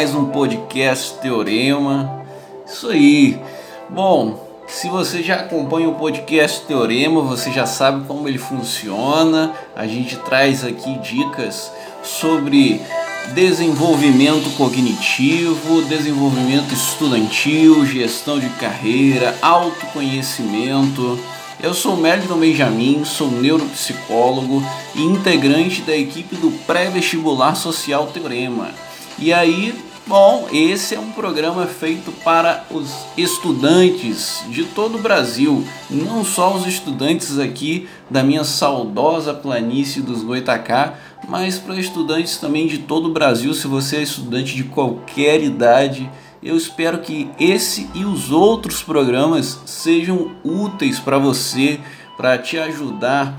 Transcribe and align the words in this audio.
mais 0.00 0.14
um 0.14 0.24
podcast 0.24 1.18
Teorema. 1.20 2.24
Isso 2.66 2.88
aí. 2.88 3.38
Bom, 3.90 4.48
se 4.66 4.88
você 4.88 5.22
já 5.22 5.34
acompanha 5.34 5.90
o 5.90 5.94
podcast 5.96 6.62
Teorema, 6.62 7.20
você 7.20 7.52
já 7.52 7.66
sabe 7.66 8.06
como 8.06 8.26
ele 8.26 8.38
funciona. 8.38 9.52
A 9.76 9.86
gente 9.86 10.16
traz 10.16 10.64
aqui 10.64 10.98
dicas 11.00 11.70
sobre 12.02 12.80
desenvolvimento 13.34 14.48
cognitivo, 14.56 15.82
desenvolvimento 15.82 16.72
estudantil, 16.72 17.84
gestão 17.84 18.38
de 18.40 18.48
carreira, 18.48 19.36
autoconhecimento. 19.42 21.18
Eu 21.62 21.74
sou 21.74 21.94
Melton 21.98 22.38
Benjamin, 22.38 23.04
sou 23.04 23.30
neuropsicólogo 23.30 24.62
e 24.94 25.02
integrante 25.02 25.82
da 25.82 25.94
equipe 25.94 26.36
do 26.36 26.50
Pré-Vestibular 26.64 27.54
Social 27.54 28.06
Teorema. 28.06 28.70
E 29.18 29.34
aí, 29.34 29.89
bom, 30.06 30.48
esse 30.52 30.94
é 30.94 31.00
um 31.00 31.12
programa 31.12 31.66
feito 31.66 32.10
para 32.24 32.64
os 32.70 32.90
estudantes 33.16 34.42
de 34.48 34.64
todo 34.64 34.98
o 34.98 35.02
Brasil, 35.02 35.64
não 35.88 36.24
só 36.24 36.54
os 36.54 36.66
estudantes 36.66 37.38
aqui 37.38 37.88
da 38.08 38.22
minha 38.22 38.44
saudosa 38.44 39.32
planície 39.32 40.02
dos 40.02 40.22
Goitacá, 40.22 40.94
mas 41.28 41.58
para 41.58 41.76
estudantes 41.76 42.36
também 42.38 42.66
de 42.66 42.78
todo 42.78 43.08
o 43.08 43.12
Brasil, 43.12 43.54
se 43.54 43.66
você 43.66 43.96
é 43.98 44.02
estudante 44.02 44.54
de 44.54 44.64
qualquer 44.64 45.42
idade. 45.42 46.10
Eu 46.42 46.56
espero 46.56 46.98
que 46.98 47.30
esse 47.38 47.88
e 47.94 48.04
os 48.04 48.32
outros 48.32 48.82
programas 48.82 49.60
sejam 49.66 50.32
úteis 50.42 50.98
para 50.98 51.18
você, 51.18 51.78
para 52.16 52.38
te 52.38 52.58
ajudar 52.58 53.38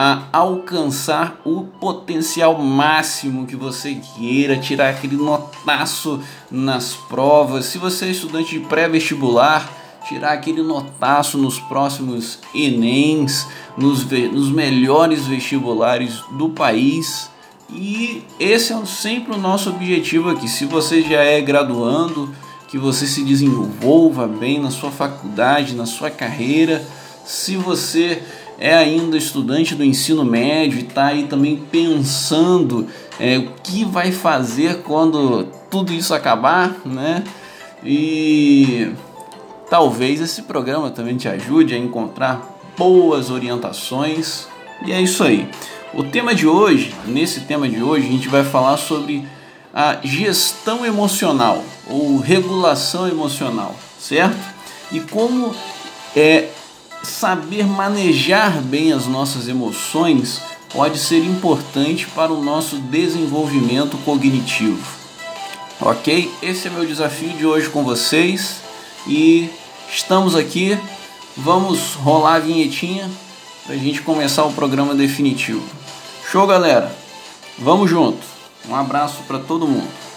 a 0.00 0.28
alcançar 0.32 1.40
o 1.44 1.64
potencial 1.64 2.56
máximo 2.56 3.48
que 3.48 3.56
você 3.56 4.00
queira, 4.16 4.56
tirar 4.56 4.90
aquele 4.90 5.16
notaço 5.16 6.20
nas 6.48 6.94
provas. 6.94 7.64
Se 7.64 7.78
você 7.78 8.04
é 8.04 8.10
estudante 8.10 8.56
de 8.56 8.64
pré-vestibular, 8.66 9.68
tirar 10.08 10.34
aquele 10.34 10.62
notaço 10.62 11.36
nos 11.36 11.58
próximos 11.58 12.38
Enems, 12.54 13.48
nos, 13.76 14.04
nos 14.08 14.52
melhores 14.52 15.26
vestibulares 15.26 16.22
do 16.30 16.50
país. 16.50 17.28
E 17.68 18.22
esse 18.38 18.72
é 18.72 18.86
sempre 18.86 19.34
o 19.34 19.36
nosso 19.38 19.68
objetivo 19.68 20.30
aqui. 20.30 20.46
Se 20.46 20.64
você 20.64 21.02
já 21.02 21.24
é 21.24 21.40
graduando, 21.40 22.32
que 22.68 22.78
você 22.78 23.04
se 23.04 23.24
desenvolva 23.24 24.28
bem 24.28 24.60
na 24.60 24.70
sua 24.70 24.92
faculdade, 24.92 25.74
na 25.74 25.86
sua 25.86 26.08
carreira. 26.08 26.86
Se 27.26 27.56
você 27.56 28.22
é 28.58 28.74
ainda 28.74 29.16
estudante 29.16 29.74
do 29.74 29.84
ensino 29.84 30.24
médio 30.24 30.78
e 30.78 30.82
está 30.82 31.06
aí 31.06 31.24
também 31.24 31.56
pensando 31.70 32.88
é, 33.18 33.38
o 33.38 33.50
que 33.62 33.84
vai 33.84 34.10
fazer 34.10 34.82
quando 34.82 35.44
tudo 35.70 35.92
isso 35.92 36.12
acabar, 36.12 36.76
né? 36.84 37.22
E 37.84 38.90
talvez 39.70 40.20
esse 40.20 40.42
programa 40.42 40.90
também 40.90 41.16
te 41.16 41.28
ajude 41.28 41.74
a 41.74 41.78
encontrar 41.78 42.58
boas 42.76 43.30
orientações. 43.30 44.48
E 44.84 44.92
é 44.92 45.00
isso 45.00 45.22
aí. 45.22 45.48
O 45.94 46.02
tema 46.02 46.34
de 46.34 46.46
hoje, 46.46 46.94
nesse 47.06 47.42
tema 47.42 47.68
de 47.68 47.82
hoje, 47.82 48.06
a 48.06 48.10
gente 48.10 48.28
vai 48.28 48.44
falar 48.44 48.76
sobre 48.76 49.26
a 49.72 49.98
gestão 50.02 50.84
emocional 50.84 51.64
ou 51.88 52.18
regulação 52.18 53.08
emocional, 53.08 53.74
certo? 53.98 54.38
E 54.90 55.00
como 55.00 55.54
é 56.16 56.48
saber 57.02 57.66
manejar 57.66 58.60
bem 58.60 58.92
as 58.92 59.06
nossas 59.06 59.48
emoções 59.48 60.40
pode 60.72 60.98
ser 60.98 61.24
importante 61.24 62.06
para 62.08 62.32
o 62.32 62.42
nosso 62.42 62.76
desenvolvimento 62.76 63.96
cognitivo. 63.98 64.84
Ok? 65.80 66.30
Esse 66.42 66.66
é 66.66 66.70
meu 66.70 66.84
desafio 66.84 67.30
de 67.30 67.46
hoje 67.46 67.70
com 67.70 67.84
vocês 67.84 68.56
e 69.06 69.48
estamos 69.90 70.34
aqui. 70.34 70.78
Vamos 71.36 71.94
rolar 71.94 72.34
a 72.34 72.40
vinhetinha 72.40 73.08
para 73.64 73.74
a 73.74 73.78
gente 73.78 74.02
começar 74.02 74.44
o 74.44 74.52
programa 74.52 74.94
definitivo. 74.94 75.62
Show, 76.30 76.46
galera? 76.46 76.94
Vamos 77.58 77.88
junto. 77.88 78.18
Um 78.68 78.74
abraço 78.74 79.22
para 79.26 79.38
todo 79.38 79.66
mundo. 79.66 80.07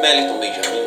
Meliton 0.00 0.38
Benjamin, 0.38 0.86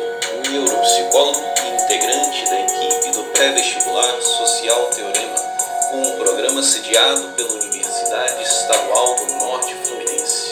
neuropsicólogo 0.50 1.44
e 1.64 1.82
integrante 1.82 2.44
da 2.46 2.60
equipe 2.60 3.10
do 3.12 3.24
pré-vestibular 3.24 4.22
Social 4.22 4.84
Teorema, 4.86 5.36
um 5.92 6.16
programa 6.16 6.62
sediado 6.62 7.28
pela 7.36 7.52
Universidade 7.52 8.42
Estadual 8.42 9.16
do 9.16 9.34
Norte 9.34 9.74
Fluminense. 9.84 10.50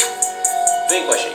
Vem 0.90 1.06
com 1.06 1.12
a 1.12 1.16
gente! 1.16 1.29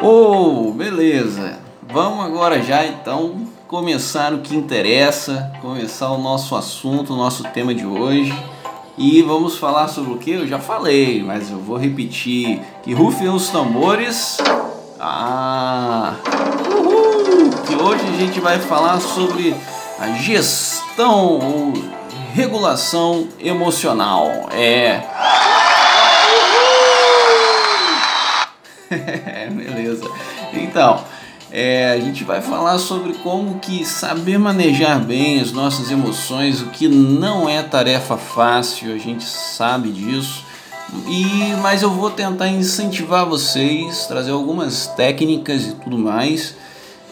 Oh, 0.00 0.70
beleza. 0.72 1.58
Vamos 1.82 2.24
agora 2.24 2.62
já 2.62 2.86
então 2.86 3.48
começar 3.66 4.32
o 4.32 4.38
que 4.38 4.54
interessa, 4.54 5.50
começar 5.60 6.10
o 6.12 6.18
nosso 6.18 6.54
assunto, 6.54 7.14
o 7.14 7.16
nosso 7.16 7.42
tema 7.44 7.74
de 7.74 7.84
hoje. 7.84 8.32
E 8.96 9.22
vamos 9.22 9.58
falar 9.58 9.88
sobre 9.88 10.12
o 10.12 10.16
que? 10.16 10.30
Eu 10.30 10.46
já 10.46 10.60
falei, 10.60 11.22
mas 11.22 11.50
eu 11.50 11.58
vou 11.58 11.76
repetir. 11.76 12.60
Que 12.82 12.94
rufem 12.94 13.28
os 13.28 13.48
tambores. 13.48 14.38
Ah! 15.00 16.14
Uhul! 16.70 17.50
Que 17.66 17.74
hoje 17.74 18.04
a 18.06 18.16
gente 18.18 18.38
vai 18.38 18.60
falar 18.60 19.00
sobre 19.00 19.54
a 19.98 20.12
gestão 20.12 21.40
ou 21.40 21.72
regulação 22.34 23.26
emocional. 23.40 24.48
É. 24.52 25.02
Beleza. 29.52 30.10
Então, 30.52 31.04
é, 31.50 31.92
a 31.92 32.00
gente 32.00 32.24
vai 32.24 32.42
falar 32.42 32.78
sobre 32.78 33.14
como 33.14 33.58
que 33.58 33.84
saber 33.84 34.38
manejar 34.38 35.00
bem 35.00 35.40
as 35.40 35.52
nossas 35.52 35.90
emoções, 35.90 36.60
o 36.60 36.66
que 36.66 36.88
não 36.88 37.48
é 37.48 37.62
tarefa 37.62 38.16
fácil, 38.16 38.94
a 38.94 38.98
gente 38.98 39.24
sabe 39.24 39.90
disso. 39.90 40.44
E 41.06 41.54
mas 41.60 41.82
eu 41.82 41.90
vou 41.90 42.10
tentar 42.10 42.48
incentivar 42.48 43.26
vocês, 43.26 44.06
trazer 44.06 44.30
algumas 44.30 44.86
técnicas 44.86 45.66
e 45.66 45.72
tudo 45.72 45.98
mais 45.98 46.54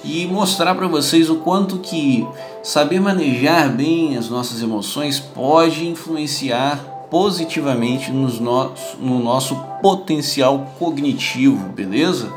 e 0.03 0.27
mostrar 0.27 0.75
para 0.75 0.87
vocês 0.87 1.29
o 1.29 1.37
quanto 1.37 1.79
que 1.79 2.27
saber 2.63 3.01
manejar 3.01 3.69
bem 3.69 4.17
as 4.17 4.29
nossas 4.29 4.63
emoções 4.63 5.19
pode 5.19 5.87
influenciar 5.87 6.96
positivamente 7.11 8.11
nos 8.11 8.41
no, 8.41 8.73
no 8.99 9.19
nosso 9.19 9.57
potencial 9.81 10.67
cognitivo, 10.79 11.69
beleza? 11.69 12.33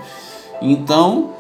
Então, 0.62 1.31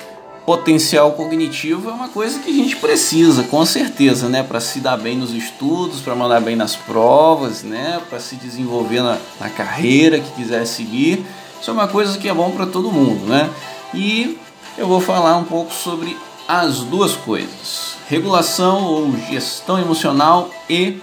potencial 0.45 1.11
cognitivo 1.11 1.89
é 1.89 1.93
uma 1.93 2.09
coisa 2.09 2.39
que 2.39 2.49
a 2.49 2.53
gente 2.53 2.75
precisa, 2.77 3.43
com 3.43 3.63
certeza, 3.65 4.27
né, 4.27 4.41
para 4.41 4.59
se 4.59 4.79
dar 4.79 4.97
bem 4.97 5.15
nos 5.15 5.31
estudos, 5.31 6.01
para 6.01 6.15
mandar 6.15 6.41
bem 6.41 6.55
nas 6.55 6.75
provas, 6.75 7.61
né, 7.61 8.01
para 8.09 8.19
se 8.19 8.35
desenvolver 8.35 9.01
na, 9.03 9.17
na 9.39 9.49
carreira 9.49 10.19
que 10.19 10.31
quiser 10.31 10.65
seguir. 10.65 11.23
Isso 11.61 11.69
é 11.69 11.73
uma 11.73 11.87
coisa 11.87 12.17
que 12.17 12.27
é 12.27 12.33
bom 12.33 12.51
para 12.51 12.65
todo 12.65 12.91
mundo, 12.91 13.25
né? 13.25 13.49
E 13.93 14.39
eu 14.77 14.87
vou 14.87 15.01
falar 15.01 15.35
um 15.35 15.43
pouco 15.43 15.73
sobre 15.73 16.17
as 16.47 16.79
duas 16.79 17.13
coisas: 17.15 17.95
regulação 18.07 18.85
ou 18.85 19.15
gestão 19.29 19.77
emocional 19.77 20.49
e 20.69 20.99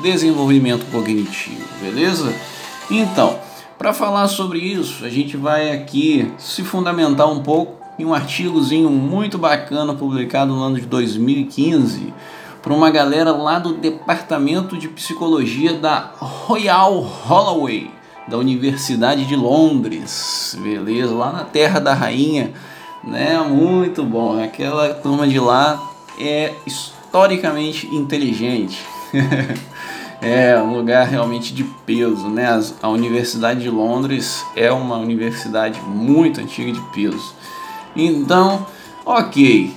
desenvolvimento 0.00 0.84
cognitivo, 0.90 1.66
beleza? 1.80 2.32
Então, 2.90 3.38
para 3.78 3.92
falar 3.92 4.28
sobre 4.28 4.58
isso, 4.58 5.04
a 5.04 5.08
gente 5.08 5.36
vai 5.36 5.72
aqui 5.72 6.32
se 6.38 6.62
fundamentar 6.62 7.30
um 7.30 7.42
pouco 7.42 7.82
em 7.98 8.04
um 8.04 8.14
artigozinho 8.14 8.88
muito 8.88 9.36
bacana 9.36 9.94
publicado 9.94 10.54
no 10.54 10.62
ano 10.62 10.80
de 10.80 10.86
2015 10.86 12.12
por 12.62 12.72
uma 12.72 12.90
galera 12.90 13.32
lá 13.32 13.58
do 13.58 13.74
Departamento 13.74 14.78
de 14.78 14.88
Psicologia 14.88 15.74
da 15.74 16.12
Royal 16.16 17.00
Holloway, 17.00 17.90
da 18.28 18.38
Universidade 18.38 19.24
de 19.26 19.34
Londres, 19.34 20.56
beleza? 20.62 21.12
Lá 21.12 21.32
na 21.32 21.44
Terra 21.44 21.80
da 21.80 21.92
Rainha 21.92 22.52
né? 23.04 23.38
Muito 23.38 24.04
bom. 24.04 24.42
Aquela 24.42 24.94
turma 24.94 25.26
de 25.26 25.38
lá 25.38 25.80
é 26.18 26.52
historicamente 26.66 27.86
inteligente. 27.88 28.78
é 30.22 30.56
um 30.56 30.72
lugar 30.72 31.06
realmente 31.08 31.52
de 31.52 31.64
peso, 31.84 32.28
né? 32.28 32.48
A 32.80 32.88
Universidade 32.88 33.60
de 33.60 33.68
Londres 33.68 34.46
é 34.54 34.70
uma 34.70 34.96
universidade 34.96 35.80
muito 35.80 36.40
antiga 36.40 36.70
de 36.70 36.80
peso. 36.92 37.34
Então, 37.96 38.64
ok, 39.04 39.74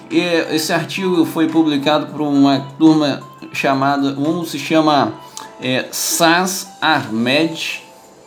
esse 0.52 0.72
artigo 0.72 1.26
foi 1.26 1.48
publicado 1.48 2.08
por 2.08 2.22
uma 2.22 2.60
turma 2.78 3.22
chamada, 3.52 4.10
um 4.20 4.46
se 4.46 4.60
chama 4.60 5.14
é, 5.60 5.88
Saz 5.92 6.68
Ahmed, 6.80 7.82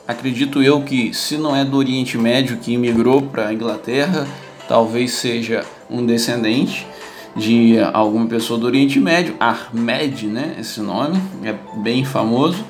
acredito 0.06 0.60
eu 0.60 0.82
que 0.82 1.14
se 1.14 1.38
não 1.38 1.54
é 1.54 1.64
do 1.64 1.76
Oriente 1.76 2.18
Médio 2.18 2.56
que 2.56 2.72
imigrou 2.72 3.22
para 3.22 3.48
a 3.48 3.54
Inglaterra, 3.54 4.26
talvez 4.66 5.12
seja 5.12 5.64
um 5.88 6.04
descendente 6.04 6.84
de 7.38 7.78
alguma 7.92 8.26
pessoa 8.26 8.58
do 8.58 8.66
Oriente 8.66 8.98
Médio, 8.98 9.36
Ahmed, 9.38 10.26
né? 10.26 10.56
Esse 10.58 10.80
nome 10.80 11.22
é 11.44 11.54
bem 11.78 12.04
famoso. 12.04 12.64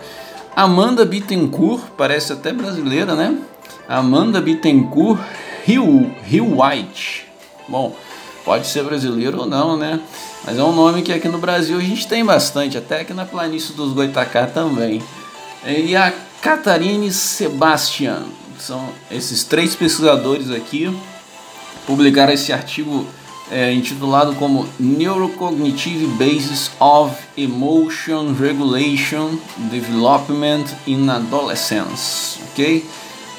Amanda 0.55 1.05
Bittencourt, 1.05 1.82
parece 1.97 2.32
até 2.32 2.53
brasileira, 2.53 3.15
né? 3.15 3.38
Amanda 3.88 4.41
Bittencourt 4.41 5.20
Hill, 5.67 6.11
Hill 6.31 6.56
White. 6.61 7.26
Bom, 7.69 7.97
pode 8.44 8.67
ser 8.67 8.85
brasileiro 8.85 9.41
ou 9.41 9.47
não, 9.47 9.76
né? 9.76 10.00
Mas 10.44 10.59
é 10.59 10.62
um 10.62 10.73
nome 10.73 11.03
que 11.03 11.12
aqui 11.12 11.29
no 11.29 11.38
Brasil 11.38 11.79
a 11.79 11.82
gente 11.82 12.06
tem 12.06 12.25
bastante, 12.25 12.76
até 12.76 13.00
aqui 13.00 13.15
na 13.15 13.25
planície 13.25 13.75
dos 13.75 13.93
Goitacá 13.93 14.47
também. 14.47 15.03
E 15.65 15.97
a 15.97 16.12
Catarine 16.41 17.11
Sebastian, 17.11 18.23
são 18.59 18.88
esses 19.11 19.44
três 19.44 19.75
pesquisadores 19.75 20.50
aqui 20.50 20.94
publicaram 21.87 22.32
esse 22.32 22.53
artigo 22.53 23.06
é, 23.50 23.73
intitulado 23.73 24.35
como 24.35 24.67
Neurocognitive 24.79 26.06
Basis 26.06 26.71
of 26.79 27.15
Emotion 27.37 28.35
Regulation 28.39 29.39
Development 29.71 30.65
in 30.87 31.09
Adolescence, 31.09 32.39
ok? 32.50 32.85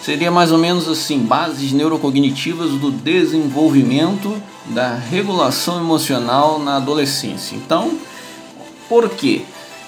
Seria 0.02 0.32
mais 0.32 0.52
ou 0.52 0.58
menos 0.58 0.88
assim, 0.88 1.20
bases 1.20 1.72
neurocognitivas 1.74 2.72
do 2.72 2.90
desenvolvimento 2.90 4.42
da 4.68 4.96
regulação 4.96 5.80
emocional 5.80 6.58
na 6.58 6.78
adolescência. 6.78 7.56
Então, 7.56 7.92
por 8.88 9.10
que 9.10 9.46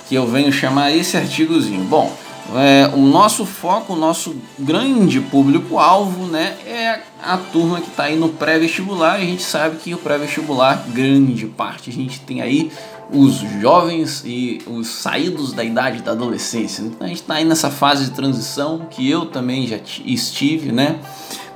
que 0.08 0.16
eu 0.16 0.28
venho 0.28 0.52
chamar 0.52 0.92
esse 0.92 1.16
artigozinho? 1.16 1.86
Bom, 1.86 2.14
é, 2.56 2.90
o 2.94 3.02
nosso 3.02 3.46
foco, 3.46 3.94
o 3.94 3.96
nosso 3.96 4.36
grande 4.60 5.22
público-alvo 5.22 6.26
né, 6.26 6.56
é 6.66 7.00
a 7.22 7.38
turma 7.38 7.80
que 7.80 7.90
está 7.90 8.04
aí 8.06 8.18
no 8.18 8.30
pré-vestibular. 8.30 9.14
A 9.14 9.20
gente 9.20 9.44
sabe 9.44 9.78
que 9.78 9.94
o 9.94 9.98
pré-vestibular, 9.98 10.86
grande 10.90 11.46
parte, 11.46 11.90
a 11.90 11.94
gente 11.94 12.20
tem 12.22 12.42
aí 12.42 12.72
os 13.14 13.40
jovens 13.62 14.24
e 14.26 14.62
os 14.66 14.88
saídos 14.88 15.54
da 15.54 15.64
idade 15.64 16.02
da 16.02 16.12
adolescência. 16.12 16.82
Então 16.82 17.06
a 17.06 17.10
gente 17.10 17.22
está 17.22 17.36
aí 17.36 17.46
nessa 17.46 17.70
fase 17.70 18.06
de 18.06 18.12
transição 18.12 18.88
que 18.90 19.10
eu 19.10 19.26
também 19.26 19.68
já 19.68 19.78
estive, 20.06 20.72
né? 20.72 21.00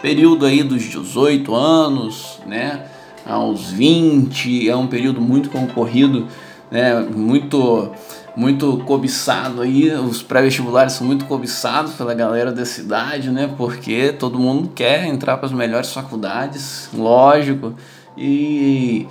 Período 0.01 0.45
aí 0.45 0.63
dos 0.63 0.83
18 0.83 1.53
anos, 1.55 2.39
né? 2.45 2.85
Aos 3.25 3.71
20, 3.71 4.69
é 4.69 4.75
um 4.75 4.87
período 4.87 5.19
muito 5.19 5.49
concorrido, 5.49 6.27
né? 6.69 6.99
Muito 6.99 7.91
muito 8.35 8.77
cobiçado 8.85 9.61
aí, 9.61 9.89
os 9.91 10.21
pré-vestibulares 10.21 10.93
são 10.93 11.07
muito 11.07 11.25
cobiçados 11.25 11.93
pela 11.93 12.13
galera 12.13 12.51
da 12.51 12.65
cidade, 12.65 13.29
né? 13.29 13.53
Porque 13.57 14.11
todo 14.11 14.37
mundo 14.37 14.69
quer 14.75 15.05
entrar 15.05 15.37
para 15.37 15.45
as 15.45 15.53
melhores 15.53 15.93
faculdades, 15.93 16.89
lógico. 16.93 17.73
E 18.17 19.07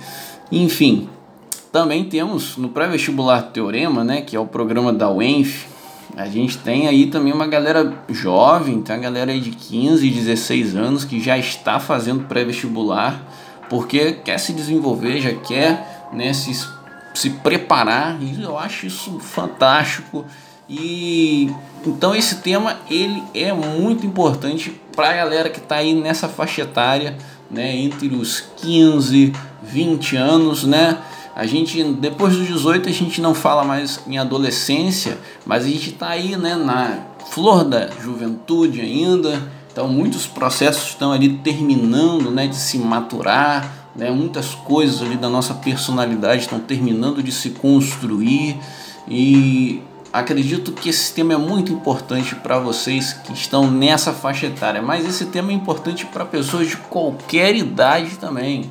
enfim, 0.51 1.09
também 1.71 2.05
temos 2.05 2.55
no 2.57 2.69
pré-vestibular 2.69 3.41
Teorema, 3.51 4.03
né, 4.03 4.21
que 4.21 4.35
é 4.35 4.39
o 4.39 4.45
programa 4.45 4.93
da 4.93 5.09
UENF, 5.09 5.67
a 6.15 6.27
gente 6.27 6.57
tem 6.59 6.87
aí 6.87 7.07
também 7.07 7.33
uma 7.33 7.47
galera 7.47 7.93
jovem, 8.09 8.81
tem 8.81 8.95
uma 8.95 9.01
galera 9.01 9.31
aí 9.31 9.41
de 9.41 9.51
15, 9.51 10.09
16 10.09 10.75
anos 10.75 11.03
que 11.03 11.19
já 11.19 11.37
está 11.37 11.77
fazendo 11.77 12.23
pré-vestibular 12.23 13.21
porque 13.69 14.13
quer 14.13 14.37
se 14.37 14.53
desenvolver, 14.53 15.19
já 15.19 15.33
quer 15.33 16.07
né, 16.13 16.31
se 17.15 17.29
preparar 17.29 18.21
e 18.21 18.41
eu 18.41 18.57
acho 18.57 18.85
isso 18.85 19.19
fantástico. 19.19 20.25
E 20.69 21.49
então 21.85 22.15
esse 22.15 22.37
tema 22.37 22.77
ele 22.89 23.23
é 23.33 23.53
muito 23.53 24.05
importante 24.05 24.79
para 24.95 25.09
a 25.09 25.13
galera 25.13 25.49
que 25.49 25.59
está 25.59 25.75
aí 25.77 25.93
nessa 25.93 26.27
faixa 26.27 26.61
etária 26.61 27.15
né 27.51 27.75
entre 27.75 28.07
os 28.15 28.43
15 28.57 29.31
20 29.63 30.15
anos 30.15 30.63
né. 30.63 30.97
A 31.35 31.45
gente 31.45 31.83
depois 31.83 32.35
dos 32.35 32.47
18 32.47 32.89
a 32.89 32.91
gente 32.91 33.21
não 33.21 33.35
fala 33.35 33.63
mais 33.63 33.99
em 34.07 34.17
adolescência 34.17 35.17
mas 35.45 35.65
a 35.65 35.67
gente 35.67 35.91
está 35.91 36.09
aí 36.09 36.35
né 36.35 36.55
na 36.55 36.99
flor 37.29 37.63
da 37.63 37.89
juventude 38.01 38.81
ainda. 38.81 39.41
Então 39.71 39.87
muitos 39.87 40.25
processos 40.25 40.89
estão 40.89 41.11
ali 41.11 41.37
terminando 41.37 42.31
né 42.31 42.47
de 42.47 42.55
se 42.55 42.79
maturar 42.79 43.84
né? 43.95 44.11
Muitas 44.11 44.53
coisas 44.53 45.01
ali 45.01 45.15
da 45.15 45.29
nossa 45.29 45.53
personalidade 45.53 46.41
estão 46.41 46.59
terminando 46.59 47.23
de 47.23 47.31
se 47.31 47.51
construir 47.51 48.57
e 49.07 49.81
acredito 50.11 50.71
que 50.71 50.89
esse 50.89 51.13
tema 51.13 51.33
é 51.33 51.37
muito 51.37 51.71
importante 51.71 52.35
para 52.35 52.57
vocês 52.57 53.13
que 53.13 53.33
estão 53.33 53.69
nessa 53.69 54.13
faixa 54.13 54.47
etária, 54.47 54.81
mas 54.81 55.05
esse 55.05 55.25
tema 55.25 55.51
é 55.51 55.53
importante 55.53 56.05
para 56.05 56.25
pessoas 56.25 56.67
de 56.69 56.77
qualquer 56.77 57.55
idade 57.55 58.17
também, 58.17 58.69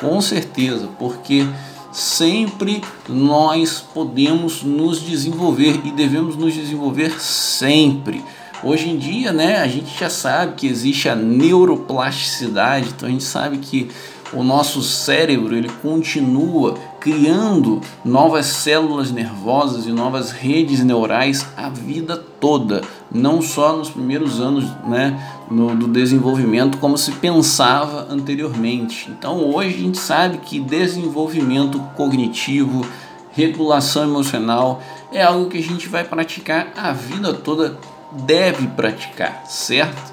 com 0.00 0.20
certeza, 0.20 0.88
porque 0.98 1.46
sempre 1.92 2.82
nós 3.08 3.80
podemos 3.80 4.62
nos 4.62 5.00
desenvolver 5.00 5.80
e 5.84 5.90
devemos 5.90 6.36
nos 6.36 6.54
desenvolver 6.54 7.20
sempre. 7.20 8.24
Hoje 8.62 8.88
em 8.88 8.98
dia, 8.98 9.32
né, 9.32 9.60
a 9.60 9.68
gente 9.68 9.96
já 9.98 10.10
sabe 10.10 10.54
que 10.54 10.66
existe 10.66 11.08
a 11.08 11.14
neuroplasticidade, 11.14 12.88
então 12.88 13.08
a 13.08 13.12
gente 13.12 13.22
sabe 13.22 13.58
que 13.58 13.88
o 14.32 14.42
nosso 14.42 14.82
cérebro 14.82 15.56
ele 15.56 15.68
continua 15.82 16.74
criando 17.00 17.80
novas 18.04 18.46
células 18.46 19.10
nervosas 19.10 19.86
e 19.86 19.92
novas 19.92 20.30
redes 20.30 20.84
neurais 20.84 21.46
a 21.56 21.68
vida 21.68 22.16
toda, 22.16 22.82
não 23.10 23.40
só 23.40 23.76
nos 23.76 23.88
primeiros 23.88 24.40
anos 24.40 24.64
né, 24.86 25.18
no, 25.50 25.74
do 25.74 25.88
desenvolvimento, 25.88 26.78
como 26.78 26.98
se 26.98 27.12
pensava 27.12 28.06
anteriormente. 28.10 29.10
Então 29.10 29.50
hoje 29.50 29.74
a 29.74 29.78
gente 29.78 29.98
sabe 29.98 30.38
que 30.38 30.60
desenvolvimento 30.60 31.78
cognitivo, 31.96 32.84
regulação 33.32 34.02
emocional 34.02 34.82
é 35.12 35.22
algo 35.22 35.48
que 35.48 35.58
a 35.58 35.62
gente 35.62 35.88
vai 35.88 36.04
praticar 36.04 36.72
a 36.76 36.92
vida 36.92 37.32
toda, 37.32 37.78
deve 38.12 38.66
praticar, 38.68 39.44
certo? 39.46 40.12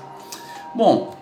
Bom, 0.73 1.15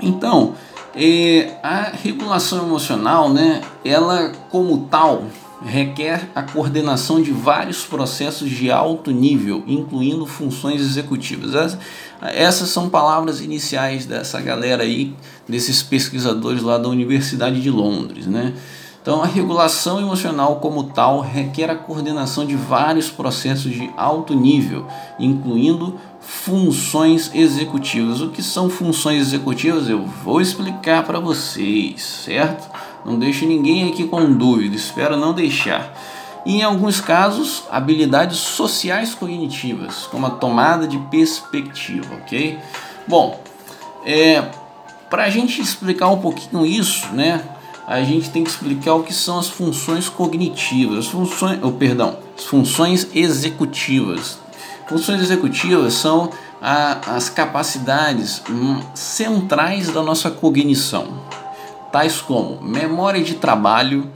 então 0.00 0.54
é, 0.94 1.58
a 1.62 1.92
regulação 2.02 2.66
emocional, 2.66 3.32
né, 3.32 3.62
ela 3.84 4.32
como 4.50 4.86
tal 4.90 5.24
requer 5.64 6.28
a 6.34 6.42
coordenação 6.42 7.22
de 7.22 7.30
vários 7.30 7.84
processos 7.84 8.50
de 8.50 8.70
alto 8.70 9.10
nível, 9.10 9.62
incluindo 9.66 10.26
funções 10.26 10.80
executivas. 10.80 11.78
Essas 12.20 12.68
são 12.68 12.88
palavras 12.88 13.40
iniciais 13.40 14.04
dessa 14.04 14.40
galera 14.40 14.82
aí, 14.82 15.14
desses 15.48 15.82
pesquisadores 15.82 16.62
lá 16.62 16.78
da 16.78 16.88
Universidade 16.88 17.60
de 17.60 17.70
Londres, 17.70 18.26
né? 18.26 18.54
Então, 19.02 19.20
a 19.20 19.26
regulação 19.26 19.98
emocional, 19.98 20.60
como 20.60 20.84
tal, 20.84 21.18
requer 21.18 21.68
a 21.68 21.74
coordenação 21.74 22.46
de 22.46 22.54
vários 22.54 23.10
processos 23.10 23.72
de 23.72 23.90
alto 23.96 24.32
nível, 24.32 24.86
incluindo 25.18 25.98
funções 26.20 27.28
executivas. 27.34 28.20
O 28.20 28.28
que 28.30 28.40
são 28.40 28.70
funções 28.70 29.22
executivas 29.22 29.88
eu 29.88 30.04
vou 30.04 30.40
explicar 30.40 31.02
para 31.02 31.18
vocês, 31.18 32.00
certo? 32.00 32.70
Não 33.04 33.18
deixe 33.18 33.44
ninguém 33.44 33.88
aqui 33.88 34.06
com 34.06 34.32
dúvida, 34.32 34.76
espero 34.76 35.16
não 35.16 35.32
deixar. 35.32 35.92
E, 36.46 36.58
em 36.58 36.62
alguns 36.62 37.00
casos, 37.00 37.64
habilidades 37.72 38.38
sociais 38.38 39.16
cognitivas, 39.16 40.06
como 40.12 40.26
a 40.26 40.30
tomada 40.30 40.86
de 40.86 40.98
perspectiva, 41.10 42.14
ok? 42.22 42.56
Bom, 43.08 43.40
é, 44.04 44.44
para 45.10 45.24
a 45.24 45.30
gente 45.30 45.60
explicar 45.60 46.08
um 46.08 46.18
pouquinho 46.18 46.64
isso, 46.64 47.08
né? 47.12 47.42
A 47.86 48.02
gente 48.02 48.30
tem 48.30 48.44
que 48.44 48.50
explicar 48.50 48.94
o 48.94 49.02
que 49.02 49.12
são 49.12 49.38
as 49.38 49.48
funções 49.48 50.08
cognitivas, 50.08 50.98
as 50.98 51.06
funções, 51.06 51.58
oh, 51.62 51.72
perdão, 51.72 52.16
as 52.36 52.44
funções 52.44 53.08
executivas. 53.14 54.38
Funções 54.88 55.20
executivas 55.20 55.94
são 55.94 56.30
a, 56.60 57.16
as 57.16 57.28
capacidades 57.28 58.42
hum, 58.48 58.80
centrais 58.94 59.90
da 59.90 60.02
nossa 60.02 60.30
cognição, 60.30 61.20
tais 61.90 62.20
como 62.20 62.62
memória 62.62 63.22
de 63.22 63.34
trabalho, 63.34 64.10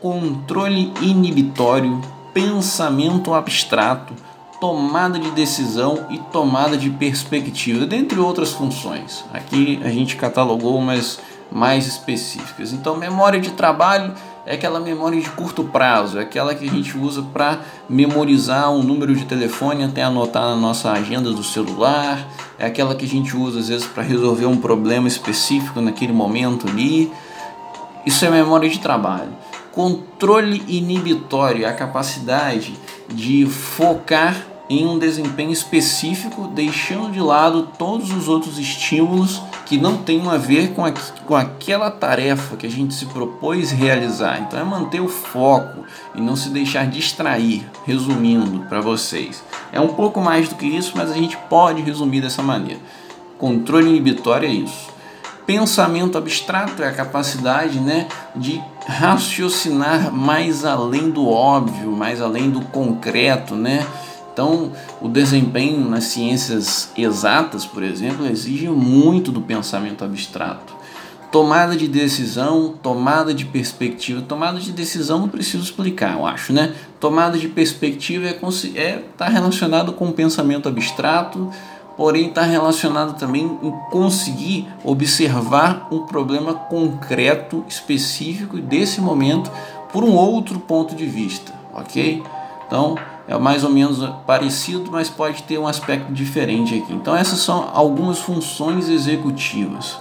controle 0.00 0.92
inibitório, 1.00 2.00
pensamento 2.32 3.34
abstrato, 3.34 4.14
tomada 4.60 5.18
de 5.18 5.30
decisão 5.32 6.06
e 6.10 6.18
tomada 6.18 6.76
de 6.76 6.90
perspectiva, 6.90 7.86
dentre 7.86 8.18
outras 8.18 8.52
funções. 8.52 9.24
Aqui 9.32 9.80
a 9.84 9.88
gente 9.88 10.16
catalogou 10.16 10.76
umas 10.76 11.18
mais 11.50 11.86
específicas. 11.86 12.72
Então, 12.72 12.96
memória 12.96 13.40
de 13.40 13.50
trabalho 13.52 14.12
é 14.46 14.54
aquela 14.54 14.80
memória 14.80 15.20
de 15.20 15.28
curto 15.30 15.64
prazo, 15.64 16.18
é 16.18 16.22
aquela 16.22 16.54
que 16.54 16.66
a 16.66 16.70
gente 16.70 16.96
usa 16.96 17.22
para 17.22 17.60
memorizar 17.88 18.70
um 18.70 18.82
número 18.82 19.14
de 19.14 19.24
telefone 19.24 19.84
até 19.84 20.02
anotar 20.02 20.44
na 20.44 20.56
nossa 20.56 20.90
agenda 20.90 21.30
do 21.30 21.44
celular, 21.44 22.26
é 22.58 22.66
aquela 22.66 22.94
que 22.94 23.04
a 23.04 23.08
gente 23.08 23.36
usa 23.36 23.60
às 23.60 23.68
vezes 23.68 23.86
para 23.86 24.02
resolver 24.02 24.46
um 24.46 24.56
problema 24.56 25.06
específico 25.06 25.80
naquele 25.80 26.12
momento 26.12 26.66
ali. 26.66 27.12
Isso 28.06 28.24
é 28.24 28.30
memória 28.30 28.68
de 28.68 28.78
trabalho. 28.78 29.36
Controle 29.70 30.64
inibitório 30.66 31.64
é 31.64 31.68
a 31.68 31.74
capacidade 31.74 32.74
de 33.08 33.46
focar 33.46 34.34
em 34.68 34.86
um 34.86 34.98
desempenho 34.98 35.50
específico, 35.50 36.48
deixando 36.48 37.12
de 37.12 37.20
lado 37.20 37.68
todos 37.78 38.10
os 38.12 38.28
outros 38.28 38.58
estímulos 38.58 39.40
que 39.68 39.76
não 39.76 39.98
tenham 39.98 40.30
a 40.30 40.38
ver 40.38 40.70
com, 40.70 40.82
a, 40.82 40.92
com 41.26 41.36
aquela 41.36 41.90
tarefa 41.90 42.56
que 42.56 42.66
a 42.66 42.70
gente 42.70 42.94
se 42.94 43.04
propôs 43.04 43.70
realizar. 43.70 44.40
Então 44.40 44.58
é 44.58 44.64
manter 44.64 45.00
o 45.00 45.08
foco 45.08 45.84
e 46.14 46.20
não 46.22 46.34
se 46.34 46.48
deixar 46.48 46.86
distrair, 46.86 47.68
resumindo 47.84 48.60
para 48.60 48.80
vocês. 48.80 49.44
É 49.70 49.78
um 49.78 49.88
pouco 49.88 50.22
mais 50.22 50.48
do 50.48 50.54
que 50.54 50.64
isso, 50.64 50.94
mas 50.96 51.10
a 51.10 51.14
gente 51.14 51.36
pode 51.50 51.82
resumir 51.82 52.22
dessa 52.22 52.42
maneira. 52.42 52.80
Controle 53.36 53.90
inibitório 53.90 54.48
é 54.48 54.52
isso. 54.52 54.88
Pensamento 55.44 56.16
abstrato 56.16 56.82
é 56.82 56.88
a 56.88 56.92
capacidade 56.92 57.78
né, 57.78 58.08
de 58.34 58.62
raciocinar 58.86 60.10
mais 60.10 60.64
além 60.64 61.10
do 61.10 61.28
óbvio, 61.28 61.92
mais 61.92 62.22
além 62.22 62.50
do 62.50 62.62
concreto, 62.62 63.54
né? 63.54 63.86
Então, 64.38 64.70
o 65.02 65.08
desempenho 65.08 65.90
nas 65.90 66.04
ciências 66.04 66.92
exatas, 66.96 67.66
por 67.66 67.82
exemplo, 67.82 68.24
exige 68.24 68.68
muito 68.68 69.32
do 69.32 69.40
pensamento 69.40 70.04
abstrato. 70.04 70.76
Tomada 71.32 71.76
de 71.76 71.88
decisão, 71.88 72.72
tomada 72.80 73.34
de 73.34 73.44
perspectiva. 73.44 74.22
Tomada 74.22 74.60
de 74.60 74.70
decisão 74.70 75.18
não 75.18 75.28
preciso 75.28 75.64
explicar, 75.64 76.12
eu 76.12 76.24
acho, 76.24 76.52
né? 76.52 76.72
Tomada 77.00 77.36
de 77.36 77.48
perspectiva 77.48 78.28
é 78.28 78.30
está 78.30 78.78
é, 78.80 79.02
tá 79.16 79.28
relacionado 79.28 79.92
com 79.92 80.06
o 80.06 80.12
pensamento 80.12 80.68
abstrato, 80.68 81.50
porém 81.96 82.28
está 82.28 82.42
relacionado 82.42 83.18
também 83.18 83.58
em 83.60 83.72
conseguir 83.90 84.68
observar 84.84 85.88
um 85.90 86.06
problema 86.06 86.54
concreto, 86.54 87.64
específico 87.66 88.58
desse 88.58 89.00
momento 89.00 89.50
por 89.92 90.04
um 90.04 90.14
outro 90.14 90.60
ponto 90.60 90.94
de 90.94 91.06
vista, 91.06 91.52
ok? 91.74 92.22
Então, 92.64 92.94
é 93.28 93.36
mais 93.38 93.62
ou 93.62 93.70
menos 93.70 93.98
parecido, 94.26 94.90
mas 94.90 95.10
pode 95.10 95.42
ter 95.42 95.58
um 95.58 95.66
aspecto 95.66 96.10
diferente 96.12 96.74
aqui. 96.74 96.94
Então 96.94 97.14
essas 97.14 97.40
são 97.40 97.70
algumas 97.74 98.18
funções 98.18 98.88
executivas. 98.88 99.98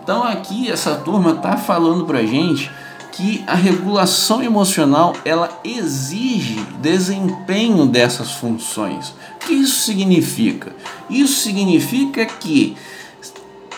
Então 0.00 0.22
aqui 0.22 0.70
essa 0.70 0.96
turma 0.96 1.32
está 1.32 1.56
falando 1.56 2.04
para 2.04 2.22
gente 2.22 2.70
que 3.12 3.42
a 3.46 3.54
regulação 3.54 4.42
emocional 4.42 5.14
ela 5.24 5.48
exige 5.64 6.60
desempenho 6.80 7.86
dessas 7.86 8.32
funções. 8.32 9.08
O 9.08 9.46
que 9.46 9.54
isso 9.54 9.80
significa? 9.80 10.74
Isso 11.08 11.40
significa 11.42 12.24
que 12.26 12.76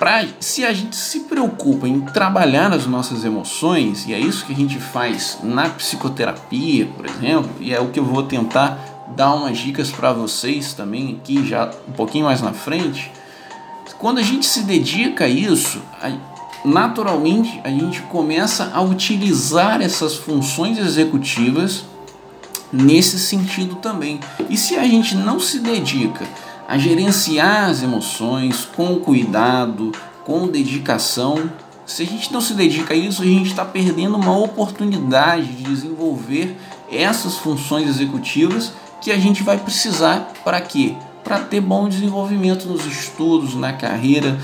pra, 0.03 0.27
se 0.41 0.65
a 0.65 0.73
gente 0.73 0.97
se 0.97 1.21
preocupa 1.21 1.87
em 1.87 2.01
trabalhar 2.01 2.73
as 2.73 2.89
nossas 2.89 3.25
emoções, 3.25 4.05
e 4.05 4.13
é 4.13 4.19
isso 4.19 4.45
que 4.45 4.53
a 4.53 4.57
gente 4.57 4.81
faz 4.81 5.39
na 5.45 5.69
psicoterapia, 5.69 6.87
por 6.87 7.07
exemplo, 7.07 7.53
e 7.61 7.73
é 7.73 7.79
o 7.79 7.87
que 7.87 8.01
eu 8.01 8.05
vou 8.05 8.25
tentar 8.25 8.81
dar 9.15 9.33
umas 9.33 9.57
dicas 9.57 9.93
para 9.93 10.13
vocês 10.13 10.73
também 10.73 11.21
aqui 11.21 11.47
já 11.47 11.71
um 11.89 11.93
pouquinho 11.93 12.25
mais 12.25 12.43
na 12.43 12.53
frente. 12.53 13.13
Quando 14.01 14.19
a 14.19 14.23
gente 14.23 14.45
se 14.45 14.65
dedica 14.65 15.27
a 15.27 15.29
isso, 15.29 15.81
naturalmente 16.65 17.61
a 17.63 17.71
gente 17.71 18.03
começa 18.03 18.73
a 18.75 18.81
utilizar 18.83 19.81
essas 19.81 20.17
funções 20.17 20.79
executivas 20.79 21.85
nesse 22.73 23.21
sentido 23.21 23.77
também. 23.77 24.19
E 24.51 24.57
se 24.57 24.75
a 24.75 24.83
gente 24.83 25.15
não 25.15 25.39
se 25.39 25.61
dedica 25.61 26.27
a 26.73 26.79
gerenciar 26.79 27.69
as 27.69 27.83
emoções 27.83 28.65
com 28.65 28.99
cuidado, 28.99 29.93
com 30.25 30.49
dedicação. 30.49 31.51
Se 31.85 32.03
a 32.03 32.07
gente 32.07 32.33
não 32.33 32.41
se 32.41 32.55
dedica 32.55 32.95
a 32.95 32.97
isso, 32.97 33.21
a 33.21 33.27
gente 33.27 33.51
está 33.51 33.63
perdendo 33.63 34.17
uma 34.17 34.39
oportunidade 34.39 35.49
de 35.49 35.65
desenvolver 35.65 36.57
essas 36.91 37.37
funções 37.37 37.87
executivas 37.87 38.73
que 39.03 39.13
a 39.13 39.19
gente 39.19 39.43
vai 39.43 39.59
precisar 39.59 40.33
para 40.43 40.63
quê? 40.63 40.95
Para 41.23 41.41
ter 41.41 41.61
bom 41.61 41.91
desenvolvimento 41.91 42.67
nos 42.67 42.87
estudos, 42.87 43.55
na 43.55 43.75
carreira, 43.75 44.39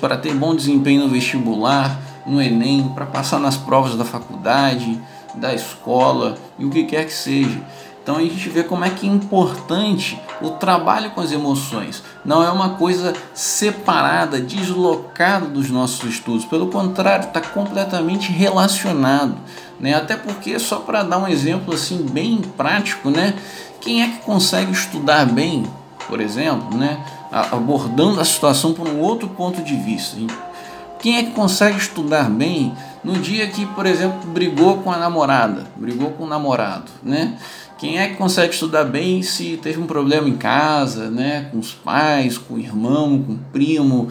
para 0.00 0.16
ter 0.16 0.34
bom 0.34 0.56
desempenho 0.56 1.02
no 1.02 1.10
vestibular, 1.10 2.00
no 2.26 2.40
Enem, 2.40 2.90
para 2.94 3.04
passar 3.04 3.38
nas 3.38 3.58
provas 3.58 3.94
da 3.94 4.06
faculdade, 4.06 4.98
da 5.34 5.52
escola 5.52 6.38
e 6.58 6.64
o 6.64 6.70
que 6.70 6.84
quer 6.84 7.04
que 7.04 7.12
seja. 7.12 7.60
Então 8.06 8.18
a 8.18 8.20
gente 8.20 8.48
vê 8.48 8.62
como 8.62 8.84
é 8.84 8.90
que 8.90 9.04
é 9.04 9.10
importante 9.10 10.16
o 10.40 10.50
trabalho 10.50 11.10
com 11.10 11.20
as 11.20 11.32
emoções. 11.32 12.04
Não 12.24 12.40
é 12.40 12.48
uma 12.52 12.68
coisa 12.74 13.12
separada, 13.34 14.40
deslocada 14.40 15.46
dos 15.46 15.70
nossos 15.70 16.08
estudos. 16.08 16.44
Pelo 16.44 16.68
contrário, 16.68 17.26
está 17.26 17.40
completamente 17.40 18.30
relacionado. 18.30 19.34
Né? 19.80 19.92
Até 19.92 20.16
porque, 20.16 20.56
só 20.60 20.76
para 20.76 21.02
dar 21.02 21.18
um 21.18 21.26
exemplo 21.26 21.74
assim 21.74 22.06
bem 22.08 22.40
prático, 22.56 23.10
né? 23.10 23.34
quem 23.80 24.00
é 24.04 24.06
que 24.06 24.18
consegue 24.18 24.70
estudar 24.70 25.26
bem, 25.26 25.66
por 26.06 26.20
exemplo, 26.20 26.78
né? 26.78 27.04
abordando 27.32 28.20
a 28.20 28.24
situação 28.24 28.72
por 28.72 28.86
um 28.86 29.00
outro 29.00 29.26
ponto 29.30 29.60
de 29.64 29.74
vista? 29.74 30.16
Quem 31.00 31.18
é 31.18 31.24
que 31.24 31.32
consegue 31.32 31.76
estudar 31.76 32.30
bem 32.30 32.72
no 33.02 33.14
dia 33.14 33.48
que, 33.48 33.66
por 33.66 33.84
exemplo, 33.84 34.30
brigou 34.30 34.78
com 34.78 34.92
a 34.92 34.96
namorada, 34.96 35.64
brigou 35.76 36.12
com 36.12 36.24
o 36.24 36.26
namorado, 36.26 36.90
né? 37.02 37.36
Quem 37.78 37.98
é 37.98 38.08
que 38.08 38.16
consegue 38.16 38.54
estudar 38.54 38.84
bem 38.84 39.22
se 39.22 39.58
teve 39.58 39.78
um 39.78 39.86
problema 39.86 40.28
em 40.28 40.36
casa, 40.36 41.10
né? 41.10 41.48
Com 41.52 41.58
os 41.58 41.72
pais, 41.72 42.38
com 42.38 42.54
o 42.54 42.58
irmão, 42.58 43.22
com 43.22 43.32
o 43.34 43.38
primo, 43.52 44.08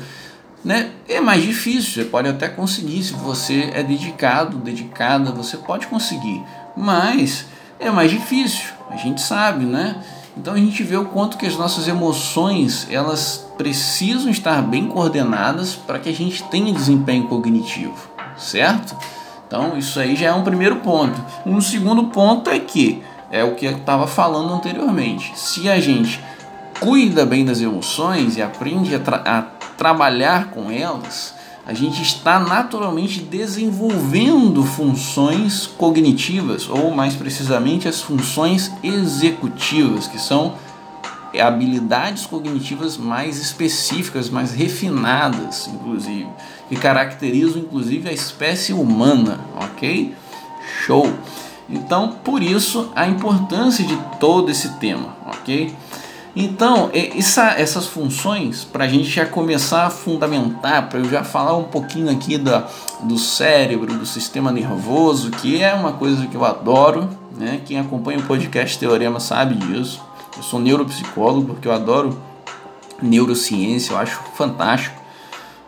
né? 0.63 0.91
É 1.07 1.19
mais 1.19 1.41
difícil, 1.43 1.91
você 1.93 2.05
pode 2.05 2.27
até 2.27 2.47
conseguir, 2.47 3.03
se 3.03 3.13
você 3.13 3.71
é 3.73 3.81
dedicado, 3.81 4.57
dedicada, 4.57 5.31
você 5.31 5.57
pode 5.57 5.87
conseguir, 5.87 6.43
mas 6.77 7.45
é 7.79 7.89
mais 7.89 8.11
difícil, 8.11 8.71
a 8.89 8.97
gente 8.97 9.21
sabe, 9.21 9.65
né? 9.65 9.95
Então 10.37 10.53
a 10.53 10.57
gente 10.57 10.83
vê 10.83 10.97
o 10.97 11.05
quanto 11.05 11.37
que 11.37 11.45
as 11.45 11.55
nossas 11.55 11.87
emoções, 11.87 12.87
elas 12.91 13.47
precisam 13.57 14.29
estar 14.29 14.61
bem 14.61 14.87
coordenadas 14.87 15.75
para 15.75 15.97
que 15.97 16.09
a 16.09 16.13
gente 16.13 16.43
tenha 16.45 16.73
desempenho 16.73 17.27
cognitivo, 17.27 17.95
certo? 18.37 18.95
Então 19.47 19.77
isso 19.77 19.99
aí 19.99 20.15
já 20.15 20.27
é 20.27 20.33
um 20.33 20.43
primeiro 20.43 20.77
ponto. 20.77 21.19
Um 21.45 21.61
segundo 21.61 22.05
ponto 22.05 22.49
é 22.49 22.59
que 22.59 23.01
é 23.31 23.43
o 23.43 23.55
que 23.55 23.65
eu 23.65 23.77
estava 23.77 24.07
falando 24.07 24.53
anteriormente. 24.53 25.31
Se 25.35 25.69
a 25.69 25.79
gente 25.79 26.19
cuida 26.79 27.25
bem 27.25 27.45
das 27.45 27.61
emoções 27.61 28.37
e 28.37 28.41
aprende 28.41 28.93
a, 28.95 28.99
tra 28.99 29.17
a 29.25 29.41
trabalhar 29.77 30.51
com 30.51 30.71
elas, 30.71 31.33
a 31.65 31.73
gente 31.73 32.01
está 32.01 32.39
naturalmente 32.39 33.19
desenvolvendo 33.19 34.63
funções 34.63 35.65
cognitivas, 35.65 36.69
ou 36.69 36.91
mais 36.91 37.15
precisamente 37.15 37.87
as 37.87 38.01
funções 38.01 38.71
executivas, 38.83 40.07
que 40.07 40.19
são 40.19 40.53
habilidades 41.41 42.25
cognitivas 42.25 42.97
mais 42.97 43.39
específicas, 43.39 44.29
mais 44.29 44.51
refinadas, 44.51 45.67
inclusive, 45.67 46.27
que 46.69 46.75
caracterizam 46.75 47.61
inclusive 47.61 48.07
a 48.07 48.13
espécie 48.13 48.71
humana, 48.71 49.39
ok? 49.55 50.13
Show! 50.85 51.11
Então, 51.69 52.17
por 52.23 52.43
isso 52.43 52.91
a 52.95 53.07
importância 53.07 53.83
de 53.83 53.97
todo 54.19 54.51
esse 54.51 54.77
tema, 54.77 55.15
ok? 55.25 55.75
Então, 56.35 56.89
essa, 56.93 57.51
essas 57.51 57.87
funções, 57.87 58.65
para 58.65 58.83
a 58.83 58.87
gente 58.87 59.09
já 59.09 59.25
começar 59.25 59.85
a 59.85 59.89
fundamentar, 59.89 60.89
para 60.89 60.99
eu 60.99 61.09
já 61.09 61.23
falar 61.23 61.55
um 61.55 61.63
pouquinho 61.63 62.11
aqui 62.11 62.37
da, 62.37 62.67
do 63.03 63.17
cérebro, 63.17 63.97
do 63.97 64.05
sistema 64.05 64.51
nervoso, 64.51 65.31
que 65.31 65.63
é 65.63 65.73
uma 65.73 65.93
coisa 65.93 66.27
que 66.27 66.35
eu 66.35 66.43
adoro, 66.43 67.09
né? 67.37 67.61
Quem 67.65 67.79
acompanha 67.79 68.19
o 68.19 68.23
podcast 68.23 68.77
Teorema 68.77 69.19
sabe 69.21 69.55
disso. 69.55 70.01
Eu 70.35 70.43
sou 70.43 70.59
neuropsicólogo 70.59 71.53
porque 71.53 71.69
eu 71.69 71.71
adoro 71.71 72.19
neurociência, 73.01 73.93
eu 73.93 73.97
acho 73.97 74.19
fantástico. 74.35 75.01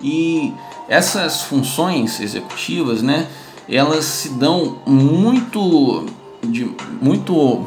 E 0.02 0.54
essas 0.90 1.44
funções 1.44 2.20
executivas, 2.20 3.02
né? 3.02 3.28
Elas 3.70 4.06
se 4.06 4.30
dão 4.30 4.78
muito 4.86 6.06
de 6.44 6.72
muito 7.02 7.66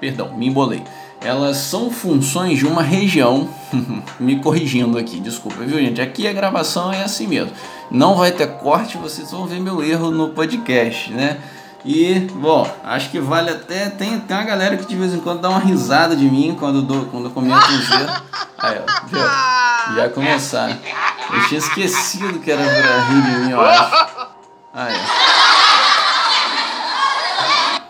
perdão, 0.00 0.36
me 0.36 0.48
embolei 0.48 0.82
elas 1.24 1.56
são 1.56 1.90
funções 1.90 2.58
de 2.58 2.66
uma 2.66 2.82
região. 2.82 3.48
Me 4.20 4.38
corrigindo 4.40 4.98
aqui, 4.98 5.18
desculpa, 5.18 5.64
viu 5.64 5.78
gente? 5.78 6.00
Aqui 6.00 6.28
a 6.28 6.32
gravação 6.32 6.92
é 6.92 7.02
assim 7.02 7.26
mesmo. 7.26 7.50
Não 7.90 8.14
vai 8.14 8.30
ter 8.30 8.46
corte, 8.58 8.98
vocês 8.98 9.30
vão 9.30 9.46
ver 9.46 9.58
meu 9.58 9.82
erro 9.82 10.10
no 10.10 10.28
podcast, 10.28 11.10
né? 11.12 11.38
E, 11.84 12.20
bom, 12.34 12.70
acho 12.82 13.10
que 13.10 13.18
vale 13.18 13.50
até. 13.50 13.90
Tem, 13.90 14.18
tem 14.20 14.36
uma 14.36 14.44
galera 14.44 14.76
que 14.76 14.86
de 14.86 14.96
vez 14.96 15.12
em 15.12 15.20
quando 15.20 15.40
dá 15.40 15.50
uma 15.50 15.58
risada 15.58 16.14
de 16.14 16.24
mim 16.24 16.56
quando, 16.58 16.82
dou, 16.82 17.06
quando 17.06 17.26
eu 17.26 17.30
comento 17.30 17.56
um 17.56 17.78
Z. 17.78 17.94
Aí, 18.58 18.78
ó, 18.78 19.06
viu? 19.06 19.96
Já 19.96 20.08
começaram. 20.08 20.78
Eu 21.32 21.48
tinha 21.48 21.58
esquecido 21.58 22.38
que 22.38 22.50
era 22.50 22.62
pra 22.62 23.04
rir 23.08 23.22
de 23.22 23.38
mim, 23.40 23.50
eu 23.50 23.60
acho. 23.60 24.13
Aí, 24.74 24.92
ó. 24.92 25.34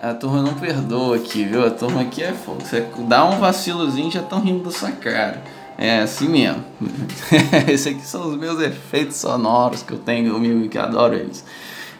A 0.08 0.12
turma 0.12 0.42
não 0.42 0.52
perdoa 0.52 1.16
aqui, 1.16 1.44
viu? 1.44 1.66
A 1.66 1.70
turma 1.70 2.02
aqui 2.02 2.22
é 2.22 2.32
fogo. 2.32 2.60
Você 2.60 2.86
dá 3.08 3.24
um 3.24 3.38
vacilozinho 3.38 4.10
já 4.10 4.20
estão 4.20 4.38
rindo 4.38 4.64
da 4.64 4.70
sua 4.70 4.92
cara. 4.92 5.42
É 5.78 6.00
assim 6.00 6.28
mesmo. 6.28 6.62
Esses 7.66 7.86
aqui 7.86 8.06
são 8.06 8.28
os 8.28 8.36
meus 8.36 8.60
efeitos 8.60 9.16
sonoros 9.16 9.82
que 9.82 9.92
eu 9.92 9.98
tenho 9.98 10.34
comigo 10.34 10.62
e 10.62 10.68
que 10.68 10.76
adoro 10.76 11.14
eles. 11.14 11.42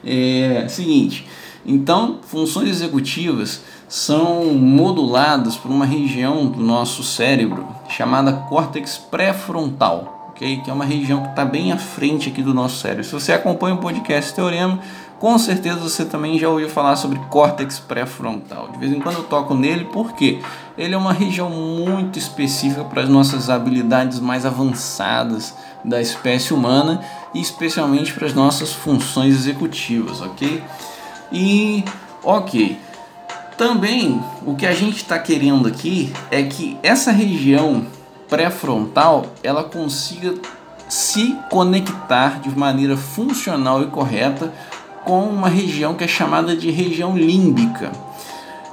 É 0.05 0.67
seguinte. 0.69 1.27
Então, 1.65 2.21
funções 2.23 2.69
executivas 2.69 3.63
são 3.89 4.53
moduladas 4.53 5.57
por 5.57 5.71
uma 5.71 5.87
região 5.87 6.47
do 6.47 6.61
nosso 6.61 7.03
cérebro 7.03 7.67
chamada 7.89 8.33
córtex 8.35 8.99
pré-frontal, 8.99 10.14
ok? 10.35 10.61
Que 10.63 10.71
é 10.71 10.73
uma 10.73 10.85
região 10.85 11.23
que 11.23 11.29
está 11.31 11.45
bem 11.45 11.73
à 11.73 11.79
frente 11.79 12.29
aqui 12.29 12.43
do 12.43 12.53
nosso 12.53 12.79
cérebro. 12.79 13.05
Se 13.05 13.13
você 13.13 13.33
acompanha 13.33 13.77
o 13.77 13.79
podcast 13.79 14.35
Teorema, 14.35 14.81
com 15.21 15.39
certeza 15.39 15.79
você 15.79 16.05
também 16.05 16.39
já 16.39 16.49
ouviu 16.49 16.69
falar 16.69 16.97
sobre 16.97 17.19
córtex 17.31 17.79
pré-frontal. 17.79 18.69
De 18.73 18.79
vez 18.79 18.93
em 18.93 19.01
quando 19.01 19.17
eu 19.17 19.23
toco 19.25 19.55
nele 19.55 19.85
porque 19.93 20.41
ele 20.77 20.95
é 20.95 20.99
uma 20.99 21.13
região 21.13 21.49
muito 21.49 22.19
específica 22.19 22.85
para 22.85 23.03
as 23.03 23.09
nossas 23.09 23.49
habilidades 23.49 24.19
mais 24.19 24.45
avançadas 24.45 25.55
da 25.85 26.01
espécie 26.01 26.53
humana 26.53 27.01
e 27.33 27.41
especialmente 27.41 28.13
para 28.13 28.27
as 28.27 28.35
nossas 28.35 28.73
funções 28.73 29.35
executivas, 29.35 30.21
ok? 30.21 30.63
E 31.33 31.85
ok. 32.23 32.77
Também 33.57 34.21
o 34.45 34.57
que 34.57 34.67
a 34.67 34.75
gente 34.75 34.97
está 34.97 35.17
querendo 35.17 35.69
aqui 35.69 36.13
é 36.29 36.43
que 36.43 36.77
essa 36.83 37.13
região 37.13 37.87
pré-frontal 38.29 39.27
ela 39.43 39.65
consiga 39.65 40.35
se 40.89 41.37
conectar 41.51 42.41
de 42.41 42.51
maneira 42.57 42.97
funcional 42.97 43.83
e 43.83 43.87
correta 43.87 44.53
com 45.05 45.29
uma 45.29 45.49
região 45.49 45.95
que 45.95 46.05
é 46.05 46.09
chamada 46.09 46.57
de 46.57 46.71
região 46.71 47.17
límbica, 47.17 47.93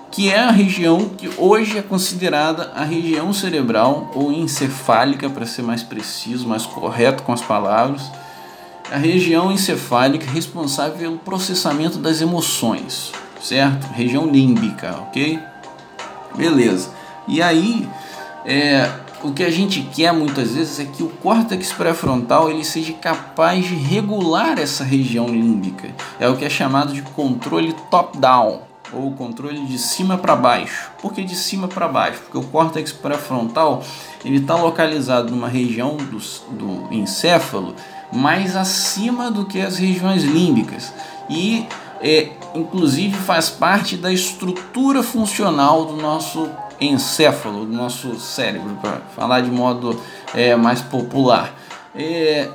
que 0.09 0.29
é 0.29 0.39
a 0.39 0.51
região 0.51 1.09
que 1.09 1.29
hoje 1.37 1.77
é 1.77 1.81
considerada 1.81 2.71
a 2.75 2.83
região 2.83 3.33
cerebral 3.33 4.11
ou 4.13 4.31
encefálica, 4.31 5.29
para 5.29 5.45
ser 5.45 5.61
mais 5.61 5.83
preciso, 5.83 6.47
mais 6.47 6.65
correto 6.65 7.23
com 7.23 7.33
as 7.33 7.41
palavras, 7.41 8.01
a 8.91 8.97
região 8.97 9.51
encefálica 9.51 10.29
responsável 10.29 10.97
pelo 10.97 11.17
processamento 11.17 11.97
das 11.97 12.19
emoções, 12.19 13.11
certo? 13.41 13.87
Região 13.93 14.25
límbica, 14.27 14.97
ok? 14.99 15.39
Beleza. 16.35 16.89
E 17.27 17.41
aí, 17.41 17.87
é, 18.45 18.89
o 19.23 19.31
que 19.31 19.43
a 19.43 19.51
gente 19.51 19.81
quer 19.81 20.11
muitas 20.13 20.51
vezes 20.51 20.79
é 20.79 20.85
que 20.85 21.03
o 21.03 21.09
córtex 21.09 21.71
pré-frontal 21.73 22.49
ele 22.49 22.63
seja 22.63 22.93
capaz 22.93 23.65
de 23.65 23.75
regular 23.75 24.57
essa 24.57 24.83
região 24.83 25.27
límbica. 25.27 25.89
É 26.19 26.27
o 26.27 26.35
que 26.35 26.45
é 26.45 26.49
chamado 26.49 26.93
de 26.93 27.01
controle 27.01 27.73
top-down 27.89 28.61
ou 28.93 29.11
controle 29.13 29.65
de 29.65 29.77
cima 29.77 30.17
para 30.17 30.35
baixo. 30.35 30.91
Por 31.01 31.13
que 31.13 31.23
de 31.23 31.35
cima 31.35 31.67
para 31.67 31.87
baixo? 31.87 32.19
Porque 32.21 32.37
o 32.37 32.43
córtex 32.43 32.91
pré-frontal 32.91 33.83
ele 34.25 34.37
está 34.37 34.55
localizado 34.55 35.31
numa 35.31 35.47
região 35.47 35.97
do, 35.97 36.19
do 36.55 36.93
encéfalo 36.93 37.75
mais 38.11 38.55
acima 38.55 39.31
do 39.31 39.45
que 39.45 39.61
as 39.61 39.77
regiões 39.77 40.23
límbicas 40.23 40.93
e 41.29 41.65
é, 42.01 42.31
inclusive 42.53 43.15
faz 43.15 43.49
parte 43.49 43.95
da 43.95 44.11
estrutura 44.11 45.01
funcional 45.01 45.85
do 45.85 45.95
nosso 45.95 46.49
encéfalo, 46.81 47.65
do 47.65 47.71
nosso 47.71 48.19
cérebro, 48.19 48.75
para 48.81 49.01
falar 49.15 49.41
de 49.41 49.51
modo 49.51 50.01
é, 50.33 50.55
mais 50.55 50.81
popular. 50.81 51.53
É, 51.95 52.49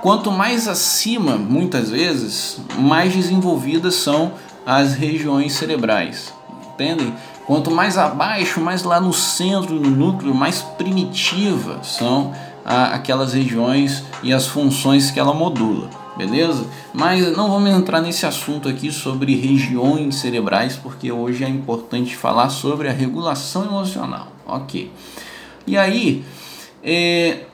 quanto 0.00 0.30
mais 0.30 0.66
acima, 0.66 1.36
muitas 1.36 1.90
vezes, 1.90 2.60
mais 2.78 3.12
desenvolvidas 3.12 3.94
são 3.96 4.32
as 4.64 4.94
regiões 4.94 5.52
cerebrais, 5.52 6.32
entendem? 6.72 7.14
Quanto 7.46 7.70
mais 7.70 7.98
abaixo, 7.98 8.60
mais 8.60 8.82
lá 8.84 9.00
no 9.00 9.12
centro, 9.12 9.74
no 9.74 9.90
núcleo, 9.90 10.34
mais 10.34 10.62
primitiva 10.62 11.80
são 11.82 12.32
a, 12.64 12.94
aquelas 12.94 13.34
regiões 13.34 14.04
e 14.22 14.32
as 14.32 14.46
funções 14.46 15.10
que 15.10 15.20
ela 15.20 15.34
modula 15.34 16.01
beleza? 16.16 16.66
Mas 16.92 17.36
não 17.36 17.50
vamos 17.50 17.70
entrar 17.70 18.00
nesse 18.00 18.26
assunto 18.26 18.68
aqui 18.68 18.90
sobre 18.90 19.34
regiões 19.34 20.16
cerebrais, 20.16 20.76
porque 20.76 21.10
hoje 21.10 21.44
é 21.44 21.48
importante 21.48 22.16
falar 22.16 22.50
sobre 22.50 22.88
a 22.88 22.92
regulação 22.92 23.64
emocional, 23.64 24.28
ok? 24.46 24.90
E 25.66 25.76
aí, 25.76 26.24
é, 26.82 27.44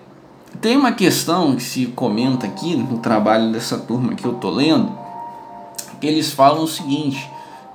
tem 0.61 0.77
uma 0.77 0.93
questão 0.93 1.55
que 1.55 1.63
se 1.63 1.87
comenta 1.87 2.47
aqui 2.47 2.75
no 2.75 2.99
trabalho 2.99 3.53
dessa 3.53 3.79
turma 3.79 4.15
que 4.15 4.25
eu 4.25 4.35
tô 4.35 4.51
lendo, 4.51 4.91
que 6.01 6.07
eles 6.07 6.33
falam 6.33 6.65
o 6.65 6.69
seguinte, 6.69 7.31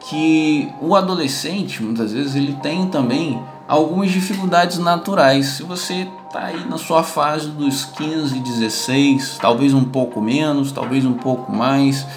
que 0.09 0.69
o 0.81 0.95
adolescente, 0.95 1.81
muitas 1.81 2.11
vezes, 2.11 2.35
ele 2.35 2.53
tem 2.61 2.87
também 2.87 3.41
algumas 3.67 4.11
dificuldades 4.11 4.77
naturais. 4.77 5.45
Se 5.45 5.63
você 5.63 6.07
está 6.33 6.47
aí 6.47 6.65
na 6.67 6.79
sua 6.79 7.03
fase 7.03 7.49
dos 7.49 7.85
15, 7.85 8.39
16, 8.39 9.37
talvez 9.39 9.71
um 9.71 9.83
pouco 9.83 10.19
menos, 10.19 10.71
talvez 10.71 11.05
um 11.05 11.13
pouco 11.13 11.51
mais, 11.51 12.07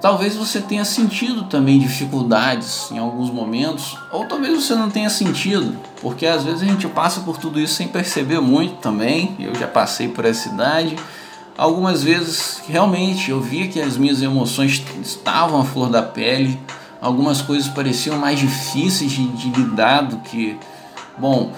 talvez 0.00 0.34
você 0.34 0.60
tenha 0.60 0.84
sentido 0.84 1.44
também 1.44 1.78
dificuldades 1.78 2.90
em 2.90 2.98
alguns 2.98 3.30
momentos, 3.30 3.96
ou 4.10 4.26
talvez 4.26 4.64
você 4.64 4.74
não 4.74 4.90
tenha 4.90 5.08
sentido, 5.08 5.78
porque 6.00 6.26
às 6.26 6.42
vezes 6.42 6.62
a 6.62 6.64
gente 6.64 6.88
passa 6.88 7.20
por 7.20 7.38
tudo 7.38 7.60
isso 7.60 7.74
sem 7.74 7.86
perceber 7.86 8.40
muito 8.40 8.80
também. 8.80 9.36
Eu 9.38 9.54
já 9.54 9.68
passei 9.68 10.08
por 10.08 10.24
essa 10.24 10.48
idade. 10.48 10.96
Algumas 11.56 12.02
vezes 12.02 12.60
realmente 12.66 13.30
eu 13.30 13.40
via 13.40 13.68
que 13.68 13.80
as 13.80 13.96
minhas 13.96 14.22
emoções 14.22 14.82
estavam 15.00 15.60
à 15.60 15.64
flor 15.64 15.88
da 15.88 16.02
pele, 16.02 16.60
algumas 17.00 17.40
coisas 17.40 17.68
pareciam 17.68 18.18
mais 18.18 18.40
difíceis 18.40 19.12
de, 19.12 19.28
de 19.28 19.50
lidar 19.50 20.02
do 20.02 20.16
que 20.16 20.58
bom, 21.16 21.52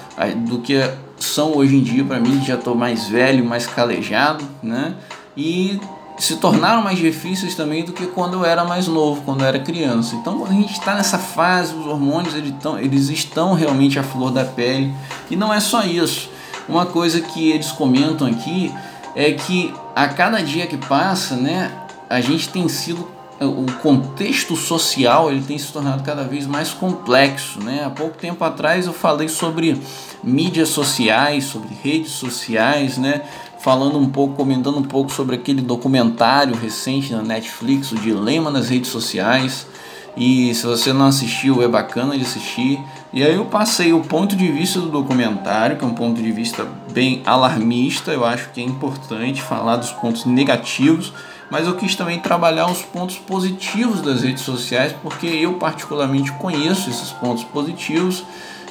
do 0.47 0.59
que 0.59 0.83
são 1.19 1.57
hoje 1.57 1.77
em 1.77 1.83
dia 1.83 2.05
para 2.05 2.21
mim, 2.21 2.43
já 2.45 2.55
estou 2.55 2.75
mais 2.75 3.09
velho, 3.09 3.45
mais 3.45 3.67
calejado, 3.67 4.45
né? 4.63 4.95
E 5.37 5.81
se 6.19 6.37
tornaram 6.37 6.83
mais 6.83 6.99
difíceis 6.99 7.55
também 7.55 7.85
do 7.85 7.93
que 7.93 8.07
quando 8.07 8.35
eu 8.35 8.45
era 8.45 8.65
mais 8.65 8.87
novo, 8.87 9.23
quando 9.23 9.41
eu 9.41 9.47
era 9.47 9.59
criança. 9.59 10.15
Então 10.15 10.45
a 10.45 10.53
gente 10.53 10.73
está 10.73 10.95
nessa 10.95 11.19
fase, 11.19 11.75
os 11.75 11.87
hormônios 11.87 12.35
eles 12.35 12.51
estão, 12.51 12.79
eles 12.79 13.09
estão 13.09 13.55
realmente 13.55 13.99
à 13.99 14.03
flor 14.03 14.31
da 14.31 14.45
pele. 14.45 14.95
E 15.31 15.37
não 15.37 15.53
é 15.53 15.61
só 15.61 15.83
isso. 15.85 16.31
Uma 16.69 16.87
coisa 16.87 17.21
que 17.21 17.51
eles 17.51 17.73
comentam 17.73 18.27
aqui 18.27 18.73
é 19.15 19.33
que 19.33 19.75
a 19.95 20.09
cada 20.09 20.43
dia 20.43 20.67
que 20.67 20.77
passa, 20.77 21.37
né, 21.37 21.71
a 22.09 22.21
gente 22.21 22.49
tem 22.49 22.69
sido 22.69 23.09
o 23.41 23.67
contexto 23.83 24.55
social 24.57 25.31
ele 25.31 25.43
tem 25.43 25.59
se 25.59 25.73
tornado 25.73 26.03
cada 26.03 26.23
vez 26.23 26.47
mais 26.47 26.71
complexo. 26.71 27.61
Né? 27.61 27.83
Há 27.85 27.91
pouco 27.91 28.17
tempo 28.17 28.45
atrás 28.45 28.87
eu 28.87 28.93
falei 28.93 29.29
sobre 29.29 29.81
mídias 30.23 30.69
sociais, 30.69 31.45
sobre 31.45 31.71
redes 31.83 32.13
sociais, 32.13 32.97
né? 32.97 33.23
falando 33.59 33.99
um 33.99 34.09
pouco, 34.09 34.35
comentando 34.35 34.79
um 34.79 34.83
pouco 34.83 35.11
sobre 35.11 35.37
aquele 35.37 35.63
documentário 35.63 36.55
recente 36.55 37.13
na 37.13 37.23
Netflix, 37.23 37.93
o 37.93 37.97
Dilema 37.97 38.51
nas 38.51 38.69
Redes 38.69 38.91
Sociais. 38.91 39.67
E 40.17 40.55
se 40.55 40.65
você 40.65 40.93
não 40.93 41.07
assistiu, 41.07 41.63
é 41.63 41.67
bacana 41.67 42.17
de 42.17 42.23
assistir. 42.23 42.79
E 43.13 43.23
aí 43.23 43.35
eu 43.35 43.47
passei 43.47 43.93
o 43.93 44.01
ponto 44.01 44.37
de 44.37 44.47
vista 44.53 44.81
do 44.81 44.89
documentário, 44.89 45.77
que 45.77 45.85
é 45.85 45.89
um 45.89 45.95
ponto 45.95 46.23
de 46.23 46.31
vista 46.31 46.65
bem 46.93 47.23
alarmista. 47.25 48.13
Eu 48.13 48.25
acho 48.25 48.51
que 48.51 48.61
é 48.61 48.65
importante 48.65 49.43
falar 49.43 49.77
dos 49.77 49.91
pontos 49.91 50.25
negativos 50.25 51.13
mas 51.51 51.67
eu 51.67 51.77
quis 51.77 51.95
também 51.95 52.19
trabalhar 52.21 52.71
os 52.71 52.83
pontos 52.83 53.17
positivos 53.17 54.01
das 54.01 54.23
redes 54.23 54.43
sociais, 54.43 54.95
porque 55.03 55.27
eu 55.27 55.55
particularmente 55.55 56.33
conheço 56.33 56.91
esses 56.91 57.11
pontos 57.11 57.45
positivos 57.45 58.25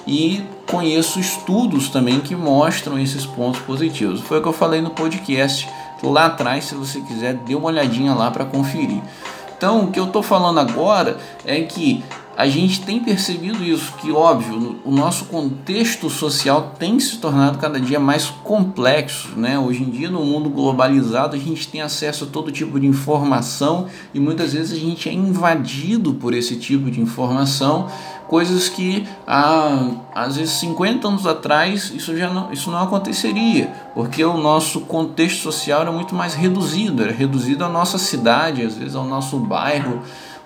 e 0.05 0.43
conheço 0.69 1.19
estudos 1.19 1.89
também 1.89 2.19
que 2.19 2.35
mostram 2.35 2.99
esses 2.99 3.25
pontos 3.25 3.61
positivos. 3.61 4.21
Foi 4.21 4.39
o 4.39 4.41
que 4.41 4.47
eu 4.47 4.53
falei 4.53 4.81
no 4.81 4.89
podcast 4.89 5.67
lá 6.01 6.25
atrás, 6.25 6.65
se 6.65 6.75
você 6.75 6.99
quiser, 6.99 7.35
dê 7.35 7.55
uma 7.55 7.67
olhadinha 7.67 8.13
lá 8.13 8.29
para 8.29 8.45
conferir. 8.45 9.01
Então, 9.55 9.85
o 9.85 9.91
que 9.91 9.99
eu 9.99 10.05
estou 10.05 10.21
falando 10.21 10.59
agora 10.59 11.17
é 11.45 11.61
que 11.61 12.03
a 12.35 12.47
gente 12.47 12.81
tem 12.81 12.99
percebido 12.99 13.63
isso, 13.63 13.93
que 14.01 14.11
óbvio, 14.11 14.79
o 14.83 14.91
nosso 14.91 15.25
contexto 15.25 16.09
social 16.09 16.73
tem 16.79 16.99
se 16.99 17.17
tornado 17.19 17.59
cada 17.59 17.79
dia 17.79 17.99
mais 17.99 18.25
complexo, 18.43 19.29
né? 19.37 19.57
Hoje 19.59 19.83
em 19.83 19.89
dia, 19.89 20.09
no 20.09 20.25
mundo 20.25 20.49
globalizado, 20.49 21.35
a 21.35 21.39
gente 21.39 21.67
tem 21.67 21.81
acesso 21.81 22.23
a 22.23 22.27
todo 22.27 22.51
tipo 22.51 22.79
de 22.79 22.87
informação 22.87 23.87
e 24.13 24.19
muitas 24.19 24.53
vezes 24.53 24.75
a 24.75 24.79
gente 24.79 25.07
é 25.07 25.13
invadido 25.13 26.15
por 26.15 26.33
esse 26.33 26.55
tipo 26.55 26.89
de 26.89 26.99
informação, 26.99 27.87
coisas 28.27 28.67
que 28.67 29.05
há 29.27 29.91
às 30.15 30.37
vezes 30.37 30.53
50 30.55 31.07
anos 31.07 31.27
atrás 31.27 31.91
isso 31.93 32.17
já 32.17 32.31
não, 32.31 32.51
isso 32.51 32.71
não 32.71 32.81
aconteceria, 32.81 33.67
porque 33.93 34.23
o 34.25 34.37
nosso 34.37 34.81
contexto 34.81 35.41
social 35.41 35.81
era 35.81 35.91
muito 35.91 36.15
mais 36.15 36.33
reduzido, 36.33 37.03
era 37.03 37.11
reduzido 37.11 37.63
à 37.63 37.69
nossa 37.69 37.99
cidade, 37.99 38.63
às 38.63 38.75
vezes 38.75 38.95
ao 38.95 39.05
nosso 39.05 39.37
bairro 39.37 40.01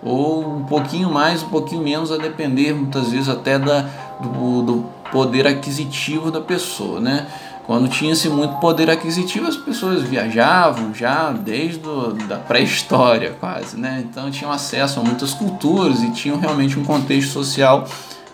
ou 0.07 0.57
um 0.57 0.63
pouquinho 0.63 1.11
mais, 1.11 1.43
um 1.43 1.49
pouquinho 1.49 1.81
menos, 1.81 2.11
a 2.11 2.17
depender 2.17 2.73
muitas 2.73 3.11
vezes 3.11 3.29
até 3.29 3.59
da, 3.59 3.85
do, 4.21 4.61
do 4.61 4.85
poder 5.11 5.45
aquisitivo 5.45 6.31
da 6.31 6.41
pessoa, 6.41 6.99
né? 6.99 7.27
Quando 7.65 7.89
tinha-se 7.89 8.29
muito 8.29 8.55
poder 8.61 8.89
aquisitivo, 8.89 9.45
as 9.45 9.57
pessoas 9.57 10.01
viajavam 10.01 10.93
já 10.93 11.33
desde 11.33 11.79
do, 11.79 12.13
da 12.13 12.37
pré-história 12.37 13.35
quase, 13.37 13.75
né? 13.75 14.05
Então 14.09 14.31
tinham 14.31 14.51
acesso 14.51 15.01
a 15.01 15.03
muitas 15.03 15.33
culturas 15.33 16.01
e 16.01 16.11
tinham 16.11 16.39
realmente 16.39 16.79
um 16.79 16.85
contexto 16.85 17.31
social 17.31 17.85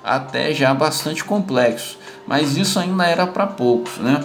até 0.04 0.54
já 0.54 0.72
bastante 0.74 1.24
complexo. 1.24 1.98
Mas 2.28 2.56
isso 2.56 2.78
ainda 2.78 3.06
era 3.06 3.26
para 3.26 3.48
poucos, 3.48 3.98
né? 3.98 4.24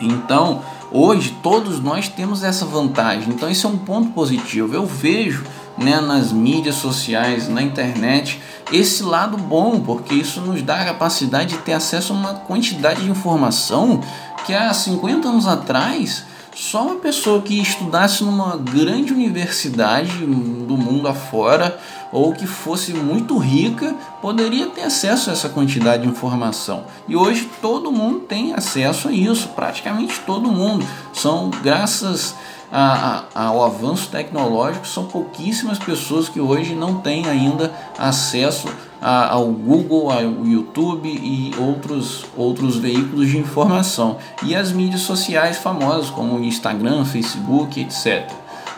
Então, 0.00 0.62
hoje 0.92 1.36
todos 1.42 1.80
nós 1.80 2.08
temos 2.08 2.44
essa 2.44 2.64
vantagem. 2.64 3.30
Então, 3.30 3.50
esse 3.50 3.66
é 3.66 3.68
um 3.68 3.78
ponto 3.78 4.10
positivo. 4.10 4.74
Eu 4.74 4.86
vejo 4.86 5.44
né, 5.76 6.00
nas 6.00 6.32
mídias 6.32 6.76
sociais, 6.76 7.48
na 7.48 7.62
internet, 7.62 8.40
esse 8.72 9.02
lado 9.02 9.36
bom, 9.36 9.80
porque 9.80 10.14
isso 10.14 10.40
nos 10.40 10.62
dá 10.62 10.80
a 10.80 10.84
capacidade 10.84 11.56
de 11.56 11.58
ter 11.58 11.72
acesso 11.72 12.12
a 12.12 12.16
uma 12.16 12.34
quantidade 12.34 13.02
de 13.02 13.10
informação 13.10 14.00
que 14.46 14.54
há 14.54 14.72
50 14.72 15.28
anos 15.28 15.46
atrás 15.46 16.24
só 16.54 16.84
uma 16.84 16.96
pessoa 16.96 17.42
que 17.42 17.60
estudasse 17.60 18.22
numa 18.22 18.56
grande 18.56 19.12
universidade 19.12 20.24
do 20.24 20.76
mundo 20.76 21.08
afora 21.08 21.78
ou 22.12 22.32
que 22.32 22.46
fosse 22.46 22.92
muito 22.92 23.36
rica 23.38 23.92
poderia 24.22 24.66
ter 24.68 24.82
acesso 24.82 25.30
a 25.30 25.32
essa 25.32 25.48
quantidade 25.48 26.04
de 26.04 26.08
informação. 26.08 26.84
E 27.08 27.16
hoje 27.16 27.50
todo 27.60 27.90
mundo 27.90 28.20
tem 28.20 28.54
acesso 28.54 29.08
a 29.08 29.12
isso, 29.12 29.48
praticamente 29.48 30.20
todo 30.20 30.52
mundo. 30.52 30.86
São 31.12 31.50
graças 31.50 32.36
a, 32.76 33.22
a, 33.32 33.44
ao 33.44 33.62
avanço 33.64 34.08
tecnológico, 34.10 34.84
são 34.84 35.06
pouquíssimas 35.06 35.78
pessoas 35.78 36.28
que 36.28 36.40
hoje 36.40 36.74
não 36.74 36.96
têm 36.96 37.28
ainda 37.28 37.72
acesso 37.96 38.66
a, 39.00 39.30
ao 39.32 39.46
Google, 39.46 40.10
ao 40.10 40.44
YouTube 40.44 41.08
e 41.08 41.54
outros, 41.56 42.24
outros 42.36 42.74
veículos 42.76 43.30
de 43.30 43.38
informação. 43.38 44.16
E 44.42 44.56
as 44.56 44.72
mídias 44.72 45.02
sociais 45.02 45.58
famosas, 45.58 46.10
como 46.10 46.42
Instagram, 46.42 47.04
Facebook, 47.04 47.80
etc. 47.80 48.28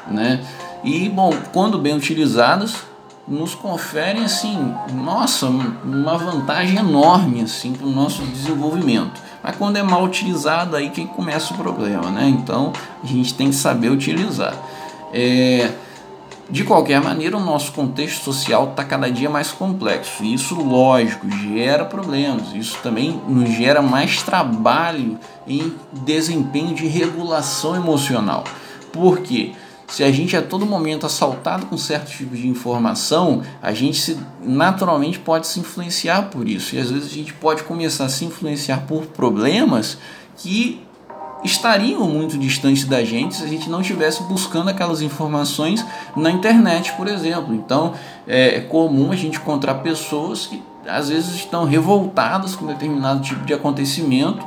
Né? 0.06 0.44
E, 0.84 1.08
bom, 1.08 1.32
quando 1.54 1.78
bem 1.78 1.96
utilizadas, 1.96 2.74
nos 3.26 3.54
conferem 3.54 4.24
assim, 4.24 4.74
nossa, 4.92 5.46
uma 5.46 6.18
vantagem 6.18 6.76
enorme 6.76 7.40
assim 7.40 7.72
para 7.72 7.86
o 7.86 7.90
nosso 7.90 8.20
desenvolvimento. 8.26 9.25
Mas 9.46 9.54
quando 9.54 9.76
é 9.76 9.82
mal 9.82 10.02
utilizado 10.02 10.74
aí 10.74 10.90
que 10.90 11.06
começa 11.06 11.54
o 11.54 11.56
problema, 11.56 12.10
né? 12.10 12.28
Então 12.28 12.72
a 13.00 13.06
gente 13.06 13.32
tem 13.32 13.50
que 13.50 13.54
saber 13.54 13.90
utilizar. 13.90 14.52
É, 15.14 15.70
de 16.50 16.64
qualquer 16.64 17.00
maneira, 17.00 17.36
o 17.36 17.40
nosso 17.40 17.70
contexto 17.70 18.24
social 18.24 18.70
está 18.70 18.82
cada 18.82 19.08
dia 19.08 19.30
mais 19.30 19.52
complexo. 19.52 20.24
E 20.24 20.34
isso, 20.34 20.56
lógico, 20.56 21.30
gera 21.30 21.84
problemas. 21.84 22.52
Isso 22.54 22.76
também 22.82 23.20
nos 23.28 23.48
gera 23.50 23.80
mais 23.80 24.20
trabalho 24.20 25.16
em 25.46 25.72
desempenho 25.92 26.74
de 26.74 26.88
regulação 26.88 27.76
emocional. 27.76 28.42
Por 28.92 29.20
quê? 29.20 29.52
Se 29.88 30.02
a 30.02 30.10
gente 30.10 30.36
a 30.36 30.42
todo 30.42 30.66
momento 30.66 31.06
assaltado 31.06 31.66
com 31.66 31.78
certos 31.78 32.14
tipos 32.14 32.38
de 32.38 32.48
informação, 32.48 33.42
a 33.62 33.72
gente 33.72 33.98
se, 33.98 34.18
naturalmente 34.42 35.18
pode 35.18 35.46
se 35.46 35.60
influenciar 35.60 36.22
por 36.30 36.48
isso. 36.48 36.74
E 36.74 36.78
às 36.78 36.90
vezes 36.90 37.10
a 37.10 37.14
gente 37.14 37.32
pode 37.32 37.62
começar 37.62 38.06
a 38.06 38.08
se 38.08 38.24
influenciar 38.24 38.82
por 38.88 39.06
problemas 39.06 39.96
que 40.36 40.84
estariam 41.44 42.08
muito 42.08 42.36
distantes 42.36 42.84
da 42.84 43.04
gente 43.04 43.36
se 43.36 43.44
a 43.44 43.46
gente 43.46 43.70
não 43.70 43.80
estivesse 43.80 44.22
buscando 44.24 44.70
aquelas 44.70 45.02
informações 45.02 45.84
na 46.16 46.30
internet, 46.30 46.92
por 46.94 47.06
exemplo. 47.06 47.54
Então 47.54 47.94
é, 48.26 48.56
é 48.56 48.60
comum 48.60 49.12
a 49.12 49.16
gente 49.16 49.38
encontrar 49.38 49.76
pessoas 49.76 50.46
que 50.46 50.60
às 50.88 51.08
vezes 51.08 51.34
estão 51.34 51.64
revoltadas 51.64 52.56
com 52.56 52.66
determinado 52.66 53.20
tipo 53.20 53.44
de 53.44 53.54
acontecimento 53.54 54.44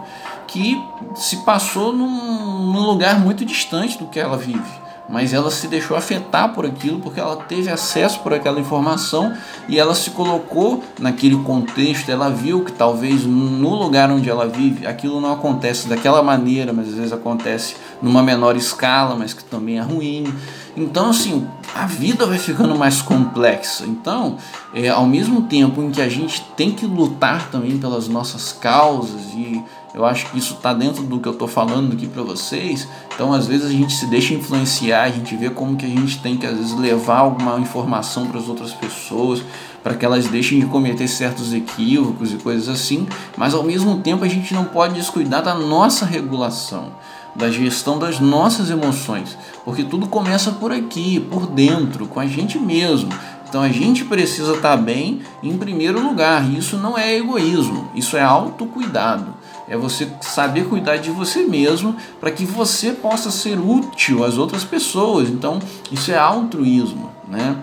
que 0.47 0.81
se 1.15 1.37
passou 1.37 1.93
num, 1.93 2.71
num 2.71 2.81
lugar 2.81 3.19
muito 3.19 3.45
distante 3.45 3.97
do 3.97 4.07
que 4.07 4.19
ela 4.19 4.35
vive 4.35 4.88
mas 5.09 5.33
ela 5.33 5.49
se 5.49 5.67
deixou 5.67 5.97
afetar 5.97 6.53
por 6.53 6.65
aquilo 6.65 6.99
porque 6.99 7.19
ela 7.19 7.35
teve 7.35 7.69
acesso 7.69 8.19
por 8.19 8.33
aquela 8.33 8.59
informação 8.59 9.33
e 9.67 9.79
ela 9.79 9.95
se 9.95 10.11
colocou 10.11 10.83
naquele 10.99 11.37
contexto, 11.37 12.09
ela 12.09 12.29
viu 12.29 12.63
que 12.63 12.71
talvez 12.71 13.25
no 13.25 13.75
lugar 13.75 14.11
onde 14.11 14.29
ela 14.29 14.47
vive 14.47 14.85
aquilo 14.85 15.19
não 15.19 15.33
acontece 15.33 15.87
daquela 15.87 16.21
maneira, 16.21 16.71
mas 16.71 16.89
às 16.89 16.93
vezes 16.95 17.11
acontece 17.11 17.75
numa 18.01 18.21
menor 18.21 18.55
escala, 18.55 19.15
mas 19.15 19.33
que 19.33 19.43
também 19.43 19.79
é 19.79 19.81
ruim. 19.81 20.31
Então, 20.77 21.09
assim, 21.09 21.45
a 21.75 21.85
vida 21.85 22.25
vai 22.25 22.37
ficando 22.37 22.77
mais 22.77 23.01
complexa. 23.01 23.85
Então, 23.85 24.37
é, 24.73 24.87
ao 24.89 25.05
mesmo 25.05 25.41
tempo 25.43 25.81
em 25.81 25.91
que 25.91 26.01
a 26.01 26.07
gente 26.07 26.41
tem 26.55 26.71
que 26.71 26.85
lutar 26.85 27.49
também 27.49 27.77
pelas 27.77 28.07
nossas 28.07 28.53
causas 28.53 29.21
e 29.33 29.61
eu 29.93 30.05
acho 30.05 30.27
que 30.27 30.37
isso 30.37 30.53
está 30.53 30.71
dentro 30.73 31.03
do 31.03 31.19
que 31.19 31.27
eu 31.27 31.31
estou 31.31 31.47
falando 31.47 31.93
aqui 31.93 32.07
para 32.07 32.21
vocês. 32.21 32.87
Então, 33.13 33.33
às 33.33 33.47
vezes 33.47 33.65
a 33.65 33.69
gente 33.69 33.93
se 33.93 34.05
deixa 34.05 34.33
influenciar, 34.33 35.03
a 35.03 35.09
gente 35.09 35.35
vê 35.35 35.49
como 35.49 35.75
que 35.75 35.85
a 35.85 35.89
gente 35.89 36.19
tem 36.19 36.37
que 36.37 36.45
às 36.45 36.55
vezes 36.55 36.77
levar 36.77 37.19
alguma 37.19 37.59
informação 37.59 38.27
para 38.27 38.39
as 38.39 38.47
outras 38.47 38.71
pessoas, 38.71 39.41
para 39.83 39.95
que 39.95 40.05
elas 40.05 40.27
deixem 40.27 40.59
de 40.59 40.67
cometer 40.67 41.07
certos 41.07 41.53
equívocos 41.53 42.31
e 42.31 42.37
coisas 42.37 42.69
assim. 42.69 43.07
Mas 43.35 43.53
ao 43.55 43.63
mesmo 43.63 43.99
tempo 44.01 44.23
a 44.23 44.27
gente 44.27 44.53
não 44.53 44.65
pode 44.65 44.93
descuidar 44.93 45.41
da 45.41 45.55
nossa 45.55 46.05
regulação, 46.05 46.91
da 47.35 47.49
gestão 47.49 47.97
das 47.97 48.19
nossas 48.19 48.69
emoções, 48.69 49.35
porque 49.65 49.83
tudo 49.83 50.07
começa 50.07 50.51
por 50.51 50.71
aqui, 50.71 51.19
por 51.19 51.47
dentro, 51.47 52.05
com 52.05 52.19
a 52.19 52.27
gente 52.27 52.59
mesmo. 52.59 53.09
Então 53.47 53.63
a 53.63 53.69
gente 53.69 54.05
precisa 54.05 54.53
estar 54.53 54.77
tá 54.77 54.77
bem 54.77 55.21
em 55.41 55.57
primeiro 55.57 55.99
lugar. 55.99 56.47
Isso 56.47 56.77
não 56.77 56.95
é 56.95 57.17
egoísmo, 57.17 57.89
isso 57.95 58.15
é 58.15 58.21
autocuidado 58.21 59.38
é 59.69 59.77
você 59.77 60.07
saber 60.21 60.67
cuidar 60.67 60.97
de 60.97 61.11
você 61.11 61.43
mesmo 61.43 61.95
para 62.19 62.31
que 62.31 62.43
você 62.43 62.91
possa 62.91 63.29
ser 63.29 63.59
útil 63.59 64.25
às 64.25 64.37
outras 64.37 64.63
pessoas. 64.63 65.29
Então, 65.29 65.59
isso 65.91 66.11
é 66.11 66.17
altruísmo, 66.17 67.11
né? 67.27 67.55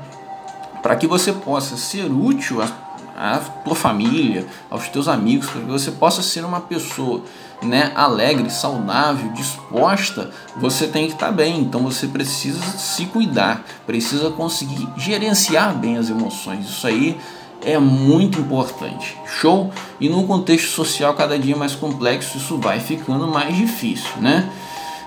Para 0.82 0.94
que 0.94 1.06
você 1.06 1.32
possa 1.32 1.76
ser 1.76 2.04
útil 2.04 2.62
à, 2.62 3.38
tua 3.64 3.74
família, 3.74 4.46
aos 4.70 4.88
teus 4.88 5.08
amigos, 5.08 5.50
para 5.50 5.62
que 5.62 5.66
você 5.66 5.90
possa 5.90 6.22
ser 6.22 6.44
uma 6.44 6.60
pessoa 6.60 7.22
né, 7.62 7.90
alegre, 7.94 8.50
saudável, 8.50 9.32
disposta, 9.32 10.30
você 10.56 10.86
tem 10.86 11.06
que 11.06 11.14
estar 11.14 11.32
bem. 11.32 11.60
Então 11.60 11.80
você 11.82 12.06
precisa 12.06 12.62
se 12.78 13.06
cuidar, 13.06 13.64
precisa 13.84 14.30
conseguir 14.30 14.86
gerenciar 14.96 15.74
bem 15.74 15.96
as 15.96 16.08
emoções. 16.08 16.66
Isso 16.66 16.86
aí 16.86 17.18
é 17.66 17.78
muito 17.78 18.40
importante. 18.40 19.18
Show? 19.26 19.72
E 20.00 20.08
num 20.08 20.26
contexto 20.26 20.68
social 20.68 21.12
cada 21.14 21.36
dia 21.36 21.56
mais 21.56 21.74
complexo, 21.74 22.38
isso 22.38 22.56
vai 22.58 22.78
ficando 22.78 23.26
mais 23.26 23.56
difícil, 23.56 24.12
né? 24.20 24.48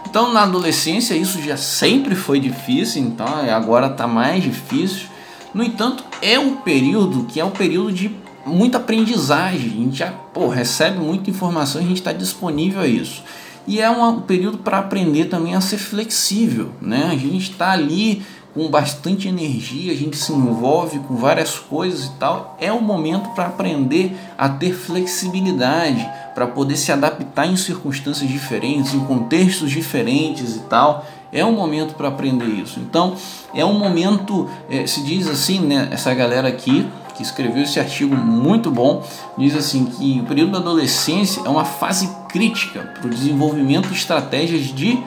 Então, 0.07 0.33
na 0.33 0.43
adolescência, 0.43 1.13
isso 1.13 1.41
já 1.41 1.55
sempre 1.55 2.15
foi 2.15 2.39
difícil, 2.39 3.01
então 3.01 3.27
agora 3.49 3.87
está 3.87 4.05
mais 4.05 4.43
difícil. 4.43 5.07
No 5.53 5.63
entanto, 5.63 6.03
é 6.21 6.37
um 6.37 6.57
período 6.57 7.25
que 7.25 7.39
é 7.39 7.45
um 7.45 7.51
período 7.51 7.93
de 7.93 8.11
muita 8.45 8.77
aprendizagem. 8.77 9.67
A 9.67 9.73
gente 9.73 9.97
já 9.97 10.11
pô, 10.11 10.47
recebe 10.47 10.99
muita 10.99 11.29
informação 11.29 11.79
a 11.79 11.83
gente 11.83 11.97
está 11.97 12.11
disponível 12.11 12.81
a 12.81 12.87
isso. 12.87 13.23
E 13.67 13.79
é 13.79 13.89
um 13.89 14.21
período 14.21 14.57
para 14.57 14.79
aprender 14.79 15.25
também 15.25 15.53
a 15.53 15.61
ser 15.61 15.77
flexível, 15.77 16.71
né? 16.81 17.09
A 17.11 17.15
gente 17.15 17.51
está 17.51 17.71
ali 17.71 18.23
com 18.53 18.69
bastante 18.69 19.27
energia, 19.27 19.91
a 19.91 19.95
gente 19.95 20.17
se 20.17 20.31
envolve 20.31 20.99
com 20.99 21.15
várias 21.15 21.59
coisas 21.59 22.05
e 22.05 22.11
tal, 22.13 22.57
é 22.59 22.71
o 22.71 22.81
momento 22.81 23.29
para 23.29 23.45
aprender 23.45 24.15
a 24.37 24.49
ter 24.49 24.73
flexibilidade, 24.73 26.09
para 26.33 26.47
poder 26.47 26.75
se 26.75 26.91
adaptar 26.91 27.45
em 27.45 27.55
circunstâncias 27.55 28.29
diferentes, 28.29 28.93
em 28.93 28.99
contextos 29.01 29.69
diferentes 29.69 30.55
e 30.55 30.59
tal. 30.61 31.05
É 31.31 31.45
um 31.45 31.51
momento 31.51 31.93
para 31.93 32.07
aprender 32.07 32.47
isso. 32.47 32.79
Então, 32.79 33.15
é 33.53 33.63
um 33.63 33.77
momento, 33.77 34.49
é, 34.67 34.87
se 34.87 35.03
diz 35.03 35.27
assim, 35.27 35.59
né? 35.59 35.87
Essa 35.91 36.11
galera 36.13 36.47
aqui 36.47 36.87
que 37.19 37.21
escreveu 37.21 37.63
esse 37.63 37.79
artigo 37.79 38.15
muito 38.15 38.71
bom, 38.71 39.05
diz 39.37 39.53
assim 39.53 39.85
que 39.85 40.21
o 40.21 40.23
período 40.23 40.53
da 40.53 40.57
adolescência 40.57 41.43
é 41.45 41.49
uma 41.49 41.65
fase 41.65 42.09
crítica 42.29 42.79
para 42.97 43.05
o 43.05 43.09
desenvolvimento 43.09 43.89
de 43.89 43.95
estratégias 43.95 44.67
de 44.67 44.97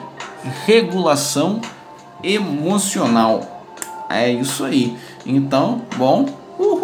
regulação 0.65 1.59
emocional. 2.23 3.65
É 4.09 4.31
isso 4.31 4.63
aí. 4.63 4.97
Então, 5.25 5.81
bom, 5.97 6.25
uhul! 6.57 6.81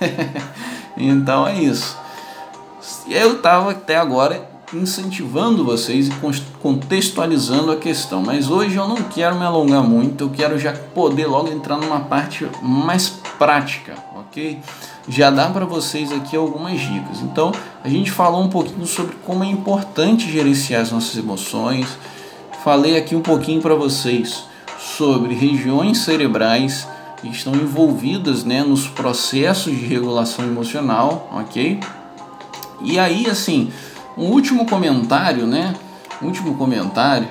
então 0.96 1.46
é 1.46 1.60
isso. 1.60 1.96
Eu 3.08 3.36
estava 3.36 3.70
até 3.70 3.96
agora 3.96 4.50
incentivando 4.74 5.64
vocês 5.64 6.08
e 6.08 6.12
contextualizando 6.60 7.70
a 7.70 7.76
questão, 7.76 8.22
mas 8.22 8.50
hoje 8.50 8.76
eu 8.76 8.88
não 8.88 8.96
quero 8.96 9.36
me 9.36 9.44
alongar 9.44 9.82
muito, 9.82 10.24
eu 10.24 10.30
quero 10.30 10.58
já 10.58 10.72
poder 10.72 11.26
logo 11.26 11.48
entrar 11.48 11.76
numa 11.76 12.00
parte 12.00 12.48
mais 12.62 13.08
prática, 13.38 13.94
ok? 14.16 14.58
Já 15.08 15.30
dá 15.30 15.50
para 15.50 15.66
vocês 15.66 16.12
aqui 16.12 16.36
algumas 16.36 16.80
dicas. 16.80 17.20
Então, 17.20 17.52
a 17.84 17.88
gente 17.88 18.10
falou 18.10 18.42
um 18.42 18.48
pouquinho 18.48 18.86
sobre 18.86 19.16
como 19.26 19.44
é 19.44 19.48
importante 19.48 20.30
gerenciar 20.30 20.80
as 20.80 20.92
nossas 20.92 21.16
emoções. 21.16 21.86
Falei 22.64 22.96
aqui 22.96 23.16
um 23.16 23.22
pouquinho 23.22 23.60
para 23.60 23.74
vocês 23.74 24.44
sobre 24.78 25.34
regiões 25.34 25.98
cerebrais 25.98 26.86
que 27.20 27.28
estão 27.28 27.54
envolvidas 27.54 28.44
né, 28.44 28.62
nos 28.62 28.86
processos 28.86 29.72
de 29.72 29.84
regulação 29.84 30.44
emocional, 30.44 31.28
ok? 31.32 31.80
E 32.80 32.98
aí, 32.98 33.28
assim, 33.28 33.72
um 34.16 34.26
último 34.26 34.66
comentário, 34.66 35.46
né? 35.46 35.74
Um 36.20 36.26
último 36.26 36.56
comentário 36.56 37.28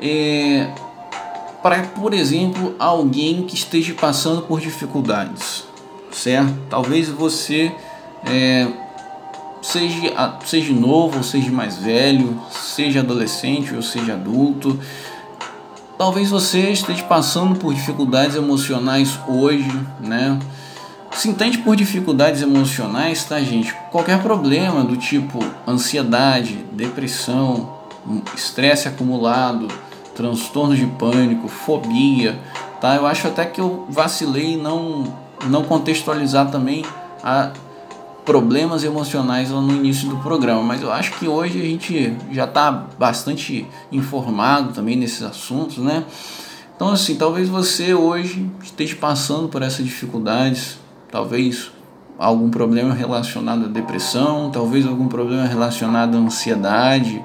é 0.00 0.68
para, 1.62 1.82
por 1.82 2.14
exemplo, 2.14 2.74
alguém 2.78 3.42
que 3.42 3.56
esteja 3.56 3.94
passando 3.94 4.42
por 4.42 4.60
dificuldades, 4.60 5.64
certo? 6.12 6.54
Talvez 6.70 7.08
você 7.08 7.72
é, 8.24 8.68
seja, 9.62 10.38
seja 10.44 10.72
novo 10.72 11.22
seja 11.22 11.50
mais 11.50 11.76
velho, 11.76 12.40
seja 12.50 13.00
adolescente 13.00 13.74
ou 13.74 13.82
seja 13.82 14.14
adulto. 14.14 14.78
Talvez 15.96 16.30
você 16.30 16.70
esteja 16.70 17.02
passando 17.04 17.58
por 17.58 17.74
dificuldades 17.74 18.36
emocionais 18.36 19.18
hoje, 19.26 19.68
né? 20.00 20.38
Se 21.10 21.28
entende 21.28 21.58
por 21.58 21.74
dificuldades 21.74 22.42
emocionais, 22.42 23.24
tá, 23.24 23.40
gente? 23.40 23.74
Qualquer 23.90 24.22
problema 24.22 24.84
do 24.84 24.96
tipo 24.96 25.40
ansiedade, 25.66 26.64
depressão, 26.70 27.76
estresse 28.36 28.86
acumulado, 28.86 29.66
transtorno 30.14 30.76
de 30.76 30.86
pânico, 30.86 31.48
fobia, 31.48 32.38
tá? 32.80 32.94
Eu 32.94 33.06
acho 33.06 33.26
até 33.26 33.44
que 33.44 33.60
eu 33.60 33.86
vacilei 33.88 34.54
em 34.54 34.56
não, 34.56 35.12
não 35.46 35.64
contextualizar 35.64 36.50
também 36.50 36.84
a 37.24 37.50
problemas 38.28 38.84
emocionais 38.84 39.50
lá 39.50 39.58
no 39.58 39.74
início 39.74 40.06
do 40.06 40.18
programa, 40.18 40.62
mas 40.62 40.82
eu 40.82 40.92
acho 40.92 41.18
que 41.18 41.26
hoje 41.26 41.58
a 41.58 41.64
gente 41.64 42.14
já 42.30 42.44
está 42.44 42.70
bastante 42.98 43.66
informado 43.90 44.74
também 44.74 44.96
nesses 44.96 45.22
assuntos, 45.22 45.78
né? 45.78 46.04
Então, 46.76 46.90
assim, 46.90 47.16
talvez 47.16 47.48
você 47.48 47.94
hoje 47.94 48.46
esteja 48.62 48.94
passando 48.96 49.48
por 49.48 49.62
essas 49.62 49.82
dificuldades, 49.82 50.78
talvez 51.10 51.70
algum 52.18 52.50
problema 52.50 52.92
relacionado 52.92 53.64
à 53.64 53.68
depressão, 53.68 54.50
talvez 54.50 54.86
algum 54.86 55.08
problema 55.08 55.46
relacionado 55.46 56.14
à 56.14 56.20
ansiedade, 56.20 57.24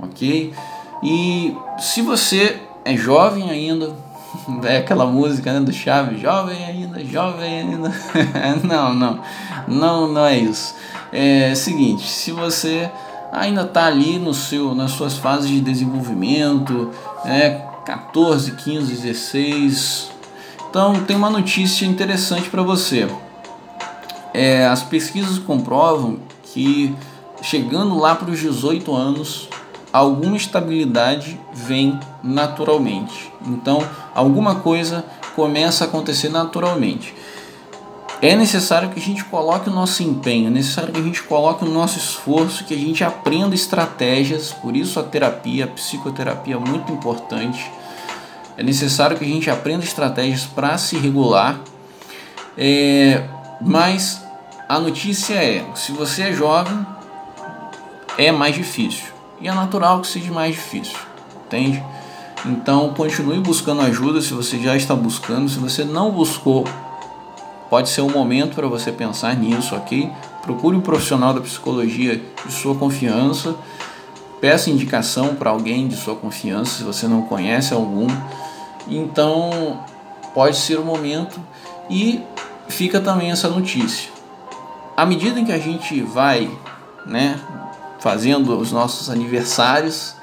ok? 0.00 0.52
E 1.04 1.56
se 1.78 2.02
você 2.02 2.60
é 2.84 2.96
jovem 2.96 3.48
ainda, 3.48 3.94
é 4.66 4.78
aquela 4.78 5.06
música 5.06 5.52
né, 5.52 5.60
do 5.60 5.72
Chaves, 5.72 6.20
jovem 6.20 6.64
ainda, 6.64 7.04
jovem 7.04 7.60
ainda. 7.60 7.92
não, 8.66 8.92
não, 8.92 9.20
não, 9.66 10.06
não 10.06 10.26
é 10.26 10.36
isso. 10.38 10.74
É 11.12 11.54
seguinte, 11.54 12.08
se 12.08 12.32
você 12.32 12.90
ainda 13.30 13.62
está 13.62 13.86
ali 13.86 14.18
no 14.18 14.34
seu, 14.34 14.74
nas 14.74 14.92
suas 14.92 15.16
fases 15.16 15.48
de 15.48 15.60
desenvolvimento, 15.60 16.90
é 17.24 17.60
14, 17.84 18.52
15, 18.52 18.94
16, 18.94 20.12
então, 20.72 21.04
tem 21.04 21.14
uma 21.14 21.28
notícia 21.28 21.84
interessante 21.84 22.48
para 22.48 22.62
você. 22.62 23.06
É, 24.32 24.66
as 24.66 24.82
pesquisas 24.82 25.38
comprovam 25.38 26.16
que 26.44 26.96
chegando 27.42 27.98
lá 27.98 28.14
para 28.14 28.30
os 28.30 28.40
18 28.40 28.90
anos, 28.96 29.50
alguma 29.92 30.34
estabilidade 30.34 31.38
vem 31.52 32.00
naturalmente. 32.24 33.30
Então, 33.46 33.86
alguma 34.14 34.54
coisa 34.54 35.04
começa 35.36 35.84
a 35.84 35.88
acontecer 35.88 36.30
naturalmente. 36.30 37.14
É 38.22 38.36
necessário 38.36 38.88
que 38.88 39.00
a 39.00 39.02
gente 39.02 39.24
coloque 39.24 39.68
o 39.68 39.72
nosso 39.72 40.02
empenho, 40.02 40.46
é 40.46 40.50
necessário 40.50 40.92
que 40.92 41.00
a 41.00 41.02
gente 41.02 41.22
coloque 41.24 41.64
o 41.64 41.68
nosso 41.68 41.98
esforço, 41.98 42.64
que 42.64 42.72
a 42.72 42.78
gente 42.78 43.02
aprenda 43.02 43.54
estratégias, 43.54 44.52
por 44.52 44.76
isso 44.76 44.98
a 45.00 45.02
terapia, 45.02 45.64
a 45.64 45.68
psicoterapia 45.68 46.54
é 46.54 46.58
muito 46.58 46.92
importante 46.92 47.68
é 48.56 48.62
necessário 48.62 49.16
que 49.16 49.24
a 49.24 49.28
gente 49.28 49.50
aprenda 49.50 49.84
estratégias 49.84 50.44
para 50.44 50.76
se 50.76 50.96
regular. 50.96 51.58
É, 52.56 53.24
mas 53.60 54.22
a 54.68 54.78
notícia 54.78 55.34
é: 55.34 55.64
se 55.74 55.92
você 55.92 56.22
é 56.24 56.32
jovem, 56.32 56.86
é 58.18 58.30
mais 58.30 58.54
difícil. 58.54 59.06
E 59.40 59.48
é 59.48 59.52
natural 59.52 60.00
que 60.00 60.06
seja 60.06 60.30
mais 60.30 60.54
difícil, 60.54 60.96
entende? 61.46 61.82
Então 62.44 62.92
continue 62.94 63.40
buscando 63.40 63.82
ajuda 63.82 64.20
se 64.20 64.32
você 64.32 64.58
já 64.58 64.76
está 64.76 64.94
buscando. 64.94 65.48
Se 65.48 65.58
você 65.58 65.84
não 65.84 66.10
buscou, 66.10 66.64
pode 67.72 67.88
ser 67.88 68.02
um 68.02 68.10
momento 68.10 68.54
para 68.54 68.66
você 68.66 68.92
pensar 68.92 69.34
nisso, 69.34 69.74
ok? 69.74 70.12
Procure 70.42 70.76
um 70.76 70.82
profissional 70.82 71.32
da 71.32 71.40
psicologia 71.40 72.20
de 72.44 72.52
sua 72.52 72.74
confiança. 72.74 73.54
Peça 74.42 74.68
indicação 74.68 75.34
para 75.34 75.48
alguém 75.48 75.88
de 75.88 75.96
sua 75.96 76.14
confiança 76.14 76.76
se 76.76 76.84
você 76.84 77.08
não 77.08 77.22
conhece 77.22 77.72
algum. 77.72 78.08
Então, 78.86 79.82
pode 80.34 80.58
ser 80.58 80.78
o 80.78 80.84
momento 80.84 81.40
e 81.88 82.20
fica 82.68 83.00
também 83.00 83.30
essa 83.30 83.48
notícia. 83.48 84.10
À 84.94 85.06
medida 85.06 85.40
em 85.40 85.44
que 85.46 85.52
a 85.52 85.58
gente 85.58 85.98
vai, 86.02 86.50
né, 87.06 87.40
fazendo 88.00 88.54
os 88.58 88.70
nossos 88.70 89.08
aniversários, 89.08 90.14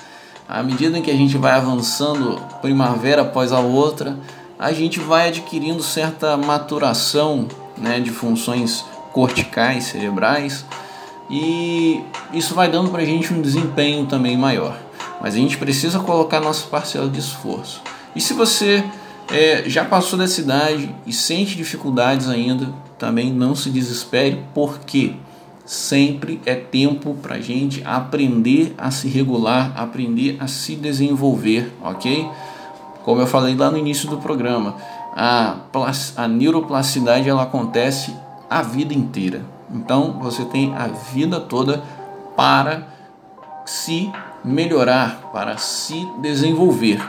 à 0.47 0.61
medida 0.61 0.99
em 0.99 1.01
que 1.01 1.09
a 1.09 1.17
gente 1.17 1.35
vai 1.35 1.53
avançando 1.53 2.39
primavera 2.61 3.23
após 3.23 3.51
a 3.51 3.59
outra, 3.59 4.19
a 4.59 4.73
gente 4.73 4.99
vai 4.99 5.29
adquirindo 5.29 5.81
certa 5.81 6.35
maturação, 6.35 7.47
né, 7.77 8.01
de 8.01 8.09
funções 8.09 8.83
corticais, 9.13 9.85
cerebrais, 9.85 10.65
e 11.29 12.01
isso 12.33 12.53
vai 12.53 12.69
dando 12.69 12.89
para 12.89 13.01
a 13.01 13.05
gente 13.05 13.33
um 13.33 13.41
desempenho 13.41 14.05
também 14.05 14.37
maior. 14.37 14.77
Mas 15.21 15.35
a 15.35 15.37
gente 15.37 15.57
precisa 15.57 15.99
colocar 15.99 16.41
nossa 16.41 16.67
parcela 16.67 17.07
de 17.09 17.19
esforço. 17.19 17.81
E 18.13 18.19
se 18.19 18.33
você 18.33 18.83
é, 19.31 19.63
já 19.67 19.85
passou 19.85 20.19
dessa 20.19 20.41
idade 20.41 20.93
e 21.05 21.13
sente 21.13 21.55
dificuldades 21.55 22.27
ainda, 22.27 22.73
também 22.97 23.31
não 23.31 23.55
se 23.55 23.69
desespere, 23.69 24.43
porque 24.53 25.13
sempre 25.65 26.41
é 26.45 26.55
tempo 26.55 27.13
para 27.21 27.39
gente 27.39 27.81
aprender 27.85 28.73
a 28.77 28.91
se 28.91 29.07
regular, 29.07 29.71
aprender 29.75 30.35
a 30.39 30.47
se 30.47 30.75
desenvolver, 30.75 31.71
ok? 31.81 32.27
Como 33.09 33.21
eu 33.21 33.25
falei 33.25 33.55
lá 33.55 33.71
no 33.71 33.77
início 33.79 34.07
do 34.07 34.17
programa, 34.17 34.75
a, 35.15 35.55
a 36.15 36.27
neuroplasticidade 36.27 37.27
ela 37.27 37.41
acontece 37.41 38.15
a 38.47 38.61
vida 38.61 38.93
inteira. 38.93 39.41
Então 39.73 40.19
você 40.19 40.45
tem 40.45 40.75
a 40.75 40.85
vida 40.85 41.39
toda 41.39 41.81
para 42.37 42.87
se 43.65 44.11
melhorar, 44.45 45.31
para 45.33 45.57
se 45.57 46.07
desenvolver 46.19 47.01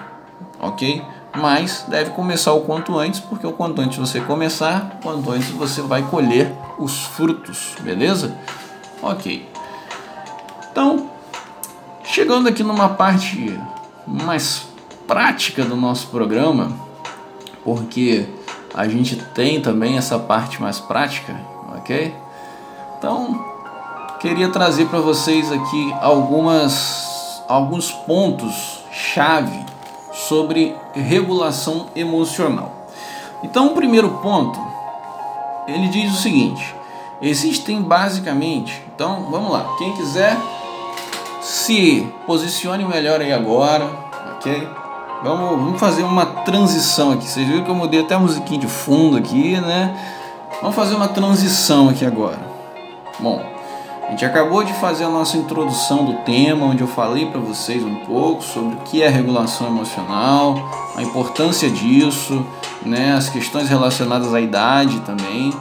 ok? 0.59 1.03
Mas 1.37 1.85
deve 1.87 2.13
começar 2.13 2.55
o 2.55 2.63
quanto 2.63 2.99
antes, 2.99 3.21
porque 3.21 3.47
o 3.47 3.53
quanto 3.53 3.83
antes 3.83 3.99
você 3.99 4.23
começar, 4.23 4.99
quanto 5.03 5.31
antes 5.31 5.51
você 5.51 5.83
vai 5.83 6.03
colher 6.03 6.51
os 6.79 7.05
frutos, 7.05 7.75
beleza? 7.83 8.35
Ok. 9.03 9.47
Então, 10.73 11.11
chegando 12.03 12.49
aqui 12.49 12.63
numa 12.63 12.89
parte 12.89 13.61
mais 14.07 14.70
prática 15.11 15.65
do 15.65 15.75
nosso 15.75 16.07
programa, 16.07 16.71
porque 17.65 18.29
a 18.73 18.87
gente 18.87 19.17
tem 19.17 19.61
também 19.61 19.99
essa 19.99 20.21
parte 20.21 20.63
mais 20.63 20.79
prática, 20.79 21.35
ok? 21.77 22.15
Então, 22.97 23.45
queria 24.21 24.51
trazer 24.51 24.87
para 24.87 25.01
vocês 25.01 25.51
aqui 25.51 25.93
algumas 26.01 27.43
alguns 27.49 27.91
pontos 27.91 28.85
chave 28.93 29.67
sobre 30.13 30.77
regulação 30.95 31.89
emocional. 31.97 32.87
Então, 33.43 33.73
o 33.73 33.75
primeiro 33.75 34.11
ponto, 34.23 34.61
ele 35.67 35.89
diz 35.89 36.13
o 36.13 36.23
seguinte: 36.23 36.73
existem 37.21 37.83
basicamente, 37.83 38.81
então 38.95 39.27
vamos 39.29 39.51
lá, 39.51 39.75
quem 39.77 39.93
quiser 39.97 40.37
se 41.43 42.07
posicione 42.29 42.85
melhor 42.85 43.21
aí 43.21 43.33
agora, 43.33 43.91
ok? 44.37 44.80
Vamos, 45.23 45.51
vamos 45.63 45.81
fazer 45.81 46.03
uma 46.03 46.25
transição 46.25 47.13
aqui. 47.13 47.29
Vocês 47.29 47.47
viram 47.47 47.63
que 47.63 47.71
eu 47.71 47.75
mudei 47.75 48.01
até 48.01 48.15
a 48.15 48.19
musiquinha 48.19 48.59
de 48.59 48.67
fundo 48.67 49.19
aqui, 49.19 49.61
né? 49.61 49.95
Vamos 50.63 50.75
fazer 50.75 50.95
uma 50.95 51.09
transição 51.09 51.91
aqui 51.91 52.07
agora. 52.07 52.39
Bom, 53.19 53.45
a 54.07 54.11
gente 54.13 54.25
acabou 54.25 54.65
de 54.65 54.73
fazer 54.73 55.05
a 55.05 55.11
nossa 55.11 55.37
introdução 55.37 56.07
do 56.07 56.15
tema, 56.25 56.65
onde 56.65 56.81
eu 56.81 56.89
falei 56.89 57.27
para 57.27 57.39
vocês 57.39 57.85
um 57.85 57.97
pouco 57.97 58.43
sobre 58.43 58.77
o 58.77 58.79
que 58.79 59.03
é 59.03 59.09
regulação 59.09 59.67
emocional, 59.67 60.57
a 60.97 61.03
importância 61.03 61.69
disso, 61.69 62.45
né, 62.83 63.13
as 63.13 63.29
questões 63.29 63.69
relacionadas 63.69 64.33
à 64.33 64.41
idade 64.41 65.01
também. 65.01 65.53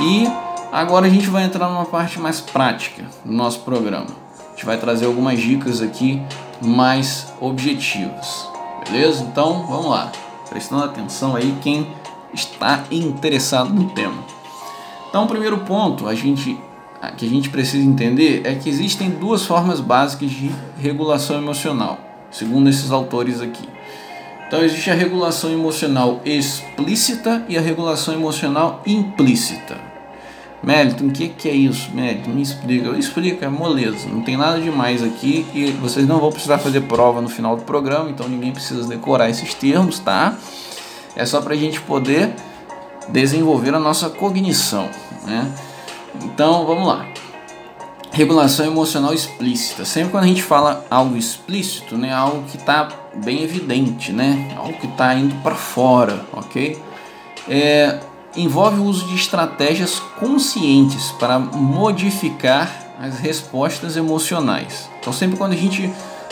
E 0.00 0.28
agora 0.72 1.06
a 1.06 1.10
gente 1.10 1.28
vai 1.28 1.44
entrar 1.44 1.68
numa 1.68 1.86
parte 1.86 2.18
mais 2.18 2.40
prática 2.40 3.04
do 3.24 3.32
nosso 3.32 3.60
programa. 3.60 4.08
A 4.38 4.50
gente 4.50 4.66
vai 4.66 4.76
trazer 4.76 5.06
algumas 5.06 5.38
dicas 5.38 5.80
aqui 5.80 6.20
mais 6.60 7.32
objetivas. 7.40 8.55
Beleza? 8.88 9.22
Então, 9.22 9.66
vamos 9.66 9.90
lá. 9.90 10.12
Prestando 10.48 10.84
atenção 10.84 11.34
aí 11.34 11.56
quem 11.62 11.94
está 12.32 12.84
interessado 12.90 13.72
no 13.72 13.90
tema. 13.90 14.22
Então, 15.08 15.24
o 15.24 15.28
primeiro 15.28 15.58
ponto, 15.58 16.08
a 16.08 16.14
gente 16.14 16.58
que 17.16 17.26
a 17.26 17.28
gente 17.28 17.50
precisa 17.50 17.86
entender 17.86 18.42
é 18.44 18.54
que 18.54 18.68
existem 18.68 19.10
duas 19.10 19.44
formas 19.44 19.80
básicas 19.80 20.30
de 20.30 20.50
regulação 20.78 21.36
emocional, 21.36 21.98
segundo 22.30 22.68
esses 22.68 22.90
autores 22.90 23.40
aqui. 23.40 23.68
Então 24.46 24.62
existe 24.62 24.90
a 24.90 24.94
regulação 24.94 25.50
emocional 25.52 26.20
explícita 26.24 27.44
e 27.48 27.58
a 27.58 27.60
regulação 27.60 28.14
emocional 28.14 28.80
implícita. 28.86 29.95
Meliton, 30.66 31.06
o 31.06 31.12
que, 31.12 31.28
que 31.28 31.48
é 31.48 31.54
isso? 31.54 31.92
Meliton, 31.94 32.32
me 32.32 32.42
explica. 32.42 32.90
Explica, 32.98 33.46
é 33.46 33.48
moleza, 33.48 34.08
não 34.08 34.20
tem 34.22 34.36
nada 34.36 34.60
demais 34.60 35.00
aqui 35.00 35.46
e 35.54 35.70
vocês 35.70 36.08
não 36.08 36.18
vão 36.18 36.32
precisar 36.32 36.58
fazer 36.58 36.80
prova 36.82 37.20
no 37.20 37.28
final 37.28 37.56
do 37.56 37.62
programa, 37.62 38.10
então 38.10 38.28
ninguém 38.28 38.50
precisa 38.50 38.84
decorar 38.88 39.30
esses 39.30 39.54
termos, 39.54 40.00
tá? 40.00 40.36
É 41.14 41.24
só 41.24 41.40
para 41.40 41.54
a 41.54 41.56
gente 41.56 41.80
poder 41.82 42.34
desenvolver 43.08 43.72
a 43.76 43.78
nossa 43.78 44.10
cognição, 44.10 44.90
né? 45.24 45.48
Então, 46.24 46.66
vamos 46.66 46.88
lá. 46.88 47.06
Regulação 48.10 48.66
emocional 48.66 49.14
explícita. 49.14 49.84
Sempre 49.84 50.10
quando 50.10 50.24
a 50.24 50.26
gente 50.26 50.42
fala 50.42 50.84
algo 50.90 51.16
explícito, 51.16 51.96
né, 51.96 52.12
algo 52.12 52.42
que 52.44 52.56
está 52.56 52.88
bem 53.14 53.42
evidente, 53.42 54.10
né, 54.10 54.52
algo 54.56 54.72
que 54.72 54.86
está 54.86 55.14
indo 55.14 55.34
para 55.42 55.54
fora, 55.54 56.24
ok? 56.32 56.76
É, 57.48 58.00
envolve 58.36 58.80
o 58.80 58.84
uso 58.84 59.06
de 59.06 59.14
estratégias 59.14 60.00
conscientes 60.18 61.10
para 61.12 61.38
modificar 61.38 62.70
as 63.00 63.18
respostas 63.18 63.96
emocionais. 63.96 64.88
Então, 65.00 65.12
sempre 65.12 65.36
quando 65.36 65.52
a 65.52 65.56
gente 65.56 65.90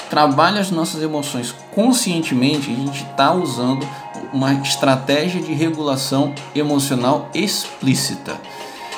trabalha 0.08 0.60
as 0.60 0.70
nossas 0.70 1.02
emoções 1.02 1.54
conscientemente, 1.74 2.70
a 2.70 2.74
gente 2.74 3.04
está 3.04 3.32
usando 3.32 3.86
uma 4.32 4.52
estratégia 4.54 5.40
de 5.40 5.52
regulação 5.52 6.34
emocional 6.54 7.28
explícita. 7.34 8.40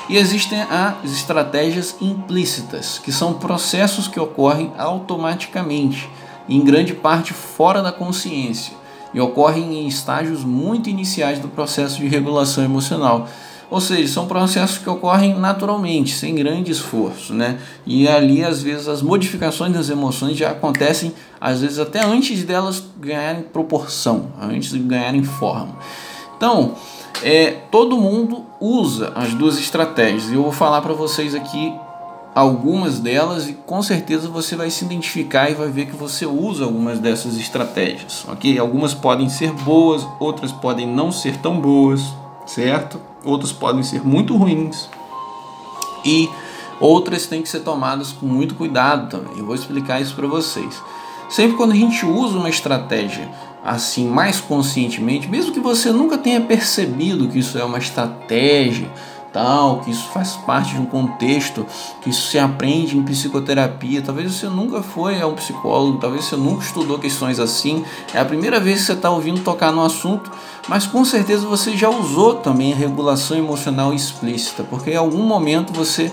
E 0.09 0.15
existem 0.15 0.61
as 0.61 1.11
estratégias 1.11 1.95
implícitas, 1.99 2.97
que 2.97 3.11
são 3.11 3.33
processos 3.33 4.07
que 4.07 4.19
ocorrem 4.19 4.71
automaticamente, 4.77 6.09
em 6.47 6.63
grande 6.63 6.93
parte 6.93 7.33
fora 7.33 7.81
da 7.81 7.91
consciência, 7.91 8.76
e 9.17 9.19
ocorrem 9.19 9.79
em 9.79 9.87
estágios 9.87 10.43
muito 10.43 10.91
iniciais 10.91 11.39
do 11.39 11.47
processo 11.47 11.97
de 11.99 12.07
regulação 12.07 12.63
emocional. 12.63 13.27
Ou 13.67 13.81
seja, 13.81 14.13
são 14.13 14.27
processos 14.27 14.77
que 14.77 14.87
ocorrem 14.87 15.33
naturalmente, 15.33 16.13
sem 16.13 16.35
grande 16.35 16.71
esforço, 16.71 17.33
né? 17.33 17.59
E 17.83 18.07
ali, 18.07 18.43
às 18.43 18.61
vezes, 18.61 18.87
as 18.87 19.01
modificações 19.01 19.73
das 19.73 19.89
emoções 19.89 20.37
já 20.37 20.51
acontecem, 20.51 21.13
às 21.41 21.61
vezes, 21.61 21.79
até 21.79 22.05
antes 22.05 22.43
delas 22.43 22.83
ganharem 22.99 23.41
proporção, 23.41 24.27
antes 24.39 24.69
de 24.69 24.77
ganharem 24.77 25.23
forma. 25.23 25.79
Então, 26.37 26.75
é, 27.23 27.55
todo 27.71 27.97
mundo 27.97 28.45
usa 28.61 29.13
as 29.15 29.33
duas 29.33 29.57
estratégias 29.57 30.29
e 30.29 30.35
eu 30.35 30.43
vou 30.43 30.51
falar 30.51 30.81
para 30.81 30.93
vocês 30.93 31.33
aqui 31.33 31.73
algumas 32.37 32.99
delas 32.99 33.49
e 33.49 33.53
com 33.53 33.81
certeza 33.81 34.29
você 34.29 34.55
vai 34.55 34.69
se 34.69 34.85
identificar 34.85 35.49
e 35.49 35.55
vai 35.55 35.69
ver 35.69 35.87
que 35.87 35.95
você 35.95 36.23
usa 36.23 36.65
algumas 36.65 36.99
dessas 36.99 37.35
estratégias, 37.35 38.25
ok? 38.27 38.59
Algumas 38.59 38.93
podem 38.93 39.27
ser 39.27 39.51
boas, 39.51 40.07
outras 40.19 40.51
podem 40.51 40.85
não 40.85 41.11
ser 41.11 41.37
tão 41.37 41.59
boas, 41.59 41.99
certo? 42.45 43.01
Outras 43.25 43.51
podem 43.51 43.81
ser 43.81 44.05
muito 44.05 44.37
ruins 44.37 44.87
e 46.05 46.29
outras 46.79 47.25
têm 47.25 47.41
que 47.41 47.49
ser 47.49 47.61
tomadas 47.61 48.11
com 48.11 48.27
muito 48.27 48.53
cuidado 48.53 49.09
também. 49.09 49.39
Eu 49.39 49.45
vou 49.47 49.55
explicar 49.55 49.99
isso 49.99 50.13
para 50.13 50.27
vocês. 50.27 50.79
Sempre 51.27 51.57
quando 51.57 51.71
a 51.71 51.75
gente 51.75 52.05
usa 52.05 52.37
uma 52.37 52.49
estratégia 52.49 53.27
assim 53.65 54.07
mais 54.07 54.39
conscientemente, 54.39 55.27
mesmo 55.27 55.51
que 55.51 55.59
você 55.59 55.91
nunca 55.91 56.19
tenha 56.19 56.39
percebido 56.39 57.27
que 57.27 57.39
isso 57.39 57.57
é 57.57 57.63
uma 57.63 57.79
estratégia, 57.79 58.91
tal, 59.37 59.81
que 59.81 59.91
isso 59.91 60.07
faz 60.11 60.31
parte 60.31 60.73
de 60.73 60.81
um 60.81 60.85
contexto, 60.87 61.63
que 62.01 62.09
isso 62.09 62.31
se 62.31 62.39
aprende 62.39 62.97
em 62.97 63.03
psicoterapia. 63.03 64.01
Talvez 64.01 64.33
você 64.33 64.47
nunca 64.47 64.81
foi 64.81 65.21
a 65.21 65.27
um 65.27 65.35
psicólogo, 65.35 65.99
talvez 65.99 66.25
você 66.25 66.35
nunca 66.35 66.63
estudou 66.63 66.97
questões 66.97 67.39
assim. 67.39 67.85
É 68.15 68.19
a 68.19 68.25
primeira 68.25 68.59
vez 68.59 68.79
que 68.79 68.85
você 68.87 68.93
está 68.93 69.11
ouvindo 69.11 69.43
tocar 69.43 69.71
no 69.71 69.85
assunto, 69.85 70.31
mas 70.67 70.87
com 70.87 71.05
certeza 71.05 71.45
você 71.45 71.77
já 71.77 71.87
usou 71.87 72.35
também 72.35 72.73
regulação 72.73 73.37
emocional 73.37 73.93
explícita, 73.93 74.63
porque 74.63 74.91
em 74.91 74.97
algum 74.97 75.21
momento 75.21 75.71
você 75.71 76.11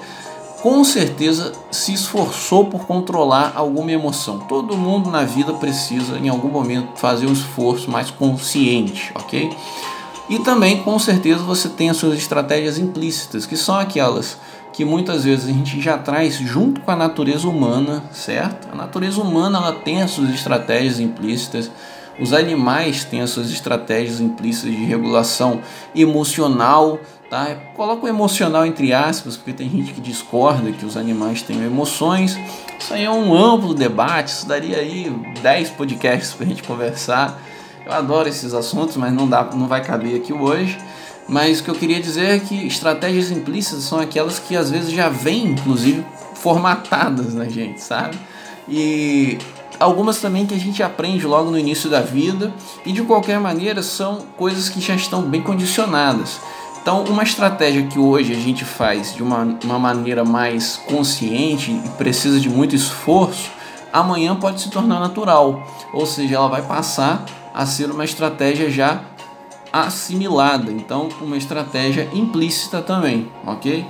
com 0.61 0.85
certeza 0.85 1.53
se 1.71 1.95
esforçou 1.95 2.67
por 2.67 2.87
controlar 2.87 3.53
alguma 3.55 3.93
emoção. 3.93 4.39
Todo 4.41 4.77
mundo 4.77 5.11
na 5.11 5.23
vida 5.23 5.53
precisa, 5.55 6.19
em 6.19 6.29
algum 6.29 6.49
momento, 6.49 6.89
fazer 6.97 7.27
um 7.27 7.33
esforço 7.33 7.91
mais 7.91 8.11
consciente, 8.11 9.13
ok? 9.15 9.51
E 10.29 10.39
também, 10.39 10.83
com 10.83 10.99
certeza, 10.99 11.43
você 11.43 11.69
tem 11.69 11.91
as 11.91 11.97
suas 11.97 12.17
estratégias 12.17 12.79
implícitas, 12.79 13.45
que 13.47 13.57
são 13.57 13.77
aquelas 13.77 14.39
que 14.73 14.85
muitas 14.85 15.25
vezes 15.25 15.49
a 15.49 15.53
gente 15.53 15.81
já 15.81 15.97
traz 15.97 16.37
junto 16.37 16.81
com 16.81 16.91
a 16.91 16.97
natureza 16.97 17.49
humana, 17.49 18.03
certo? 18.13 18.69
A 18.73 18.75
natureza 18.75 19.21
humana 19.21 19.59
ela 19.59 19.73
tem 19.73 20.03
as 20.03 20.11
suas 20.11 20.31
estratégias 20.31 20.99
implícitas 20.99 21.71
os 22.19 22.33
animais 22.33 23.05
têm 23.05 23.21
as 23.21 23.31
suas 23.31 23.51
estratégias 23.51 24.21
implícitas 24.21 24.71
de 24.71 24.85
regulação 24.85 25.61
emocional, 25.95 27.01
tá? 27.29 27.57
Coloca 27.75 28.07
o 28.07 28.09
emocional 28.09 28.65
entre 28.65 28.93
aspas, 28.93 29.37
porque 29.37 29.53
tem 29.53 29.69
gente 29.69 29.93
que 29.93 30.01
discorda 30.01 30.71
que 30.71 30.87
os 30.87 30.97
animais 30.97 31.43
têm 31.43 31.63
emoções. 31.65 32.39
Isso 32.79 32.95
aí 32.95 33.05
é 33.05 33.11
um 33.11 33.35
amplo 33.35 33.75
debate, 33.75 34.29
isso 34.29 34.47
daria 34.47 34.77
aí 34.77 35.11
10 35.43 35.71
podcasts 35.71 36.33
para 36.33 36.47
a 36.47 36.49
gente 36.49 36.63
conversar. 36.63 37.41
Eu 37.87 37.93
adoro 37.93 38.29
esses 38.29 38.55
assuntos, 38.55 38.97
mas 38.97 39.13
não, 39.13 39.29
dá, 39.29 39.45
não 39.55 39.67
vai 39.67 39.83
caber 39.83 40.17
aqui 40.17 40.33
hoje. 40.33 40.79
Mas 41.29 41.61
o 41.61 41.65
que 41.65 41.71
eu 41.71 41.75
queria 41.75 42.01
dizer 42.01 42.37
é 42.37 42.39
que 42.39 42.67
estratégias 42.67 43.31
implícitas 43.31 43.85
são 43.85 43.99
aquelas 43.99 44.39
que 44.39 44.57
às 44.57 44.71
vezes 44.71 44.91
já 44.91 45.09
vêm, 45.09 45.47
inclusive, 45.49 46.05
formatadas 46.35 47.35
na 47.35 47.47
gente, 47.47 47.81
sabe? 47.81 48.19
E 48.69 49.39
algumas 49.81 50.19
também 50.19 50.47
que 50.47 50.55
a 50.55 50.59
gente 50.59 50.83
aprende 50.83 51.27
logo 51.27 51.51
no 51.51 51.59
início 51.59 51.89
da 51.89 52.01
vida 52.01 52.53
e 52.85 52.93
de 52.93 53.03
qualquer 53.03 53.41
maneira 53.41 53.83
são 53.83 54.19
coisas 54.37 54.69
que 54.69 54.81
já 54.81 54.95
estão 54.95 55.23
bem 55.23 55.41
condicionadas. 55.41 56.41
Então, 56.81 57.03
uma 57.05 57.23
estratégia 57.23 57.87
que 57.87 57.99
hoje 57.99 58.33
a 58.33 58.39
gente 58.39 58.63
faz 58.63 59.15
de 59.15 59.23
uma, 59.23 59.59
uma 59.65 59.79
maneira 59.79 60.23
mais 60.23 60.77
consciente 60.87 61.71
e 61.71 61.89
precisa 61.97 62.39
de 62.39 62.51
muito 62.51 62.77
esforço, 62.77 63.51
amanhã 63.91 64.37
pode 64.37 64.61
se 64.61 64.69
tornar 64.69 65.01
natural, 65.01 65.67
ou 65.95 66.05
seja, 66.05 66.35
ela 66.35 66.49
vai 66.49 66.61
passar 66.61 67.25
a 67.55 67.65
ser 67.65 67.91
uma 67.91 68.05
estratégia 68.05 68.69
já 68.69 69.01
assimilada, 69.73 70.71
então 70.71 71.09
uma 71.21 71.37
estratégia 71.37 72.09
implícita 72.13 72.83
também, 72.83 73.31
ok? 73.47 73.87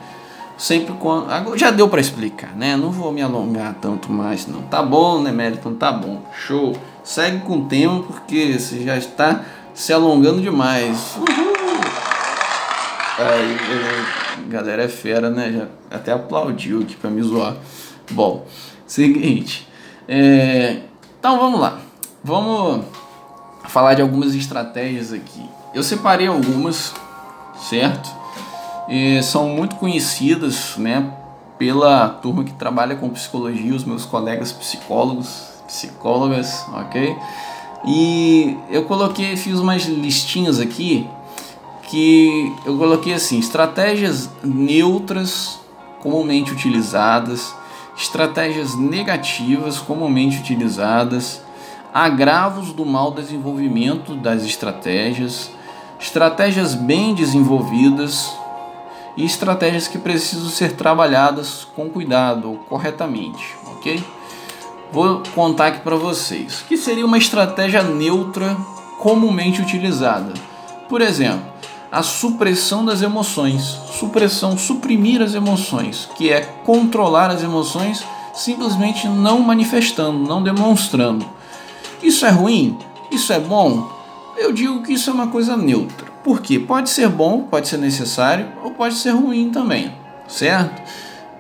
sempre 0.57 0.95
quando. 0.95 1.57
Já 1.57 1.71
deu 1.71 1.89
para 1.89 2.01
explicar, 2.01 2.55
né? 2.57 2.77
Não 2.77 2.91
vou 2.91 3.13
me 3.13 3.23
alongar 3.23 3.75
tanto 3.81 4.11
mais, 4.13 4.47
não. 4.47 4.63
Tá 4.63 4.83
bom, 4.83 5.21
né, 5.21 5.33
Meliton? 5.33 5.75
Tá 5.75 5.93
bom. 5.93 6.23
Show. 6.33 6.77
Segue 7.03 7.41
com 7.41 7.59
o 7.59 7.65
tema 7.67 8.03
porque 8.03 8.59
você 8.59 8.83
já 8.83 8.97
está 8.97 9.45
se 9.75 9.93
alongando 9.93 10.41
demais. 10.41 11.17
Uhul. 11.17 11.55
Aí, 13.19 13.57
galera 14.49 14.85
é 14.85 14.89
fera, 14.89 15.31
né? 15.31 15.53
Já 15.53 15.97
até 15.97 16.13
aplaudiu 16.13 16.81
aqui 16.81 16.97
para 16.97 17.11
me 17.11 17.23
zoar. 17.23 17.57
Bom, 18.11 18.47
seguinte. 18.87 19.69
É, 20.09 20.81
então 21.19 21.39
vamos 21.39 21.61
lá. 21.61 21.79
Vamos 22.23 22.85
falar 23.75 23.95
de 23.95 24.03
algumas 24.03 24.37
estratégias 24.37 25.13
aqui. 25.13 25.51
Eu 25.75 25.83
separei 25.83 26.29
algumas, 26.29 26.95
certo? 27.69 28.09
e 28.89 29.21
são 29.21 29.49
muito 29.49 29.75
conhecidas 29.77 30.77
né, 30.77 31.13
pela 31.59 32.09
turma 32.09 32.45
que 32.45 32.53
trabalha 32.53 32.95
com 32.95 33.09
psicologia, 33.11 33.75
os 33.75 33.83
meus 33.83 34.05
colegas 34.05 34.53
psicólogos, 34.53 35.43
psicólogas, 35.67 36.65
ok? 36.73 37.17
E 37.85 38.57
eu 38.71 38.85
coloquei, 38.85 39.37
fiz 39.37 39.59
umas 39.59 39.87
listinhas 39.87 40.61
aqui 40.61 41.09
que 41.89 42.53
eu 42.65 42.79
coloquei 42.79 43.15
assim: 43.15 43.41
estratégias 43.41 44.31
neutras 44.45 45.59
comumente 46.01 46.53
utilizadas 46.53 47.53
estratégias 47.97 48.75
negativas 48.75 49.79
comumente 49.79 50.39
utilizadas, 50.39 51.41
agravos 51.95 52.73
do 52.73 52.85
mau 52.85 53.13
desenvolvimento 53.13 54.17
das 54.17 54.43
estratégias, 54.43 55.53
estratégias 56.01 56.75
bem 56.75 57.15
desenvolvidas 57.15 58.35
e 59.17 59.25
estratégias 59.25 59.87
que 59.87 59.97
precisam 59.97 60.49
ser 60.49 60.73
trabalhadas 60.73 61.65
com 61.77 61.89
cuidado 61.89 62.59
corretamente, 62.69 63.55
ok? 63.77 64.03
Vou 64.91 65.23
contar 65.37 65.69
aqui 65.69 65.81
para 65.83 65.95
vocês 65.95 66.65
que 66.69 66.77
seria 66.77 67.07
uma 67.07 67.17
estratégia 67.17 67.85
neutra 67.85 68.57
comumente 68.99 69.63
utilizada. 69.63 70.35
Por 70.89 71.01
exemplo, 71.01 71.47
a 71.93 72.03
supressão 72.03 72.85
das 72.85 73.03
emoções, 73.03 73.63
supressão, 73.93 74.59
suprimir 74.59 75.23
as 75.23 75.35
emoções, 75.35 76.09
que 76.17 76.29
é 76.29 76.41
controlar 76.65 77.31
as 77.31 77.45
emoções 77.45 78.05
simplesmente 78.33 79.07
não 79.07 79.39
manifestando, 79.39 80.19
não 80.19 80.43
demonstrando. 80.43 81.25
Isso 82.05 82.27
é 82.27 82.31
ruim? 82.31 82.79
Isso 83.11 83.33
é 83.33 83.41
bom? 83.41 83.91
Eu 84.37 84.53
digo 84.53 84.83
que 84.83 84.93
isso 84.93 85.09
é 85.09 85.13
uma 85.13 85.29
coisa 85.29 85.57
neutra. 85.57 86.07
Por 86.23 86.43
quê? 86.43 86.59
Pode 86.59 86.91
ser 86.91 87.09
bom, 87.09 87.45
pode 87.45 87.67
ser 87.67 87.79
necessário 87.79 88.47
ou 88.63 88.73
pode 88.73 88.95
ser 88.95 89.13
ruim 89.13 89.51
também, 89.51 89.91
certo? 90.29 90.83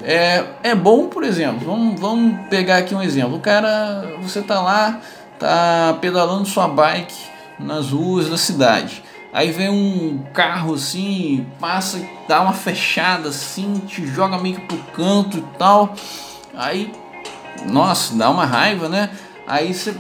É, 0.03 0.45
é 0.63 0.75
bom, 0.75 1.07
por 1.09 1.23
exemplo, 1.23 1.67
vamos, 1.67 2.01
vamos 2.01 2.49
pegar 2.49 2.79
aqui 2.79 2.95
um 2.95 3.03
exemplo. 3.03 3.37
O 3.37 3.41
cara, 3.41 4.17
você 4.23 4.41
tá 4.41 4.61
lá, 4.61 5.01
tá 5.39 5.99
pedalando 6.01 6.47
sua 6.47 6.67
bike 6.67 7.15
nas 7.59 7.91
ruas 7.91 8.31
da 8.31 8.39
cidade. 8.39 9.03
Aí 9.35 9.51
vem 9.51 9.69
um 9.69 10.23
carro 10.33 10.75
assim, 10.75 11.47
passa, 11.61 12.01
dá 12.27 12.41
uma 12.41 12.55
fechada 12.55 13.29
assim, 13.29 13.83
te 13.87 14.07
joga 14.07 14.39
meio 14.39 14.57
que 14.57 14.67
pro 14.67 14.79
canto 14.95 15.39
e 15.39 15.45
tal. 15.59 15.95
Aí, 16.57 16.91
nossa, 17.67 18.15
dá 18.15 18.31
uma 18.31 18.47
raiva, 18.47 18.89
né? 18.89 19.11
Aí 19.47 19.75
você 19.75 19.95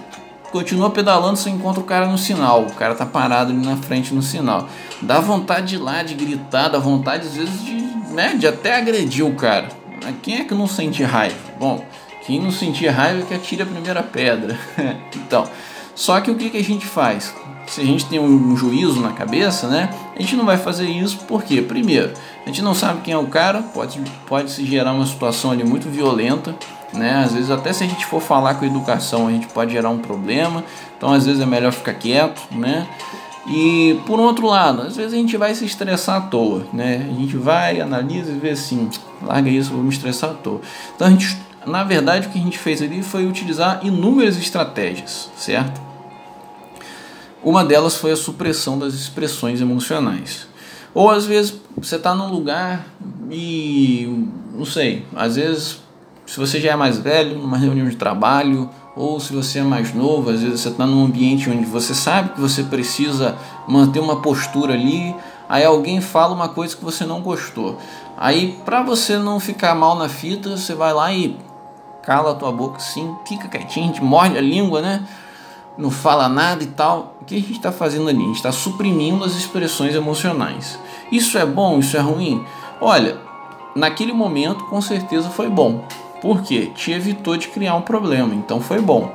continua 0.54 0.88
pedalando, 0.88 1.36
você 1.36 1.50
encontra 1.50 1.80
o 1.80 1.84
cara 1.84 2.06
no 2.06 2.16
sinal. 2.16 2.62
O 2.62 2.74
cara 2.74 2.94
tá 2.94 3.04
parado 3.04 3.50
ali 3.50 3.66
na 3.66 3.76
frente 3.76 4.14
no 4.14 4.22
sinal. 4.22 4.68
Dá 5.02 5.18
vontade 5.18 5.66
de 5.66 5.74
ir 5.74 5.78
lá, 5.78 6.04
de 6.04 6.14
gritar, 6.14 6.68
dá 6.68 6.78
vontade 6.78 7.26
às 7.26 7.34
vezes 7.34 7.60
de, 7.64 7.72
né, 8.14 8.36
de 8.38 8.46
até 8.46 8.76
agredir 8.76 9.26
o 9.26 9.34
cara. 9.34 9.66
Quem 10.22 10.36
é 10.36 10.44
que 10.44 10.54
não 10.54 10.68
sente 10.68 11.02
raiva? 11.02 11.34
Bom, 11.58 11.84
quem 12.24 12.40
não 12.40 12.52
sentir 12.52 12.86
raiva 12.86 13.22
é 13.22 13.24
que 13.24 13.34
atira 13.34 13.64
a 13.64 13.66
primeira 13.66 14.00
pedra. 14.00 14.56
então, 15.16 15.44
só 15.92 16.20
que 16.20 16.30
o 16.30 16.36
que, 16.36 16.50
que 16.50 16.58
a 16.58 16.62
gente 16.62 16.86
faz? 16.86 17.34
Se 17.66 17.80
a 17.80 17.84
gente 17.84 18.06
tem 18.06 18.20
um 18.20 18.56
juízo 18.56 19.00
na 19.00 19.10
cabeça, 19.10 19.66
né? 19.66 19.90
A 20.14 20.22
gente 20.22 20.36
não 20.36 20.44
vai 20.44 20.56
fazer 20.56 20.86
isso 20.86 21.18
porque, 21.26 21.62
primeiro, 21.62 22.12
a 22.44 22.48
gente 22.48 22.62
não 22.62 22.74
sabe 22.74 23.00
quem 23.00 23.12
é 23.12 23.18
o 23.18 23.26
cara, 23.26 23.60
pode, 23.60 24.00
pode 24.28 24.52
se 24.52 24.64
gerar 24.64 24.92
uma 24.92 25.06
situação 25.06 25.50
ali 25.50 25.64
muito 25.64 25.88
violenta, 25.88 26.54
né? 26.94 27.22
Às 27.24 27.32
vezes 27.32 27.50
até 27.50 27.72
se 27.72 27.84
a 27.84 27.86
gente 27.86 28.06
for 28.06 28.20
falar 28.20 28.54
com 28.54 28.64
educação 28.64 29.28
a 29.28 29.30
gente 29.30 29.46
pode 29.48 29.72
gerar 29.72 29.90
um 29.90 29.98
problema, 29.98 30.64
então 30.96 31.12
às 31.12 31.26
vezes 31.26 31.40
é 31.40 31.46
melhor 31.46 31.72
ficar 31.72 31.94
quieto, 31.94 32.42
né? 32.50 32.86
E 33.46 34.00
por 34.06 34.18
outro 34.18 34.46
lado, 34.46 34.82
às 34.82 34.96
vezes 34.96 35.12
a 35.12 35.16
gente 35.16 35.36
vai 35.36 35.54
se 35.54 35.64
estressar 35.66 36.16
à 36.16 36.20
toa, 36.22 36.66
né? 36.72 37.06
A 37.10 37.20
gente 37.20 37.36
vai, 37.36 37.80
analisa 37.80 38.32
e 38.32 38.38
vê 38.38 38.50
assim, 38.50 38.88
larga 39.22 39.50
isso, 39.50 39.70
vou 39.70 39.82
me 39.82 39.90
estressar 39.90 40.30
à 40.30 40.34
toa. 40.34 40.60
Então 40.94 41.06
a 41.06 41.10
gente, 41.10 41.36
na 41.66 41.84
verdade, 41.84 42.26
o 42.26 42.30
que 42.30 42.38
a 42.38 42.42
gente 42.42 42.58
fez 42.58 42.80
ali 42.80 43.02
foi 43.02 43.26
utilizar 43.26 43.80
inúmeras 43.84 44.38
estratégias, 44.38 45.30
certo? 45.36 45.80
Uma 47.42 47.62
delas 47.62 47.96
foi 47.96 48.12
a 48.12 48.16
supressão 48.16 48.78
das 48.78 48.94
expressões 48.94 49.60
emocionais. 49.60 50.46
Ou 50.94 51.10
às 51.10 51.26
vezes 51.26 51.60
você 51.76 51.96
está 51.96 52.14
num 52.14 52.30
lugar 52.30 52.86
e 53.30 54.26
não 54.54 54.64
sei, 54.64 55.04
às 55.14 55.36
vezes 55.36 55.83
se 56.26 56.38
você 56.38 56.60
já 56.60 56.72
é 56.72 56.76
mais 56.76 56.98
velho, 56.98 57.38
numa 57.38 57.58
reunião 57.58 57.88
de 57.88 57.96
trabalho, 57.96 58.68
ou 58.96 59.18
se 59.18 59.34
você 59.34 59.58
é 59.58 59.62
mais 59.62 59.92
novo, 59.92 60.30
às 60.30 60.40
vezes 60.40 60.60
você 60.60 60.68
está 60.68 60.86
num 60.86 61.04
ambiente 61.04 61.50
onde 61.50 61.64
você 61.64 61.94
sabe 61.94 62.30
que 62.30 62.40
você 62.40 62.62
precisa 62.62 63.36
manter 63.66 64.00
uma 64.00 64.22
postura 64.22 64.74
ali, 64.74 65.14
aí 65.48 65.64
alguém 65.64 66.00
fala 66.00 66.34
uma 66.34 66.48
coisa 66.48 66.76
que 66.76 66.84
você 66.84 67.04
não 67.04 67.20
gostou. 67.20 67.78
Aí, 68.16 68.58
para 68.64 68.82
você 68.82 69.18
não 69.18 69.40
ficar 69.40 69.74
mal 69.74 69.96
na 69.96 70.08
fita, 70.08 70.56
você 70.56 70.74
vai 70.74 70.92
lá 70.92 71.12
e 71.12 71.36
cala 72.02 72.30
a 72.30 72.34
tua 72.34 72.52
boca 72.52 72.76
assim, 72.76 73.14
fica 73.26 73.48
quietinho, 73.48 73.86
gente 73.86 74.02
morde 74.02 74.38
a 74.38 74.40
língua, 74.40 74.80
né? 74.80 75.04
Não 75.76 75.90
fala 75.90 76.28
nada 76.28 76.62
e 76.62 76.68
tal. 76.68 77.16
O 77.20 77.24
que 77.24 77.34
a 77.34 77.40
gente 77.40 77.52
está 77.52 77.72
fazendo 77.72 78.08
ali? 78.08 78.22
A 78.22 78.26
gente 78.26 78.36
está 78.36 78.52
suprimindo 78.52 79.24
as 79.24 79.34
expressões 79.34 79.94
emocionais. 79.94 80.78
Isso 81.10 81.36
é 81.36 81.44
bom? 81.44 81.80
Isso 81.80 81.96
é 81.96 82.00
ruim? 82.00 82.44
Olha, 82.80 83.18
naquele 83.74 84.12
momento 84.12 84.64
com 84.66 84.80
certeza 84.80 85.28
foi 85.30 85.48
bom. 85.48 85.84
Por 86.24 86.40
quê? 86.40 86.70
Te 86.74 86.90
evitou 86.90 87.36
de 87.36 87.48
criar 87.48 87.74
um 87.74 87.82
problema, 87.82 88.34
então 88.34 88.58
foi 88.58 88.80
bom. 88.80 89.12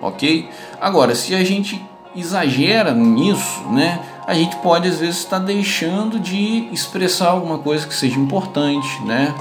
Ok? 0.00 0.48
Agora, 0.80 1.14
se 1.14 1.34
a 1.34 1.44
gente 1.44 1.78
exagera 2.16 2.94
nisso, 2.94 3.62
né? 3.70 4.00
A 4.26 4.32
gente 4.32 4.56
pode 4.56 4.88
às 4.88 5.00
vezes 5.00 5.18
estar 5.18 5.38
deixando 5.38 6.18
de 6.18 6.66
expressar 6.72 7.28
alguma 7.28 7.58
coisa 7.58 7.86
que 7.86 7.94
seja 7.94 8.18
importante, 8.18 8.88
né? 9.04 9.34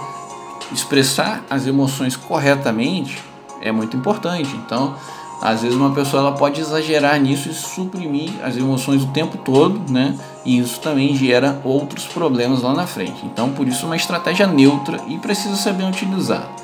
Expressar 0.74 1.41
as 1.50 1.66
emoções 1.66 2.18
corretamente 2.18 3.24
é 3.62 3.72
muito 3.72 3.95
importante. 3.95 4.54
Então, 4.58 4.93
às 5.41 5.62
vezes 5.62 5.78
uma 5.78 5.91
pessoa 5.91 6.22
ela 6.22 6.34
pode 6.34 6.60
exagerar 6.60 7.18
nisso 7.18 7.47
e 7.47 7.54
suprimir 7.54 8.32
as 8.43 8.58
emoções 8.58 9.04
o 9.04 9.08
tempo 9.08 9.38
todo, 9.38 9.89
né? 9.89 10.18
E 10.43 10.60
isso 10.60 10.82
também 10.82 11.16
gera 11.16 11.62
outros 11.64 12.06
problemas 12.08 12.62
lá 12.62 12.74
na 12.74 12.86
frente. 12.86 13.26
Então, 13.26 13.54
por 13.54 13.70
isso 13.70 13.86
uma 13.86 13.95
estratégia 13.95 14.45
neutra 14.45 15.00
e 15.08 15.18
precisa 15.18 15.56
ser 15.56 15.72
bem 15.72 15.88
utilizada. 15.88 16.59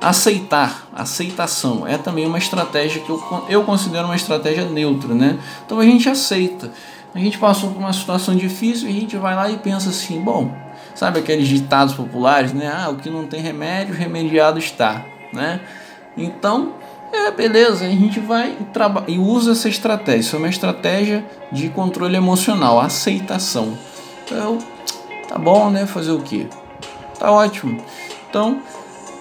Aceitar, 0.00 0.88
aceitação 0.94 1.86
é 1.86 1.98
também 1.98 2.26
uma 2.26 2.38
estratégia 2.38 3.02
que 3.02 3.10
eu, 3.10 3.44
eu 3.48 3.64
considero 3.64 4.06
uma 4.06 4.16
estratégia 4.16 4.64
neutra, 4.64 5.14
né? 5.14 5.38
Então 5.66 5.78
a 5.78 5.84
gente 5.84 6.08
aceita. 6.08 6.72
A 7.14 7.18
gente 7.18 7.36
passou 7.38 7.70
por 7.70 7.78
uma 7.78 7.92
situação 7.92 8.34
difícil 8.34 8.88
e 8.88 8.96
a 8.96 9.00
gente 9.00 9.16
vai 9.16 9.34
lá 9.34 9.50
e 9.50 9.58
pensa 9.58 9.90
assim, 9.90 10.20
bom, 10.20 10.54
sabe 10.94 11.18
aqueles 11.18 11.48
ditados 11.48 11.92
populares, 11.94 12.52
né? 12.52 12.72
Ah, 12.72 12.88
o 12.88 12.96
que 12.96 13.10
não 13.10 13.26
tem 13.26 13.42
remédio, 13.42 13.94
remediado 13.94 14.58
está, 14.58 15.04
né? 15.32 15.60
Então, 16.16 16.72
é 17.12 17.30
beleza, 17.30 17.84
a 17.84 17.88
gente 17.88 18.20
vai 18.20 18.56
e, 19.06 19.12
e 19.12 19.18
usa 19.18 19.52
essa 19.52 19.68
estratégia. 19.68 20.20
Isso 20.20 20.36
é 20.36 20.38
uma 20.38 20.48
estratégia 20.48 21.24
de 21.50 21.68
controle 21.68 22.16
emocional, 22.16 22.80
aceitação. 22.80 23.76
Então, 24.24 24.58
tá 25.28 25.36
bom, 25.36 25.68
né? 25.70 25.86
Fazer 25.86 26.12
o 26.12 26.20
quê? 26.20 26.46
Tá 27.18 27.30
ótimo. 27.32 27.82
Então, 28.28 28.62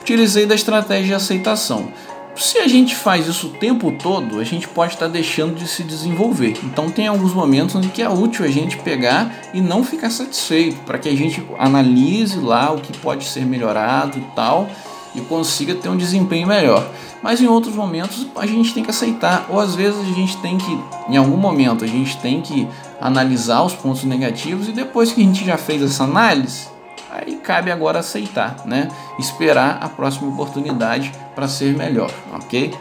utilizei 0.01 0.45
da 0.45 0.55
estratégia 0.55 1.07
de 1.07 1.13
aceitação. 1.13 1.91
Se 2.35 2.57
a 2.57 2.67
gente 2.67 2.95
faz 2.95 3.27
isso 3.27 3.47
o 3.47 3.49
tempo 3.49 3.91
todo, 3.91 4.39
a 4.39 4.43
gente 4.45 4.67
pode 4.67 4.93
estar 4.93 5.07
deixando 5.07 5.55
de 5.55 5.67
se 5.67 5.83
desenvolver. 5.83 6.57
Então 6.63 6.89
tem 6.89 7.05
alguns 7.07 7.33
momentos 7.33 7.75
em 7.75 7.89
que 7.89 8.01
é 8.01 8.09
útil 8.09 8.45
a 8.45 8.47
gente 8.47 8.77
pegar 8.77 9.33
e 9.53 9.59
não 9.59 9.83
ficar 9.83 10.09
satisfeito, 10.09 10.77
para 10.85 10.97
que 10.97 11.09
a 11.09 11.15
gente 11.15 11.45
analise 11.57 12.39
lá 12.39 12.71
o 12.71 12.79
que 12.79 12.97
pode 12.97 13.25
ser 13.25 13.45
melhorado 13.45 14.17
e 14.17 14.21
tal 14.35 14.69
e 15.13 15.21
consiga 15.21 15.75
ter 15.75 15.89
um 15.89 15.97
desempenho 15.97 16.47
melhor. 16.47 16.87
Mas 17.21 17.41
em 17.41 17.47
outros 17.47 17.75
momentos 17.75 18.27
a 18.35 18.45
gente 18.45 18.73
tem 18.73 18.83
que 18.83 18.89
aceitar, 18.89 19.45
ou 19.49 19.59
às 19.59 19.75
vezes 19.75 19.99
a 19.99 20.13
gente 20.13 20.37
tem 20.37 20.57
que, 20.57 20.79
em 21.09 21.17
algum 21.17 21.35
momento, 21.35 21.83
a 21.83 21.87
gente 21.87 22.17
tem 22.17 22.41
que 22.41 22.67
analisar 23.01 23.63
os 23.63 23.73
pontos 23.73 24.03
negativos 24.03 24.67
e 24.67 24.71
depois 24.71 25.11
que 25.11 25.21
a 25.21 25.23
gente 25.23 25.43
já 25.43 25.57
fez 25.57 25.81
essa 25.81 26.03
análise, 26.05 26.67
Aí 27.11 27.37
cabe 27.37 27.71
agora 27.71 27.99
aceitar, 27.99 28.57
né? 28.65 28.87
Esperar 29.17 29.79
a 29.81 29.89
próxima 29.89 30.29
oportunidade 30.29 31.11
para 31.35 31.47
ser 31.47 31.75
melhor, 31.75 32.11
ok? 32.33 32.73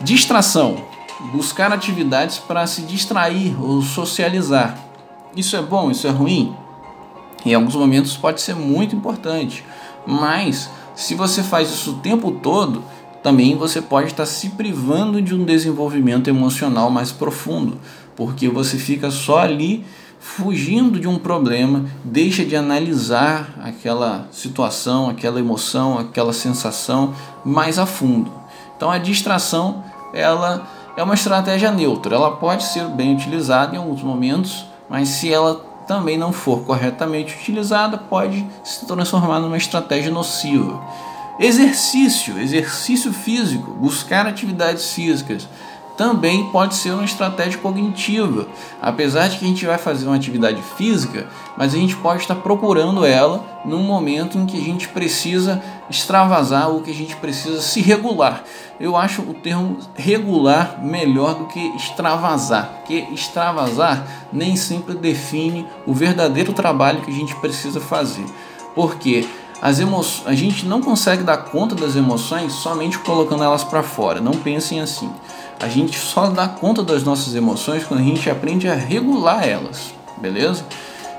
Distração. 0.00 0.76
Buscar 1.32 1.72
atividades 1.72 2.38
para 2.38 2.66
se 2.66 2.82
distrair 2.82 3.56
ou 3.62 3.80
socializar. 3.80 4.76
Isso 5.36 5.56
é 5.56 5.62
bom? 5.62 5.90
Isso 5.90 6.06
é 6.06 6.10
ruim? 6.10 6.54
Em 7.46 7.54
alguns 7.54 7.74
momentos 7.74 8.16
pode 8.16 8.40
ser 8.40 8.54
muito 8.54 8.96
importante, 8.96 9.64
mas 10.06 10.70
se 10.94 11.14
você 11.14 11.42
faz 11.42 11.70
isso 11.70 11.92
o 11.92 11.98
tempo 11.98 12.30
todo, 12.30 12.82
também 13.22 13.56
você 13.56 13.80
pode 13.80 14.08
estar 14.08 14.26
se 14.26 14.50
privando 14.50 15.20
de 15.20 15.34
um 15.34 15.44
desenvolvimento 15.44 16.28
emocional 16.28 16.90
mais 16.90 17.12
profundo, 17.12 17.78
porque 18.16 18.48
você 18.48 18.78
fica 18.78 19.10
só 19.10 19.40
ali 19.40 19.84
fugindo 20.24 20.98
de 20.98 21.06
um 21.06 21.18
problema, 21.18 21.84
deixa 22.02 22.46
de 22.46 22.56
analisar 22.56 23.50
aquela 23.62 24.26
situação, 24.32 25.10
aquela 25.10 25.38
emoção, 25.38 25.98
aquela 25.98 26.32
sensação 26.32 27.14
mais 27.44 27.78
a 27.78 27.84
fundo. 27.84 28.32
Então 28.74 28.90
a 28.90 28.96
distração, 28.96 29.84
ela 30.14 30.66
é 30.96 31.02
uma 31.02 31.14
estratégia 31.14 31.70
neutra, 31.70 32.16
ela 32.16 32.32
pode 32.36 32.64
ser 32.64 32.86
bem 32.86 33.14
utilizada 33.14 33.76
em 33.76 33.78
alguns 33.78 34.02
momentos, 34.02 34.64
mas 34.88 35.10
se 35.10 35.32
ela 35.32 35.56
também 35.86 36.16
não 36.16 36.32
for 36.32 36.62
corretamente 36.62 37.36
utilizada, 37.36 37.98
pode 37.98 38.44
se 38.64 38.86
transformar 38.86 39.40
numa 39.40 39.58
estratégia 39.58 40.10
nociva. 40.10 40.82
Exercício, 41.38 42.40
exercício 42.40 43.12
físico, 43.12 43.72
buscar 43.72 44.26
atividades 44.26 44.90
físicas 44.90 45.46
também 45.96 46.50
pode 46.50 46.74
ser 46.74 46.90
uma 46.90 47.04
estratégia 47.04 47.58
cognitiva. 47.58 48.46
Apesar 48.80 49.28
de 49.28 49.38
que 49.38 49.44
a 49.44 49.48
gente 49.48 49.64
vai 49.64 49.78
fazer 49.78 50.06
uma 50.06 50.16
atividade 50.16 50.60
física, 50.76 51.28
mas 51.56 51.74
a 51.74 51.76
gente 51.76 51.96
pode 51.96 52.22
estar 52.22 52.34
procurando 52.36 53.04
ela 53.04 53.44
num 53.64 53.82
momento 53.82 54.36
em 54.36 54.46
que 54.46 54.58
a 54.58 54.62
gente 54.62 54.88
precisa 54.88 55.62
extravasar 55.88 56.68
ou 56.68 56.82
que 56.82 56.90
a 56.90 56.94
gente 56.94 57.16
precisa 57.16 57.60
se 57.60 57.80
regular. 57.80 58.44
Eu 58.80 58.96
acho 58.96 59.22
o 59.22 59.34
termo 59.34 59.78
regular 59.94 60.80
melhor 60.82 61.34
do 61.34 61.46
que 61.46 61.60
extravasar, 61.76 62.78
porque 62.78 63.06
extravasar 63.12 64.04
nem 64.32 64.56
sempre 64.56 64.94
define 64.94 65.66
o 65.86 65.94
verdadeiro 65.94 66.52
trabalho 66.52 67.02
que 67.02 67.10
a 67.10 67.14
gente 67.14 67.34
precisa 67.36 67.80
fazer. 67.80 68.24
Porque 68.74 69.24
as 69.62 69.80
emoções, 69.80 70.26
a 70.26 70.34
gente 70.34 70.66
não 70.66 70.82
consegue 70.82 71.22
dar 71.22 71.38
conta 71.38 71.74
das 71.74 71.96
emoções 71.96 72.52
somente 72.52 72.98
colocando 72.98 73.44
elas 73.44 73.64
para 73.64 73.82
fora. 73.82 74.20
Não 74.20 74.32
pensem 74.32 74.80
assim. 74.80 75.10
A 75.60 75.68
gente 75.68 75.98
só 75.98 76.28
dá 76.28 76.48
conta 76.48 76.82
das 76.82 77.04
nossas 77.04 77.34
emoções 77.34 77.84
quando 77.84 78.00
a 78.00 78.04
gente 78.04 78.28
aprende 78.28 78.68
a 78.68 78.74
regular 78.74 79.46
elas, 79.46 79.94
beleza? 80.20 80.64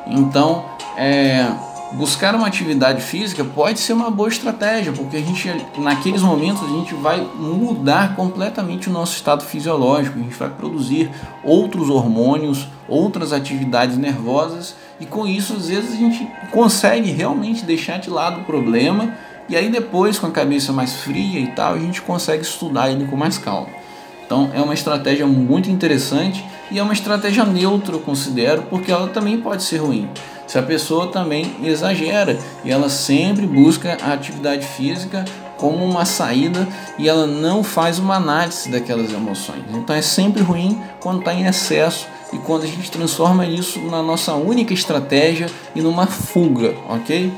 Então, 0.08 0.66
é, 0.98 1.48
buscar 1.94 2.36
uma 2.36 2.48
atividade 2.48 3.02
física 3.02 3.44
pode 3.44 3.80
ser 3.80 3.94
uma 3.94 4.12
boa 4.12 4.30
estratégia, 4.30 4.92
porque 4.92 5.18
a 5.18 5.22
gente, 5.22 5.50
naqueles 5.78 6.22
momentos, 6.22 6.64
a 6.64 6.68
gente 6.68 6.94
vai 6.96 7.22
mudar 7.22 8.16
completamente 8.16 8.90
o 8.90 8.94
nosso 8.94 9.16
estado 9.16 9.44
fisiológico, 9.44 10.20
a 10.20 10.22
gente 10.22 10.36
vai 10.36 10.50
produzir 10.50 11.10
outros 11.44 11.90
hormônios, 11.90 12.68
outras 12.88 13.34
atividades 13.34 13.98
nervosas, 13.98 14.76
e 15.00 15.06
com 15.06 15.26
isso, 15.26 15.54
às 15.54 15.68
vezes, 15.68 15.94
a 15.94 15.98
gente 15.98 16.28
consegue 16.52 17.12
realmente 17.12 17.66
deixar 17.66 17.98
de 17.98 18.10
lado 18.10 18.42
o 18.42 18.44
problema, 18.44 19.14
e 19.48 19.56
aí 19.56 19.70
depois, 19.70 20.18
com 20.18 20.28
a 20.28 20.32
cabeça 20.32 20.74
mais 20.74 20.94
fria 20.94 21.40
e 21.40 21.48
tal, 21.48 21.76
a 21.76 21.80
gente 21.80 22.02
consegue 22.02 22.44
estudar 22.44 22.92
ele 22.92 23.08
com 23.08 23.16
mais 23.16 23.38
calma. 23.38 23.85
Então 24.26 24.50
é 24.54 24.62
uma 24.62 24.74
estratégia 24.74 25.26
muito 25.28 25.70
interessante 25.70 26.44
e 26.72 26.80
é 26.80 26.84
uma 26.84 26.94
estratégia 26.94 27.46
neutra, 27.46 27.96
eu 27.96 28.00
considero, 28.00 28.64
porque 28.64 28.92
ela 28.92 29.08
também 29.08 29.40
pode 29.40 29.64
ser 29.64 29.78
ruim. 29.78 30.10
Se 30.48 30.58
a 30.58 30.64
pessoa 30.64 31.08
também 31.08 31.56
exagera 31.64 32.38
e 32.64 32.72
ela 32.72 32.90
sempre 32.90 33.46
busca 33.46 33.98
a 34.02 34.14
atividade 34.14 34.66
física 34.66 35.26
como 35.58 35.86
uma 35.86 36.06
saída 36.06 36.68
e 36.98 37.08
ela 37.08 37.26
não 37.26 37.64
faz 37.64 38.00
uma 38.00 38.16
análise 38.16 38.70
daquelas 38.70 39.12
emoções. 39.12 39.64
Então 39.74 39.96
é 39.96 40.02
sempre 40.02 40.44
ruim 40.44 40.82
quando 41.00 41.20
está 41.20 41.34
em 41.34 41.46
excesso 41.46 42.08
e 42.34 42.38
quando 42.38 42.64
a 42.64 42.68
gente 42.68 42.92
transforma 42.92 43.46
isso 43.46 43.80
na 43.80 44.02
nossa 44.02 44.34
única 44.34 44.74
estratégia 44.74 45.48
e 45.74 45.82
numa 45.82 46.06
fuga, 46.06 46.76
ok? 46.90 47.32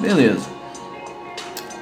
Beleza. 0.00 0.46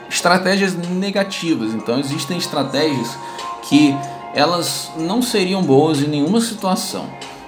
Estratégias 0.08 0.74
negativas. 0.74 1.72
Então 1.72 1.98
existem 1.98 2.36
estratégias 2.36 3.16
que 3.62 3.96
elas 4.34 4.90
não 4.96 5.22
seriam 5.22 5.62
boas 5.62 6.00
em 6.00 6.06
nenhuma 6.06 6.40
situação. 6.40 7.06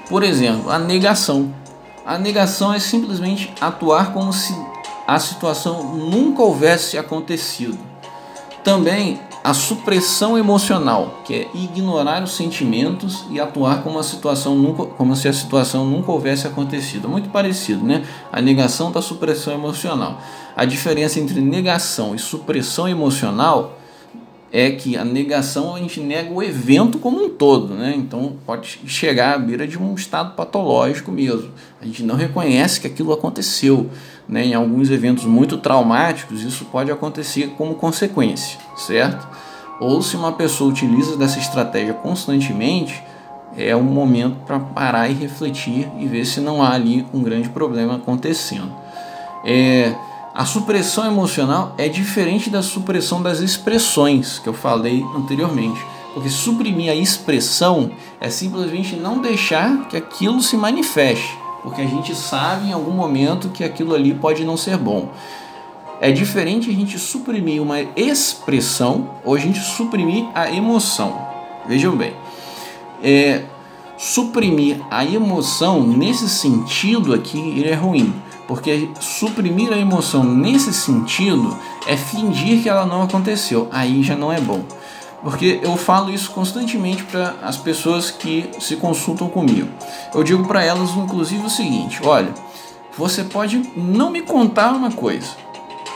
Por 0.08 0.22
exemplo, 0.22 0.70
a 0.70 0.78
negação. 0.78 1.52
A 2.04 2.18
negação 2.18 2.72
é 2.74 2.80
simplesmente 2.80 3.52
atuar 3.60 4.12
como 4.12 4.32
se 4.32 4.54
a 5.06 5.18
situação 5.18 5.82
nunca 5.84 6.42
houvesse 6.42 6.98
acontecido. 6.98 7.78
Também 8.64 9.20
a 9.44 9.52
supressão 9.54 10.38
emocional, 10.38 11.20
que 11.24 11.34
é 11.34 11.48
ignorar 11.54 12.22
os 12.22 12.36
sentimentos 12.36 13.24
e 13.28 13.40
atuar 13.40 13.82
como, 13.82 13.98
a 13.98 14.02
situação 14.02 14.54
nunca, 14.54 14.84
como 14.84 15.16
se 15.16 15.26
a 15.26 15.32
situação 15.32 15.84
nunca 15.84 16.12
houvesse 16.12 16.46
acontecido. 16.46 17.08
Muito 17.08 17.28
parecido, 17.28 17.84
né? 17.84 18.04
A 18.30 18.40
negação 18.40 18.92
da 18.92 19.02
supressão 19.02 19.52
emocional. 19.52 20.20
A 20.56 20.64
diferença 20.64 21.18
entre 21.18 21.40
negação 21.40 22.14
e 22.14 22.18
supressão 22.18 22.88
emocional 22.88 23.78
é 24.52 24.70
que 24.70 24.98
a 24.98 25.04
negação 25.04 25.74
a 25.74 25.78
gente 25.78 25.98
nega 25.98 26.30
o 26.30 26.42
evento 26.42 26.98
como 26.98 27.24
um 27.24 27.30
todo, 27.30 27.72
né? 27.72 27.94
Então 27.96 28.36
pode 28.44 28.80
chegar 28.86 29.34
à 29.34 29.38
beira 29.38 29.66
de 29.66 29.78
um 29.78 29.94
estado 29.94 30.34
patológico 30.34 31.10
mesmo. 31.10 31.50
A 31.80 31.86
gente 31.86 32.02
não 32.02 32.14
reconhece 32.14 32.78
que 32.78 32.86
aquilo 32.86 33.14
aconteceu, 33.14 33.88
né? 34.28 34.44
Em 34.44 34.52
alguns 34.52 34.90
eventos 34.90 35.24
muito 35.24 35.56
traumáticos 35.56 36.42
isso 36.42 36.66
pode 36.66 36.90
acontecer 36.92 37.54
como 37.56 37.76
consequência, 37.76 38.58
certo? 38.76 39.26
Ou 39.80 40.02
se 40.02 40.16
uma 40.16 40.32
pessoa 40.32 40.70
utiliza 40.70 41.16
dessa 41.16 41.38
estratégia 41.38 41.94
constantemente, 41.94 43.02
é 43.56 43.74
um 43.74 43.82
momento 43.82 44.36
para 44.46 44.60
parar 44.60 45.08
e 45.08 45.14
refletir 45.14 45.88
e 45.98 46.06
ver 46.06 46.26
se 46.26 46.40
não 46.40 46.62
há 46.62 46.72
ali 46.72 47.06
um 47.12 47.22
grande 47.22 47.48
problema 47.48 47.96
acontecendo. 47.96 48.70
É, 49.44 49.94
a 50.34 50.46
supressão 50.46 51.06
emocional 51.06 51.74
é 51.76 51.88
diferente 51.88 52.48
da 52.48 52.62
supressão 52.62 53.22
das 53.22 53.40
expressões 53.40 54.38
que 54.38 54.48
eu 54.48 54.54
falei 54.54 55.04
anteriormente. 55.14 55.78
Porque 56.14 56.30
suprimir 56.30 56.90
a 56.90 56.94
expressão 56.94 57.90
é 58.18 58.30
simplesmente 58.30 58.96
não 58.96 59.20
deixar 59.20 59.88
que 59.88 59.96
aquilo 59.96 60.42
se 60.42 60.56
manifeste, 60.56 61.36
porque 61.62 61.82
a 61.82 61.86
gente 61.86 62.14
sabe 62.14 62.68
em 62.68 62.72
algum 62.72 62.92
momento 62.92 63.50
que 63.50 63.62
aquilo 63.62 63.94
ali 63.94 64.14
pode 64.14 64.42
não 64.44 64.56
ser 64.56 64.78
bom. 64.78 65.10
É 66.00 66.10
diferente 66.10 66.70
a 66.70 66.72
gente 66.72 66.98
suprimir 66.98 67.62
uma 67.62 67.80
expressão 67.94 69.10
ou 69.24 69.34
a 69.34 69.38
gente 69.38 69.60
suprimir 69.60 70.24
a 70.34 70.50
emoção. 70.50 71.26
Vejam 71.66 71.94
bem, 71.94 72.14
é, 73.02 73.42
suprimir 73.98 74.78
a 74.90 75.04
emoção 75.04 75.82
nesse 75.82 76.28
sentido 76.28 77.14
aqui 77.14 77.38
ele 77.38 77.68
é 77.68 77.74
ruim 77.74 78.21
porque 78.46 78.90
suprimir 79.00 79.72
a 79.72 79.78
emoção 79.78 80.24
nesse 80.24 80.72
sentido 80.72 81.56
é 81.86 81.96
fingir 81.96 82.62
que 82.62 82.68
ela 82.68 82.86
não 82.86 83.02
aconteceu. 83.02 83.68
Aí 83.70 84.02
já 84.02 84.16
não 84.16 84.32
é 84.32 84.40
bom. 84.40 84.64
Porque 85.22 85.60
eu 85.62 85.76
falo 85.76 86.12
isso 86.12 86.30
constantemente 86.32 87.04
para 87.04 87.36
as 87.42 87.56
pessoas 87.56 88.10
que 88.10 88.50
se 88.58 88.76
consultam 88.76 89.28
comigo. 89.28 89.68
Eu 90.12 90.24
digo 90.24 90.44
para 90.46 90.64
elas, 90.64 90.90
inclusive, 90.90 91.46
o 91.46 91.50
seguinte: 91.50 92.00
olha, 92.02 92.34
você 92.96 93.22
pode 93.22 93.70
não 93.76 94.10
me 94.10 94.22
contar 94.22 94.72
uma 94.72 94.90
coisa. 94.90 95.28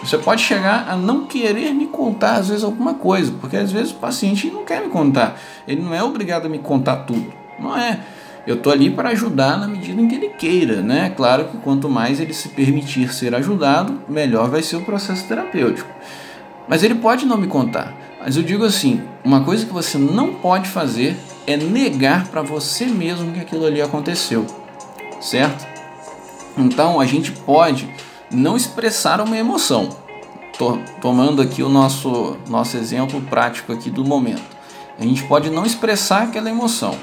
Você 0.03 0.18
pode 0.18 0.42
chegar 0.42 0.88
a 0.88 0.97
não 0.97 1.24
querer 1.24 1.72
me 1.72 1.86
contar, 1.86 2.34
às 2.34 2.49
vezes, 2.49 2.62
alguma 2.62 2.94
coisa, 2.94 3.32
porque 3.40 3.57
às 3.57 3.72
vezes 3.72 3.92
o 3.92 3.97
paciente 3.97 4.51
não 4.51 4.64
quer 4.64 4.80
me 4.80 4.88
contar. 4.88 5.36
Ele 5.66 5.82
não 5.82 5.92
é 5.92 6.03
obrigado 6.03 6.47
a 6.47 6.49
me 6.49 6.59
contar 6.59 6.99
tudo. 6.99 7.32
Não 7.59 7.76
é. 7.76 8.01
Eu 8.47 8.57
tô 8.57 8.70
ali 8.70 8.90
para 8.90 9.09
ajudar 9.09 9.59
na 9.59 9.66
medida 9.66 10.01
em 10.01 10.07
que 10.07 10.14
ele 10.14 10.28
queira, 10.28 10.80
né? 10.80 11.12
Claro 11.16 11.47
que 11.47 11.57
quanto 11.57 11.88
mais 11.88 12.20
ele 12.20 12.32
se 12.32 12.51
permitir 12.51 13.12
ser 13.12 13.34
ajudado, 13.34 14.01
melhor 14.09 14.49
vai 14.49 14.62
ser 14.62 14.76
o 14.76 14.82
processo 14.82 15.26
terapêutico. 15.26 15.90
Mas 16.68 16.84
ele 16.84 16.94
pode 16.94 17.26
não 17.26 17.36
me 17.36 17.49
contar. 17.49 17.92
Mas 18.20 18.36
eu 18.36 18.44
digo 18.44 18.64
assim, 18.64 19.03
uma 19.24 19.42
coisa 19.42 19.66
que 19.66 19.72
você 19.72 19.99
não 19.99 20.34
pode 20.34 20.68
fazer 20.68 21.16
é 21.44 21.57
negar 21.57 22.28
para 22.28 22.40
você 22.40 22.86
mesmo 22.86 23.32
que 23.32 23.40
aquilo 23.40 23.66
ali 23.66 23.82
aconteceu, 23.82 24.47
certo? 25.20 25.66
Então 26.57 27.01
a 27.01 27.05
gente 27.05 27.32
pode 27.32 27.88
não 28.30 28.57
expressar 28.57 29.20
uma 29.20 29.36
emoção. 29.36 29.88
Tô 30.57 30.78
tomando 31.01 31.42
aqui 31.42 31.64
o 31.64 31.68
nosso 31.68 32.36
nosso 32.49 32.76
exemplo 32.76 33.20
prático 33.22 33.72
aqui 33.72 33.90
do 33.90 34.05
momento. 34.05 34.57
A 34.99 35.03
gente 35.03 35.24
pode 35.24 35.51
não 35.51 35.66
expressar 35.66 36.22
aquela 36.22 36.49
emoção 36.49 36.97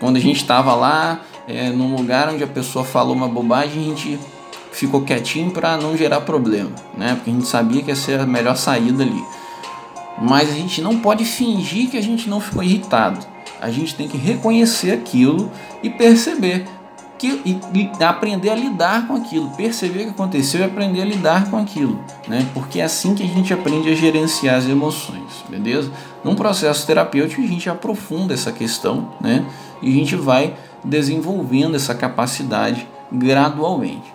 quando 0.00 0.16
a 0.16 0.20
gente 0.20 0.36
estava 0.36 0.74
lá, 0.74 1.20
é, 1.48 1.70
num 1.70 1.94
lugar 1.94 2.28
onde 2.28 2.42
a 2.42 2.46
pessoa 2.46 2.84
falou 2.84 3.14
uma 3.14 3.28
bobagem, 3.28 3.80
a 3.80 3.84
gente 3.84 4.18
ficou 4.72 5.02
quietinho 5.02 5.50
para 5.50 5.76
não 5.76 5.96
gerar 5.96 6.20
problema, 6.20 6.70
né? 6.96 7.14
Porque 7.14 7.30
a 7.30 7.32
gente 7.32 7.46
sabia 7.46 7.82
que 7.82 7.90
ia 7.90 7.96
ser 7.96 8.20
a 8.20 8.26
melhor 8.26 8.56
saída 8.56 9.02
ali. 9.02 9.24
Mas 10.20 10.50
a 10.50 10.54
gente 10.54 10.80
não 10.80 10.98
pode 10.98 11.24
fingir 11.24 11.90
que 11.90 11.96
a 11.96 12.02
gente 12.02 12.28
não 12.28 12.40
ficou 12.40 12.62
irritado. 12.62 13.18
A 13.60 13.70
gente 13.70 13.94
tem 13.94 14.08
que 14.08 14.16
reconhecer 14.16 14.92
aquilo 14.92 15.50
e 15.82 15.88
perceber 15.88 16.66
que 17.18 17.28
e, 17.44 17.58
e 17.74 18.04
aprender 18.04 18.50
a 18.50 18.54
lidar 18.54 19.06
com 19.06 19.14
aquilo, 19.14 19.50
perceber 19.50 20.00
o 20.00 20.04
que 20.04 20.10
aconteceu 20.10 20.60
e 20.60 20.64
aprender 20.64 21.00
a 21.00 21.04
lidar 21.04 21.50
com 21.50 21.56
aquilo, 21.56 21.98
né? 22.28 22.46
Porque 22.52 22.80
é 22.80 22.84
assim 22.84 23.14
que 23.14 23.22
a 23.22 23.26
gente 23.26 23.52
aprende 23.52 23.90
a 23.90 23.94
gerenciar 23.94 24.56
as 24.56 24.68
emoções, 24.68 25.44
beleza? 25.48 25.90
Num 26.22 26.34
processo 26.34 26.86
terapêutico 26.86 27.42
a 27.42 27.46
gente 27.46 27.70
aprofunda 27.70 28.34
essa 28.34 28.52
questão, 28.52 29.08
né? 29.20 29.44
E 29.82 29.90
a 29.90 29.92
gente 29.92 30.16
vai 30.16 30.54
desenvolvendo 30.84 31.76
essa 31.76 31.94
capacidade 31.94 32.86
gradualmente. 33.10 34.12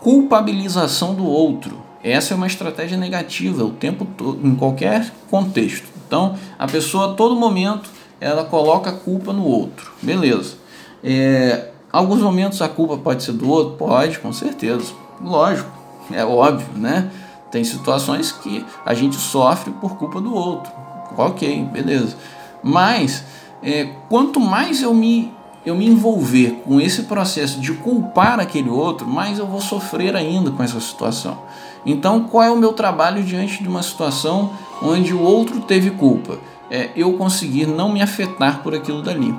Culpabilização 0.00 1.14
do 1.14 1.26
outro. 1.26 1.78
Essa 2.02 2.34
é 2.34 2.36
uma 2.36 2.46
estratégia 2.46 2.96
negativa 2.96 3.64
o 3.64 3.70
tempo 3.70 4.04
todo, 4.04 4.46
em 4.46 4.54
qualquer 4.54 5.12
contexto. 5.30 5.88
Então, 6.06 6.36
a 6.58 6.66
pessoa 6.66 7.12
a 7.12 7.14
todo 7.14 7.34
momento 7.34 7.90
ela 8.20 8.44
coloca 8.44 8.90
a 8.90 8.92
culpa 8.92 9.32
no 9.32 9.44
outro. 9.44 9.92
Beleza. 10.02 10.56
É, 11.02 11.68
Alguns 11.90 12.20
momentos 12.20 12.60
a 12.60 12.68
culpa 12.68 12.98
pode 12.98 13.22
ser 13.22 13.32
do 13.32 13.48
outro? 13.48 13.76
Pode, 13.76 14.18
com 14.18 14.30
certeza. 14.32 14.92
Lógico, 15.22 15.70
é 16.12 16.22
óbvio, 16.22 16.68
né? 16.76 17.10
Tem 17.50 17.64
situações 17.64 18.30
que 18.30 18.64
a 18.84 18.92
gente 18.92 19.16
sofre 19.16 19.72
por 19.72 19.96
culpa 19.96 20.20
do 20.20 20.34
outro. 20.34 20.70
Ok, 21.16 21.64
beleza. 21.72 22.14
Mas 22.62 23.24
é, 23.62 23.90
quanto 24.08 24.40
mais 24.40 24.82
eu 24.82 24.94
me, 24.94 25.32
eu 25.64 25.74
me 25.74 25.86
envolver 25.86 26.62
com 26.64 26.80
esse 26.80 27.04
processo 27.04 27.60
de 27.60 27.72
culpar 27.72 28.40
aquele 28.40 28.68
outro, 28.68 29.06
mais 29.06 29.38
eu 29.38 29.46
vou 29.46 29.60
sofrer 29.60 30.16
ainda 30.16 30.50
com 30.50 30.62
essa 30.62 30.80
situação. 30.80 31.38
Então, 31.86 32.24
qual 32.24 32.44
é 32.44 32.50
o 32.50 32.56
meu 32.56 32.72
trabalho 32.72 33.22
diante 33.22 33.62
de 33.62 33.68
uma 33.68 33.82
situação 33.82 34.50
onde 34.82 35.14
o 35.14 35.20
outro 35.20 35.60
teve 35.60 35.90
culpa? 35.90 36.38
é, 36.70 36.90
eu 36.94 37.12
conseguir 37.14 37.66
não 37.66 37.92
me 37.92 38.02
afetar 38.02 38.62
por 38.62 38.74
aquilo 38.74 39.02
dali. 39.02 39.34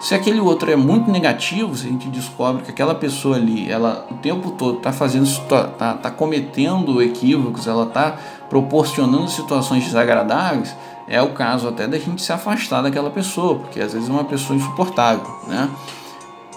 Se 0.00 0.14
aquele 0.14 0.38
outro 0.38 0.70
é 0.70 0.76
muito 0.76 1.10
negativo, 1.10 1.76
se 1.76 1.86
a 1.86 1.90
gente 1.90 2.08
descobre 2.08 2.62
que 2.62 2.70
aquela 2.70 2.94
pessoa 2.94 3.34
ali, 3.34 3.68
ela 3.68 4.06
o 4.08 4.14
tempo 4.14 4.52
todo 4.52 4.78
está 4.78 4.92
fazendo, 4.92 5.24
está 5.24 5.94
tá, 5.94 6.10
cometendo 6.10 7.02
equívocos, 7.02 7.66
ela 7.66 7.82
está 7.82 8.16
proporcionando 8.48 9.28
situações 9.28 9.84
desagradáveis, 9.84 10.74
é 11.08 11.22
o 11.22 11.30
caso 11.30 11.68
até 11.68 11.86
da 11.86 11.98
gente 11.98 12.22
se 12.22 12.32
afastar 12.32 12.82
daquela 12.82 13.10
pessoa, 13.10 13.56
porque 13.58 13.80
às 13.80 13.92
vezes 13.92 14.08
é 14.08 14.12
uma 14.12 14.24
pessoa 14.24 14.56
insuportável, 14.56 15.26
né? 15.46 15.68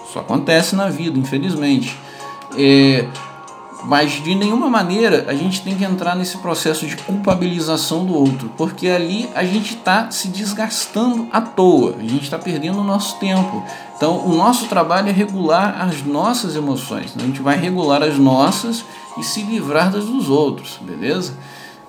Isso 0.06 0.18
acontece 0.18 0.76
na 0.76 0.90
vida, 0.90 1.18
infelizmente. 1.18 1.98
É, 2.58 3.06
mas 3.84 4.22
de 4.22 4.34
nenhuma 4.34 4.68
maneira 4.68 5.24
a 5.28 5.34
gente 5.34 5.62
tem 5.62 5.74
que 5.74 5.84
entrar 5.84 6.14
nesse 6.14 6.38
processo 6.38 6.86
de 6.86 6.96
culpabilização 6.96 8.04
do 8.04 8.14
outro, 8.14 8.50
porque 8.56 8.88
ali 8.88 9.28
a 9.34 9.44
gente 9.44 9.74
está 9.74 10.10
se 10.10 10.28
desgastando 10.28 11.26
à 11.32 11.40
toa, 11.40 11.96
a 11.98 12.02
gente 12.02 12.24
está 12.24 12.38
perdendo 12.38 12.80
o 12.80 12.84
nosso 12.84 13.18
tempo. 13.18 13.64
Então, 13.96 14.24
o 14.26 14.34
nosso 14.34 14.66
trabalho 14.66 15.08
é 15.08 15.12
regular 15.12 15.80
as 15.80 16.02
nossas 16.02 16.54
emoções, 16.56 17.14
né? 17.14 17.24
a 17.24 17.26
gente 17.26 17.40
vai 17.40 17.56
regular 17.56 18.02
as 18.02 18.18
nossas 18.18 18.84
e 19.18 19.22
se 19.22 19.42
livrar 19.42 19.90
das 19.90 20.04
dos 20.04 20.28
outros, 20.28 20.78
beleza? 20.80 21.36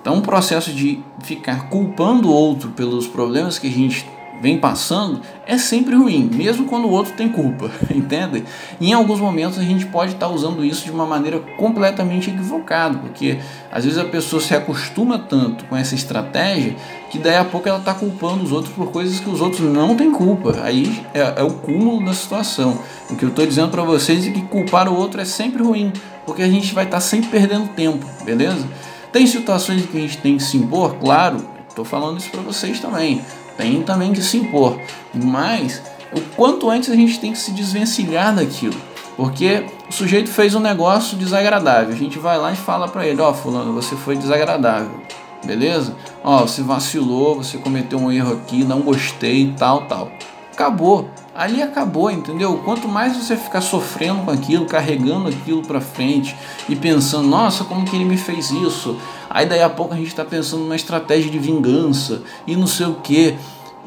Então, 0.04 0.18
o 0.18 0.20
processo 0.20 0.70
de 0.70 1.00
ficar 1.22 1.70
culpando 1.70 2.28
o 2.28 2.30
outro 2.30 2.68
pelos 2.72 3.06
problemas 3.06 3.58
que 3.58 3.68
a 3.68 3.70
gente 3.70 4.06
vem 4.38 4.58
passando 4.58 5.22
é 5.46 5.56
sempre 5.56 5.94
ruim, 5.94 6.28
mesmo 6.30 6.66
quando 6.66 6.84
o 6.84 6.90
outro 6.90 7.14
tem 7.14 7.26
culpa, 7.26 7.70
entende? 7.88 8.44
em 8.78 8.92
alguns 8.92 9.18
momentos 9.18 9.58
a 9.58 9.62
gente 9.62 9.86
pode 9.86 10.12
estar 10.12 10.28
usando 10.28 10.62
isso 10.62 10.84
de 10.84 10.90
uma 10.90 11.06
maneira 11.06 11.38
completamente 11.56 12.28
equivocada, 12.28 12.98
porque 12.98 13.38
às 13.72 13.86
vezes 13.86 13.98
a 13.98 14.04
pessoa 14.04 14.42
se 14.42 14.54
acostuma 14.54 15.18
tanto 15.18 15.64
com 15.64 15.74
essa 15.74 15.94
estratégia 15.94 16.76
que 17.08 17.16
daí 17.16 17.36
a 17.36 17.44
pouco 17.46 17.66
ela 17.66 17.78
está 17.78 17.94
culpando 17.94 18.44
os 18.44 18.52
outros 18.52 18.74
por 18.74 18.92
coisas 18.92 19.18
que 19.18 19.30
os 19.30 19.40
outros 19.40 19.62
não 19.62 19.96
têm 19.96 20.10
culpa. 20.10 20.60
Aí 20.62 21.02
é, 21.14 21.40
é 21.40 21.42
o 21.42 21.50
cúmulo 21.50 22.04
da 22.04 22.12
situação. 22.12 22.78
O 23.08 23.16
que 23.16 23.24
eu 23.24 23.30
estou 23.30 23.46
dizendo 23.46 23.70
para 23.70 23.82
vocês 23.82 24.26
é 24.26 24.30
que 24.30 24.42
culpar 24.42 24.86
o 24.86 24.94
outro 24.94 25.18
é 25.18 25.24
sempre 25.24 25.62
ruim, 25.62 25.90
porque 26.26 26.42
a 26.42 26.48
gente 26.48 26.74
vai 26.74 26.84
estar 26.84 27.00
sempre 27.00 27.30
perdendo 27.30 27.68
tempo, 27.68 28.04
beleza? 28.22 28.68
Tem 29.14 29.28
situações 29.28 29.84
em 29.84 29.86
que 29.86 29.96
a 29.96 30.00
gente 30.00 30.18
tem 30.18 30.36
que 30.36 30.42
se 30.42 30.56
impor, 30.56 30.96
claro, 30.96 31.36
estou 31.68 31.84
falando 31.84 32.18
isso 32.18 32.28
para 32.30 32.42
vocês 32.42 32.80
também. 32.80 33.24
Tem 33.56 33.80
também 33.84 34.12
que 34.12 34.20
se 34.20 34.38
impor, 34.38 34.76
mas 35.14 35.80
o 36.12 36.20
quanto 36.34 36.68
antes 36.68 36.90
a 36.90 36.96
gente 36.96 37.20
tem 37.20 37.30
que 37.30 37.38
se 37.38 37.52
desvencilhar 37.52 38.34
daquilo, 38.34 38.74
porque 39.16 39.66
o 39.88 39.92
sujeito 39.92 40.28
fez 40.30 40.56
um 40.56 40.58
negócio 40.58 41.16
desagradável, 41.16 41.94
a 41.94 41.96
gente 41.96 42.18
vai 42.18 42.36
lá 42.36 42.50
e 42.50 42.56
fala 42.56 42.88
para 42.88 43.06
ele, 43.06 43.20
ó, 43.20 43.30
oh, 43.30 43.34
fulano, 43.34 43.72
você 43.72 43.94
foi 43.94 44.16
desagradável, 44.16 45.00
beleza? 45.44 45.94
Ó, 46.24 46.42
oh, 46.42 46.48
você 46.48 46.62
vacilou, 46.62 47.36
você 47.36 47.56
cometeu 47.56 48.00
um 48.00 48.10
erro 48.10 48.32
aqui, 48.32 48.64
não 48.64 48.80
gostei, 48.80 49.54
tal, 49.56 49.82
tal. 49.82 50.10
Acabou. 50.54 51.10
Ali 51.34 51.60
acabou, 51.60 52.12
entendeu? 52.12 52.58
Quanto 52.58 52.86
mais 52.86 53.16
você 53.16 53.36
ficar 53.36 53.60
sofrendo 53.60 54.22
com 54.22 54.30
aquilo, 54.30 54.66
carregando 54.66 55.28
aquilo 55.28 55.62
para 55.62 55.80
frente 55.80 56.34
e 56.68 56.76
pensando, 56.76 57.26
nossa, 57.26 57.64
como 57.64 57.84
que 57.84 57.96
ele 57.96 58.04
me 58.04 58.16
fez 58.16 58.52
isso? 58.52 58.96
Aí 59.28 59.46
daí 59.46 59.60
a 59.60 59.68
pouco 59.68 59.94
a 59.94 59.96
gente 59.96 60.06
está 60.06 60.24
pensando 60.24 60.62
numa 60.62 60.76
estratégia 60.76 61.28
de 61.28 61.38
vingança 61.40 62.22
e 62.46 62.54
não 62.54 62.68
sei 62.68 62.86
o 62.86 62.94
que. 62.94 63.34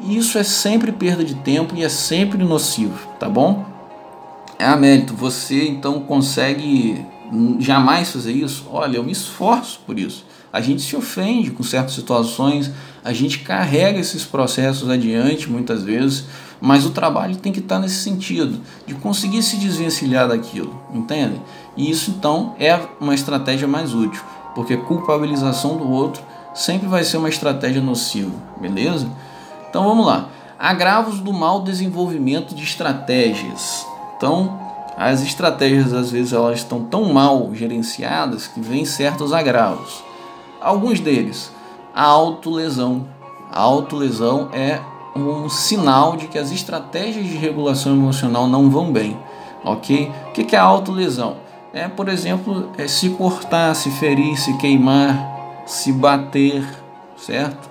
Isso 0.02 0.36
é 0.36 0.44
sempre 0.44 0.92
perda 0.92 1.24
de 1.24 1.36
tempo 1.36 1.74
e 1.74 1.82
é 1.82 1.88
sempre 1.88 2.44
nocivo, 2.44 3.08
tá 3.18 3.30
bom? 3.30 3.64
É 4.58 4.66
a 4.66 4.76
mérito, 4.76 5.14
você 5.14 5.68
então 5.68 6.00
consegue 6.00 7.02
jamais 7.58 8.10
fazer 8.10 8.32
isso? 8.32 8.66
Olha, 8.70 8.98
eu 8.98 9.04
me 9.04 9.12
esforço 9.12 9.80
por 9.86 9.98
isso. 9.98 10.26
A 10.52 10.60
gente 10.60 10.82
se 10.82 10.94
ofende 10.96 11.50
com 11.50 11.62
certas 11.62 11.94
situações, 11.94 12.70
a 13.04 13.12
gente 13.12 13.40
carrega 13.40 13.98
esses 13.98 14.24
processos 14.24 14.88
adiante 14.88 15.50
muitas 15.50 15.82
vezes, 15.82 16.24
mas 16.60 16.84
o 16.84 16.90
trabalho 16.90 17.36
tem 17.36 17.52
que 17.52 17.60
estar 17.60 17.78
nesse 17.78 18.02
sentido, 18.02 18.60
de 18.86 18.94
conseguir 18.94 19.42
se 19.42 19.56
desvencilhar 19.56 20.28
daquilo, 20.28 20.80
entende? 20.92 21.40
E 21.76 21.90
isso 21.90 22.10
então 22.10 22.54
é 22.58 22.80
uma 23.00 23.14
estratégia 23.14 23.68
mais 23.68 23.94
útil 23.94 24.22
porque 24.58 24.76
culpabilização 24.76 25.76
do 25.76 25.88
outro 25.88 26.20
sempre 26.52 26.88
vai 26.88 27.04
ser 27.04 27.18
uma 27.18 27.28
estratégia 27.28 27.80
nociva, 27.80 28.32
beleza? 28.60 29.08
Então 29.70 29.84
vamos 29.84 30.04
lá. 30.04 30.30
Agravos 30.58 31.20
do 31.20 31.32
mau 31.32 31.62
desenvolvimento 31.62 32.56
de 32.56 32.64
estratégias. 32.64 33.86
Então, 34.16 34.58
as 34.96 35.22
estratégias 35.22 35.92
às 35.92 36.10
vezes 36.10 36.32
elas 36.32 36.58
estão 36.58 36.82
tão 36.82 37.04
mal 37.12 37.50
gerenciadas 37.54 38.48
que 38.48 38.60
vêm 38.60 38.84
certos 38.84 39.32
agravos. 39.32 40.02
Alguns 40.60 40.98
deles, 40.98 41.52
a 41.94 42.02
autolesão. 42.02 43.06
A 43.52 43.60
autolesão 43.60 44.48
é 44.52 44.80
um 45.18 45.48
sinal 45.48 46.16
de 46.16 46.26
que 46.28 46.38
as 46.38 46.50
estratégias 46.50 47.26
de 47.26 47.36
regulação 47.36 47.92
emocional 47.92 48.46
não 48.46 48.70
vão 48.70 48.92
bem, 48.92 49.16
ok? 49.64 50.10
O 50.28 50.32
que 50.32 50.54
é 50.54 50.58
autolesão? 50.58 51.48
é, 51.72 51.86
por 51.86 52.08
exemplo, 52.08 52.70
é 52.78 52.88
se 52.88 53.10
cortar, 53.10 53.74
se 53.74 53.90
ferir, 53.90 54.36
se 54.36 54.56
queimar, 54.58 55.62
se 55.66 55.92
bater, 55.92 56.66
certo? 57.16 57.68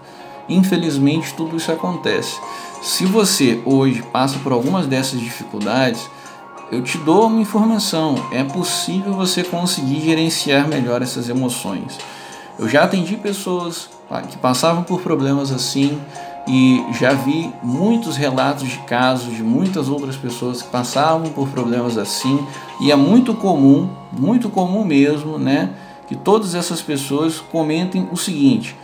Infelizmente, 0.48 1.34
tudo 1.34 1.58
isso 1.58 1.72
acontece. 1.72 2.40
Se 2.82 3.06
você 3.06 3.62
hoje 3.66 4.02
passa 4.04 4.38
por 4.40 4.52
algumas 4.52 4.86
dessas 4.86 5.20
dificuldades, 5.20 6.10
eu 6.72 6.82
te 6.82 6.98
dou 7.00 7.28
uma 7.28 7.42
informação: 7.42 8.16
é 8.32 8.44
possível 8.44 9.14
você 9.14 9.44
conseguir 9.44 10.02
gerenciar 10.02 10.68
melhor 10.68 11.02
essas 11.02 11.28
emoções. 11.28 11.98
Eu 12.58 12.70
já 12.70 12.84
atendi 12.84 13.18
pessoas 13.18 13.90
que 14.30 14.38
passavam 14.38 14.84
por 14.84 15.02
problemas 15.02 15.52
assim 15.52 16.00
e 16.48 16.84
já 16.94 17.14
vi 17.14 17.52
muitos 17.62 18.16
relatos 18.16 18.68
de 18.68 18.78
casos 18.80 19.36
de 19.36 19.44
muitas 19.44 19.90
outras 19.90 20.16
pessoas 20.16 20.62
que 20.62 20.70
passavam 20.70 21.30
por 21.30 21.50
problemas 21.50 21.98
assim 21.98 22.46
e 22.80 22.92
é 22.92 22.96
muito 22.96 23.34
comum, 23.34 23.90
muito 24.12 24.50
comum 24.50 24.86
mesmo, 24.86 25.38
né, 25.38 25.72
que 26.08 26.16
todas 26.16 26.56
essas 26.56 26.82
pessoas 26.82 27.40
comentem 27.40 28.08
o 28.12 28.18
seguinte: 28.18 28.76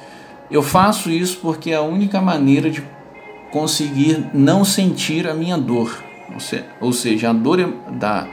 eu 0.51 0.61
faço 0.61 1.09
isso 1.09 1.39
porque 1.41 1.71
é 1.71 1.75
a 1.75 1.81
única 1.81 2.21
maneira 2.21 2.69
de 2.69 2.83
conseguir 3.51 4.29
não 4.33 4.65
sentir 4.65 5.27
a 5.27 5.33
minha 5.33 5.57
dor, 5.57 6.03
ou 6.81 6.91
seja, 6.91 7.29
a 7.29 7.33
dor 7.33 7.59
é 7.59 7.67
da 7.91 8.27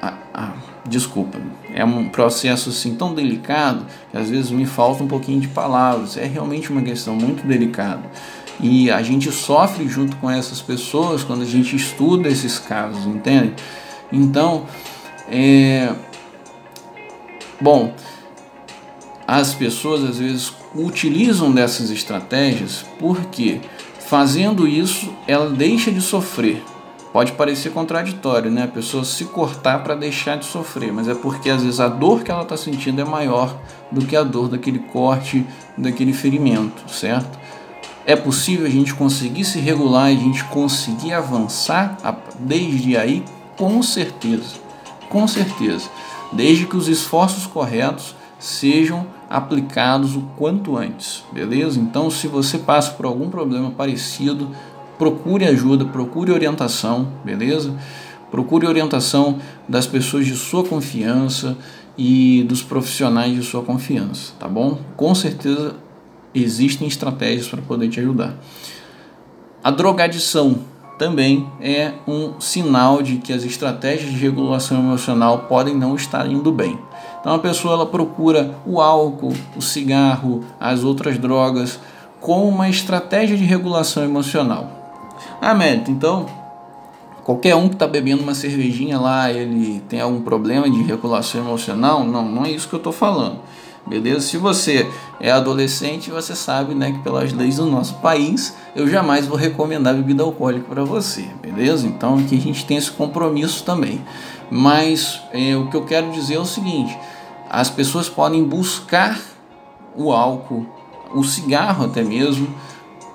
a, 0.00 0.14
a, 0.32 0.52
desculpa, 0.86 1.38
é 1.74 1.84
um 1.84 2.08
processo 2.08 2.70
assim 2.70 2.94
tão 2.94 3.14
delicado 3.14 3.84
que 4.10 4.16
às 4.16 4.30
vezes 4.30 4.50
me 4.50 4.66
falta 4.66 5.02
um 5.02 5.08
pouquinho 5.08 5.40
de 5.40 5.48
palavras. 5.48 6.16
É 6.16 6.24
realmente 6.24 6.70
uma 6.70 6.82
questão 6.82 7.14
muito 7.14 7.46
delicada. 7.46 8.02
E 8.60 8.90
a 8.90 9.02
gente 9.02 9.30
sofre 9.30 9.88
junto 9.88 10.16
com 10.16 10.30
essas 10.30 10.60
pessoas 10.60 11.22
quando 11.22 11.42
a 11.42 11.46
gente 11.46 11.76
estuda 11.76 12.28
esses 12.28 12.58
casos, 12.58 13.06
entende? 13.06 13.54
Então, 14.12 14.66
é... 15.30 15.92
bom, 17.60 17.94
as 19.26 19.54
pessoas 19.54 20.02
às 20.02 20.18
vezes 20.18 20.52
utilizam 20.74 21.52
dessas 21.52 21.90
estratégias 21.90 22.84
porque 22.98 23.60
fazendo 24.00 24.66
isso 24.66 25.12
ela 25.26 25.50
deixa 25.50 25.92
de 25.92 26.00
sofrer. 26.00 26.62
Pode 27.12 27.32
parecer 27.32 27.72
contraditório, 27.72 28.50
né? 28.50 28.64
A 28.64 28.68
pessoa 28.68 29.02
se 29.04 29.24
cortar 29.26 29.82
para 29.82 29.94
deixar 29.94 30.36
de 30.36 30.44
sofrer, 30.44 30.92
mas 30.92 31.08
é 31.08 31.14
porque 31.14 31.48
às 31.48 31.62
vezes 31.62 31.80
a 31.80 31.88
dor 31.88 32.22
que 32.22 32.30
ela 32.30 32.42
está 32.42 32.56
sentindo 32.56 33.00
é 33.00 33.04
maior 33.04 33.56
do 33.90 34.04
que 34.04 34.14
a 34.14 34.22
dor 34.22 34.48
daquele 34.48 34.78
corte, 34.78 35.44
daquele 35.76 36.12
ferimento, 36.12 36.82
certo? 36.90 37.38
É 38.08 38.16
possível 38.16 38.64
a 38.64 38.70
gente 38.70 38.94
conseguir 38.94 39.44
se 39.44 39.58
regular 39.58 40.10
e 40.10 40.16
a 40.16 40.18
gente 40.18 40.42
conseguir 40.44 41.12
avançar 41.12 41.98
desde 42.40 42.96
aí? 42.96 43.22
Com 43.54 43.82
certeza, 43.82 44.54
com 45.10 45.28
certeza. 45.28 45.90
Desde 46.32 46.64
que 46.64 46.74
os 46.74 46.88
esforços 46.88 47.46
corretos 47.46 48.16
sejam 48.38 49.06
aplicados 49.28 50.16
o 50.16 50.22
quanto 50.38 50.74
antes, 50.74 51.22
beleza? 51.30 51.78
Então, 51.78 52.10
se 52.10 52.26
você 52.26 52.56
passa 52.56 52.92
por 52.92 53.04
algum 53.04 53.28
problema 53.28 53.70
parecido, 53.72 54.52
procure 54.96 55.44
ajuda, 55.44 55.84
procure 55.84 56.32
orientação, 56.32 57.08
beleza? 57.22 57.74
Procure 58.30 58.66
orientação 58.66 59.38
das 59.68 59.86
pessoas 59.86 60.24
de 60.24 60.34
sua 60.34 60.64
confiança 60.64 61.58
e 61.98 62.42
dos 62.44 62.62
profissionais 62.62 63.34
de 63.34 63.42
sua 63.42 63.62
confiança, 63.62 64.32
tá 64.38 64.48
bom? 64.48 64.78
Com 64.96 65.14
certeza 65.14 65.74
existem 66.42 66.86
estratégias 66.86 67.48
para 67.48 67.62
poder 67.62 67.88
te 67.88 68.00
ajudar. 68.00 68.34
A 69.62 69.70
drogadição 69.70 70.58
também 70.98 71.46
é 71.60 71.92
um 72.06 72.40
sinal 72.40 73.02
de 73.02 73.16
que 73.16 73.32
as 73.32 73.44
estratégias 73.44 74.10
de 74.10 74.18
regulação 74.18 74.78
emocional 74.78 75.46
podem 75.48 75.74
não 75.74 75.94
estar 75.94 76.26
indo 76.26 76.50
bem. 76.50 76.78
Então 77.20 77.34
a 77.34 77.38
pessoa 77.38 77.74
ela 77.74 77.86
procura 77.86 78.54
o 78.66 78.80
álcool, 78.80 79.32
o 79.56 79.62
cigarro, 79.62 80.44
as 80.58 80.82
outras 80.84 81.18
drogas 81.18 81.78
como 82.20 82.48
uma 82.48 82.68
estratégia 82.68 83.36
de 83.36 83.44
regulação 83.44 84.02
emocional. 84.02 84.70
Ah, 85.40 85.54
mérito, 85.54 85.90
então 85.90 86.26
qualquer 87.24 87.54
um 87.54 87.68
que 87.68 87.74
está 87.74 87.86
bebendo 87.86 88.22
uma 88.22 88.34
cervejinha 88.34 88.98
lá, 88.98 89.30
ele 89.30 89.80
tem 89.88 90.00
algum 90.00 90.22
problema 90.22 90.68
de 90.68 90.82
regulação 90.82 91.40
emocional? 91.40 92.02
Não, 92.02 92.26
não 92.28 92.44
é 92.44 92.50
isso 92.50 92.68
que 92.68 92.74
eu 92.74 92.78
estou 92.78 92.92
falando. 92.92 93.38
Beleza? 93.88 94.20
Se 94.20 94.36
você 94.36 94.88
é 95.20 95.30
adolescente, 95.30 96.10
você 96.10 96.36
sabe, 96.36 96.74
né, 96.74 96.92
que 96.92 96.98
pelas 96.98 97.32
leis 97.32 97.56
do 97.56 97.66
nosso 97.66 97.94
país, 97.96 98.54
eu 98.76 98.88
jamais 98.88 99.26
vou 99.26 99.36
recomendar 99.36 99.94
bebida 99.94 100.22
alcoólica 100.22 100.66
para 100.68 100.84
você, 100.84 101.22
beleza? 101.40 101.86
Então 101.86 102.18
aqui 102.18 102.36
a 102.36 102.40
gente 102.40 102.64
tem 102.64 102.76
esse 102.76 102.90
compromisso 102.90 103.64
também. 103.64 104.00
Mas 104.50 105.20
é, 105.32 105.56
o 105.56 105.68
que 105.68 105.76
eu 105.76 105.84
quero 105.84 106.10
dizer 106.12 106.34
é 106.34 106.40
o 106.40 106.44
seguinte: 106.44 106.96
as 107.50 107.70
pessoas 107.70 108.08
podem 108.08 108.44
buscar 108.44 109.18
o 109.96 110.12
álcool, 110.12 110.66
o 111.14 111.24
cigarro 111.24 111.84
até 111.86 112.02
mesmo 112.02 112.48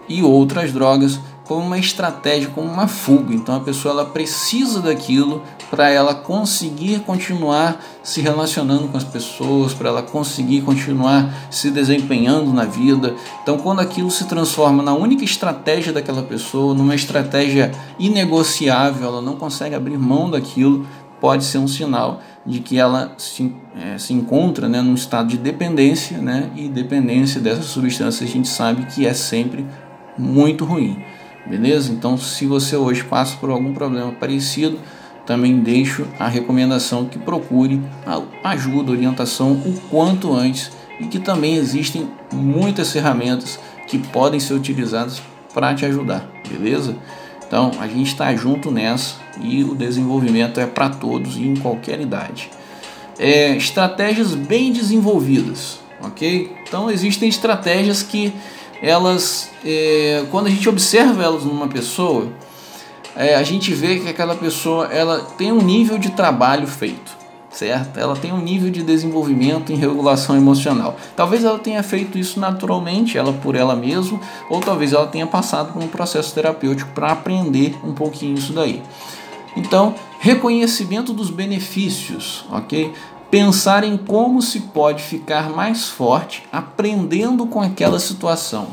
e 0.07 0.21
outras 0.21 0.71
drogas 0.71 1.19
como 1.45 1.65
uma 1.65 1.77
estratégia, 1.77 2.49
como 2.49 2.67
uma 2.67 2.87
fuga. 2.87 3.33
Então 3.33 3.55
a 3.55 3.59
pessoa 3.59 3.93
ela 3.93 4.05
precisa 4.05 4.81
daquilo 4.81 5.41
para 5.73 5.89
ela 5.89 6.13
conseguir 6.13 6.99
continuar 6.99 7.83
se 8.03 8.21
relacionando 8.21 8.87
com 8.89 8.95
as 8.95 9.03
pessoas, 9.03 9.73
para 9.73 9.89
ela 9.89 10.03
conseguir 10.03 10.61
continuar 10.61 11.33
se 11.49 11.71
desempenhando 11.71 12.53
na 12.53 12.63
vida. 12.63 13.15
Então 13.41 13.57
quando 13.57 13.79
aquilo 13.79 14.11
se 14.11 14.25
transforma 14.25 14.83
na 14.83 14.93
única 14.93 15.25
estratégia 15.25 15.91
daquela 15.91 16.21
pessoa, 16.21 16.75
numa 16.75 16.93
estratégia 16.93 17.71
inegociável, 17.97 19.07
ela 19.07 19.19
não 19.19 19.35
consegue 19.35 19.73
abrir 19.73 19.97
mão 19.97 20.29
daquilo, 20.29 20.85
pode 21.19 21.43
ser 21.43 21.57
um 21.57 21.67
sinal 21.67 22.21
de 22.45 22.59
que 22.59 22.77
ela 22.77 23.15
se, 23.17 23.51
é, 23.75 23.97
se 23.97 24.13
encontra 24.13 24.69
né, 24.69 24.79
num 24.79 24.93
estado 24.93 25.27
de 25.29 25.39
dependência, 25.39 26.19
né, 26.19 26.51
e 26.55 26.69
dependência 26.69 27.41
dessa 27.41 27.63
substância 27.63 28.27
a 28.27 28.29
gente 28.29 28.47
sabe 28.47 28.85
que 28.93 29.07
é 29.07 29.13
sempre 29.15 29.65
muito 30.19 30.65
ruim. 30.65 31.03
Beleza? 31.47 31.91
Então, 31.91 32.15
se 32.15 32.45
você 32.45 32.77
hoje 32.77 33.03
passa 33.03 33.35
por 33.37 33.49
algum 33.49 33.73
problema 33.73 34.11
parecido, 34.11 34.77
também 35.25 35.59
deixo 35.59 36.05
a 36.19 36.27
recomendação 36.27 37.05
que 37.05 37.17
procure 37.17 37.81
ajuda, 38.43 38.91
orientação 38.91 39.53
o 39.53 39.79
quanto 39.89 40.33
antes 40.33 40.71
e 40.99 41.05
que 41.05 41.19
também 41.19 41.55
existem 41.55 42.09
muitas 42.31 42.91
ferramentas 42.91 43.59
que 43.87 43.97
podem 43.97 44.39
ser 44.39 44.53
utilizadas 44.53 45.21
para 45.53 45.73
te 45.73 45.85
ajudar, 45.85 46.27
beleza? 46.47 46.95
Então 47.45 47.71
a 47.79 47.87
gente 47.87 48.07
está 48.07 48.33
junto 48.35 48.71
nessa 48.71 49.15
e 49.39 49.63
o 49.63 49.75
desenvolvimento 49.75 50.59
é 50.59 50.65
para 50.65 50.89
todos 50.89 51.37
e 51.37 51.47
em 51.47 51.55
qualquer 51.55 52.01
idade. 52.01 52.49
É, 53.19 53.55
estratégias 53.55 54.33
bem 54.33 54.73
desenvolvidas, 54.73 55.79
ok? 56.01 56.51
Então 56.67 56.89
existem 56.89 57.29
estratégias 57.29 58.01
que 58.01 58.33
elas, 58.81 59.51
é, 59.63 60.25
quando 60.31 60.47
a 60.47 60.49
gente 60.49 60.67
observa 60.67 61.23
elas 61.23 61.45
numa 61.45 61.67
pessoa, 61.67 62.27
é, 63.15 63.35
a 63.35 63.43
gente 63.43 63.73
vê 63.73 63.99
que 63.99 64.09
aquela 64.09 64.35
pessoa 64.35 64.87
ela 64.87 65.21
tem 65.37 65.51
um 65.51 65.61
nível 65.61 65.97
de 65.97 66.11
trabalho 66.11 66.67
feito, 66.67 67.15
certo? 67.49 67.99
Ela 67.99 68.15
tem 68.15 68.31
um 68.31 68.41
nível 68.41 68.69
de 68.69 68.83
desenvolvimento 68.83 69.71
em 69.71 69.75
regulação 69.75 70.35
emocional. 70.35 70.97
Talvez 71.15 71.43
ela 71.43 71.59
tenha 71.59 71.83
feito 71.83 72.17
isso 72.17 72.39
naturalmente, 72.39 73.17
ela 73.17 73.33
por 73.33 73.55
ela 73.55 73.75
mesma, 73.75 74.19
ou 74.49 74.59
talvez 74.59 74.93
ela 74.93 75.07
tenha 75.07 75.27
passado 75.27 75.73
por 75.73 75.83
um 75.83 75.87
processo 75.87 76.33
terapêutico 76.33 76.91
para 76.93 77.11
aprender 77.11 77.75
um 77.83 77.93
pouquinho 77.93 78.35
isso 78.35 78.53
daí. 78.53 78.81
Então, 79.55 79.93
reconhecimento 80.19 81.13
dos 81.13 81.29
benefícios, 81.29 82.45
ok? 82.51 82.91
pensar 83.33 83.83
em 83.83 83.97
como 83.97 84.43
se 84.43 84.59
pode 84.59 85.01
ficar 85.01 85.49
mais 85.49 85.89
forte 85.89 86.43
aprendendo 86.51 87.47
com 87.47 87.59
aquela 87.59 87.97
situação. 87.97 88.67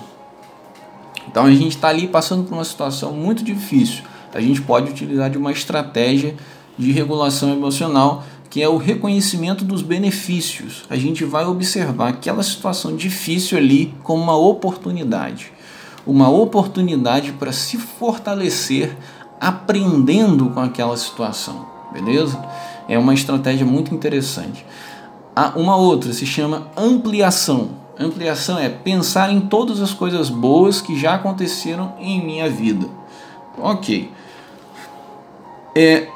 Então 1.26 1.46
a 1.46 1.50
gente 1.50 1.76
está 1.76 1.88
ali 1.88 2.06
passando 2.06 2.44
por 2.44 2.52
uma 2.52 2.64
situação 2.64 3.10
muito 3.14 3.42
difícil. 3.42 4.04
A 4.34 4.40
gente 4.40 4.62
pode 4.62 4.90
utilizar 4.90 5.30
de 5.30 5.38
uma 5.38 5.52
estratégia 5.52 6.34
de 6.78 6.92
regulação 6.92 7.52
emocional 7.52 8.24
que 8.50 8.60
é 8.60 8.68
o 8.68 8.76
reconhecimento 8.76 9.64
dos 9.64 9.80
benefícios. 9.80 10.82
A 10.90 10.96
gente 10.96 11.24
vai 11.24 11.44
observar 11.44 12.08
aquela 12.08 12.42
situação 12.42 12.96
difícil 12.96 13.56
ali 13.56 13.94
como 14.02 14.20
uma 14.20 14.36
oportunidade. 14.36 15.52
Uma 16.04 16.28
oportunidade 16.28 17.30
para 17.32 17.52
se 17.52 17.76
fortalecer 17.76 18.96
aprendendo 19.40 20.50
com 20.50 20.60
aquela 20.60 20.96
situação, 20.96 21.64
beleza? 21.92 22.42
É 22.88 22.98
uma 22.98 23.14
estratégia 23.14 23.64
muito 23.64 23.94
interessante. 23.94 24.66
Uma 25.54 25.76
outra 25.76 26.12
se 26.12 26.26
chama 26.26 26.66
ampliação. 26.76 27.70
Ampliação 27.96 28.58
é 28.58 28.68
pensar 28.68 29.32
em 29.32 29.40
todas 29.40 29.80
as 29.80 29.94
coisas 29.94 30.28
boas 30.28 30.80
que 30.80 30.98
já 30.98 31.14
aconteceram 31.14 31.94
em 32.00 32.24
minha 32.24 32.50
vida. 32.50 32.88
Ok. 33.56 34.10
É, 35.74 36.08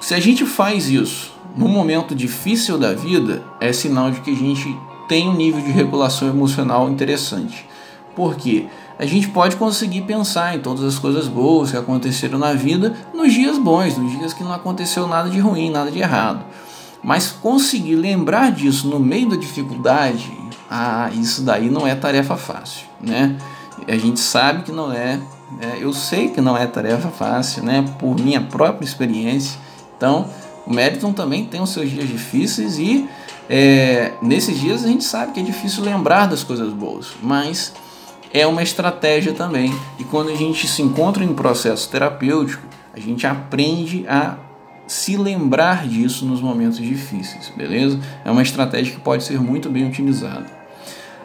se 0.00 0.14
a 0.14 0.20
gente 0.20 0.44
faz 0.44 0.88
isso 0.88 1.32
num 1.56 1.68
momento 1.68 2.14
difícil 2.14 2.78
da 2.78 2.92
vida, 2.92 3.44
é 3.60 3.72
sinal 3.72 4.10
de 4.10 4.20
que 4.20 4.30
a 4.30 4.36
gente 4.36 4.76
tem 5.08 5.28
um 5.28 5.34
nível 5.34 5.62
de 5.62 5.70
regulação 5.70 6.28
emocional 6.28 6.88
interessante. 6.90 7.66
Por 8.14 8.36
quê? 8.36 8.66
Porque 8.68 8.84
a 8.98 9.04
gente 9.04 9.28
pode 9.28 9.56
conseguir 9.56 10.02
pensar 10.02 10.56
em 10.56 10.60
todas 10.60 10.84
as 10.84 10.98
coisas 10.98 11.26
boas 11.26 11.70
que 11.72 11.76
aconteceram 11.76 12.38
na 12.38 12.52
vida 12.52 12.94
nos 13.12 13.32
dias 13.32 13.58
bons, 13.58 13.98
nos 13.98 14.16
dias 14.16 14.32
que 14.32 14.44
não 14.44 14.52
aconteceu 14.52 15.08
nada 15.08 15.28
de 15.28 15.40
ruim, 15.40 15.70
nada 15.70 15.90
de 15.90 15.98
errado. 15.98 16.44
Mas 17.02 17.30
conseguir 17.30 17.96
lembrar 17.96 18.52
disso 18.52 18.88
no 18.88 19.00
meio 19.00 19.28
da 19.28 19.36
dificuldade, 19.36 20.32
ah, 20.70 21.10
isso 21.12 21.42
daí 21.42 21.68
não 21.68 21.86
é 21.86 21.94
tarefa 21.94 22.36
fácil, 22.36 22.86
né? 23.00 23.36
A 23.86 23.96
gente 23.96 24.20
sabe 24.20 24.62
que 24.62 24.72
não 24.72 24.92
é, 24.92 25.20
é 25.60 25.82
eu 25.82 25.92
sei 25.92 26.28
que 26.28 26.40
não 26.40 26.56
é 26.56 26.66
tarefa 26.66 27.08
fácil, 27.08 27.62
né? 27.62 27.84
Por 27.98 28.18
minha 28.18 28.40
própria 28.40 28.84
experiência. 28.84 29.58
Então, 29.96 30.28
o 30.66 30.72
Meriton 30.72 31.12
também 31.12 31.44
tem 31.44 31.60
os 31.60 31.70
seus 31.70 31.90
dias 31.90 32.08
difíceis 32.08 32.78
e 32.78 33.08
é, 33.48 34.12
nesses 34.22 34.58
dias 34.58 34.84
a 34.84 34.88
gente 34.88 35.04
sabe 35.04 35.32
que 35.32 35.40
é 35.40 35.42
difícil 35.42 35.84
lembrar 35.84 36.26
das 36.26 36.42
coisas 36.42 36.72
boas, 36.72 37.12
mas 37.22 37.72
é 38.32 38.46
uma 38.46 38.62
estratégia 38.62 39.32
também. 39.32 39.74
E 39.98 40.04
quando 40.04 40.30
a 40.30 40.34
gente 40.34 40.66
se 40.66 40.82
encontra 40.82 41.22
em 41.22 41.34
processo 41.34 41.88
terapêutico, 41.88 42.66
a 42.92 42.98
gente 42.98 43.26
aprende 43.26 44.06
a 44.08 44.36
se 44.86 45.16
lembrar 45.16 45.86
disso 45.86 46.26
nos 46.26 46.40
momentos 46.40 46.78
difíceis, 46.78 47.52
beleza? 47.56 47.98
É 48.24 48.30
uma 48.30 48.42
estratégia 48.42 48.94
que 48.94 49.00
pode 49.00 49.24
ser 49.24 49.40
muito 49.40 49.70
bem 49.70 49.86
utilizada. 49.86 50.46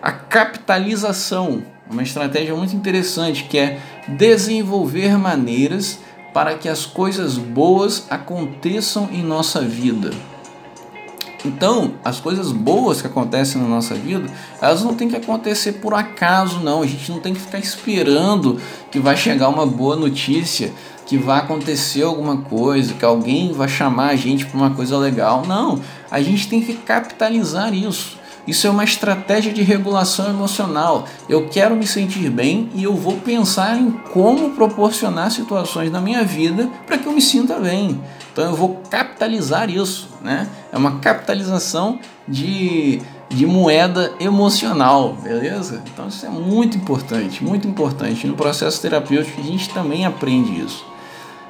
A 0.01 0.11
capitalização, 0.11 1.63
uma 1.89 2.03
estratégia 2.03 2.55
muito 2.55 2.75
interessante 2.75 3.45
que 3.45 3.57
é 3.57 3.79
desenvolver 4.07 5.17
maneiras 5.17 5.99
para 6.33 6.55
que 6.55 6.69
as 6.69 6.85
coisas 6.85 7.37
boas 7.37 8.05
aconteçam 8.09 9.09
em 9.11 9.23
nossa 9.23 9.61
vida. 9.61 10.11
Então, 11.45 11.93
as 12.03 12.19
coisas 12.19 12.51
boas 12.51 13.01
que 13.01 13.07
acontecem 13.07 13.61
na 13.61 13.67
nossa 13.67 13.95
vida, 13.95 14.29
elas 14.61 14.83
não 14.83 14.93
tem 14.93 15.07
que 15.07 15.15
acontecer 15.15 15.73
por 15.73 15.93
acaso, 15.93 16.59
não. 16.59 16.81
A 16.81 16.85
gente 16.85 17.09
não 17.09 17.19
tem 17.19 17.33
que 17.33 17.39
ficar 17.39 17.59
esperando 17.59 18.59
que 18.91 18.99
vai 18.99 19.15
chegar 19.15 19.47
uma 19.47 19.65
boa 19.65 19.95
notícia, 19.95 20.73
que 21.05 21.17
vai 21.17 21.39
acontecer 21.39 22.03
alguma 22.03 22.37
coisa, 22.37 22.93
que 22.93 23.05
alguém 23.05 23.53
vai 23.53 23.69
chamar 23.69 24.09
a 24.09 24.15
gente 24.15 24.45
para 24.45 24.57
uma 24.57 24.71
coisa 24.71 24.97
legal. 24.97 25.45
Não, 25.47 25.79
a 26.11 26.21
gente 26.21 26.47
tem 26.49 26.61
que 26.61 26.73
capitalizar 26.73 27.73
isso. 27.73 28.18
Isso 28.49 28.65
é 28.65 28.69
uma 28.71 28.83
estratégia 28.83 29.53
de 29.53 29.61
regulação 29.61 30.27
emocional. 30.27 31.05
Eu 31.29 31.47
quero 31.49 31.75
me 31.75 31.85
sentir 31.85 32.31
bem 32.31 32.67
e 32.73 32.83
eu 32.83 32.95
vou 32.95 33.17
pensar 33.17 33.77
em 33.77 33.91
como 34.11 34.49
proporcionar 34.55 35.29
situações 35.29 35.91
na 35.91 36.01
minha 36.01 36.23
vida 36.23 36.67
para 36.87 36.97
que 36.97 37.05
eu 37.05 37.11
me 37.11 37.21
sinta 37.21 37.59
bem. 37.59 38.01
Então 38.33 38.45
eu 38.45 38.55
vou 38.55 38.81
capitalizar 38.89 39.69
isso, 39.69 40.09
né? 40.23 40.49
É 40.73 40.77
uma 40.79 40.97
capitalização 40.97 41.99
de, 42.27 42.99
de 43.29 43.45
moeda 43.45 44.13
emocional, 44.19 45.13
beleza? 45.13 45.83
Então 45.93 46.07
isso 46.07 46.25
é 46.25 46.29
muito 46.29 46.75
importante, 46.75 47.43
muito 47.43 47.67
importante. 47.67 48.25
No 48.25 48.33
processo 48.33 48.81
terapêutico 48.81 49.39
a 49.39 49.43
gente 49.43 49.69
também 49.69 50.07
aprende 50.07 50.59
isso. 50.59 50.83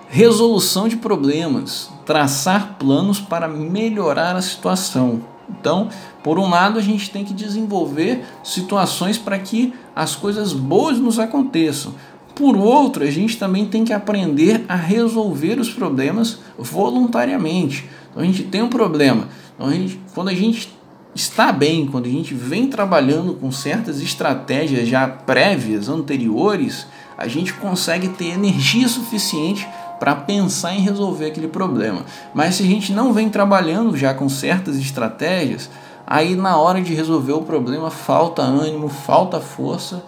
Resolução 0.10 0.89
de 0.89 0.97
problemas, 0.97 1.89
traçar 2.06 2.76
planos 2.78 3.22
para 3.22 3.47
melhorar 3.47 4.36
a 4.36 4.41
situação. 4.41 5.22
Então, 5.50 5.89
por 6.24 6.38
um 6.38 6.50
lado, 6.50 6.78
a 6.78 6.82
gente 6.82 7.10
tem 7.10 7.26
que 7.26 7.34
desenvolver 7.34 8.24
situações 8.43 9.18
para 9.18 9.38
que 9.39 9.74
as 9.95 10.16
coisas 10.16 10.54
boas 10.54 10.97
nos 10.97 11.20
aconteçam. 11.20 11.93
Por 12.36 12.56
outro, 12.56 13.04
a 13.04 13.12
gente 13.12 13.38
também 13.38 13.66
tem 13.66 13.84
que 13.84 13.91
aprender 13.91 14.64
a 14.70 14.76
resolver 14.76 15.60
os 15.60 15.70
problemas 15.70 16.39
voluntariamente. 16.58 17.89
Então, 18.10 18.24
a 18.24 18.26
gente 18.26 18.43
tem 18.43 18.62
um 18.62 18.70
problema. 18.70 19.28
Então, 19.56 19.68
a 19.68 19.74
gente, 19.74 20.00
quando 20.14 20.30
a 20.30 20.34
gente 20.34 20.70
está 21.14 21.52
bem, 21.52 21.86
quando 21.88 22.06
a 22.06 22.10
gente 22.10 22.34
vem 22.34 22.68
trabalhando 22.68 23.34
com 23.34 23.52
certas 23.52 24.02
estratégias 24.02 24.88
já 24.88 25.08
prévias, 25.08 25.89
anteriores, 25.89 26.88
a 27.18 27.28
gente 27.28 27.54
consegue 27.54 28.08
ter 28.10 28.28
energia 28.28 28.88
suficiente 28.88 29.68
para 30.00 30.16
pensar 30.16 30.74
em 30.74 30.82
resolver 30.82 31.26
aquele 31.26 31.47
problema. 31.47 32.04
Mas 32.34 32.56
se 32.56 32.64
a 32.64 32.66
gente 32.66 32.93
não 32.93 33.14
vem 33.14 33.30
trabalhando 33.30 33.97
já 33.97 34.14
com 34.14 34.30
certas 34.30 34.78
estratégias, 34.78 35.70
aí 36.08 36.36
na 36.36 36.58
hora 36.58 36.82
de 36.82 36.93
resolver 36.93 37.34
o 37.34 37.41
problema 37.41 37.91
falta 37.91 38.41
ânimo, 38.41 38.88
falta 38.88 39.39
força, 39.39 40.04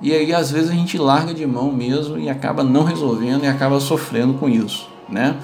e 0.00 0.12
aí 0.12 0.34
às 0.34 0.50
vezes 0.50 0.70
a 0.70 0.74
gente 0.74 0.98
larga 0.98 1.32
de 1.32 1.46
mão 1.46 1.72
mesmo 1.72 2.18
e 2.18 2.28
acaba 2.28 2.62
não 2.62 2.84
resolvendo 2.84 3.44
e 3.44 3.46
acaba 3.46 3.80
sofrendo 3.80 4.34
com 4.34 4.48
isso, 4.48 4.88
né? 5.08 5.36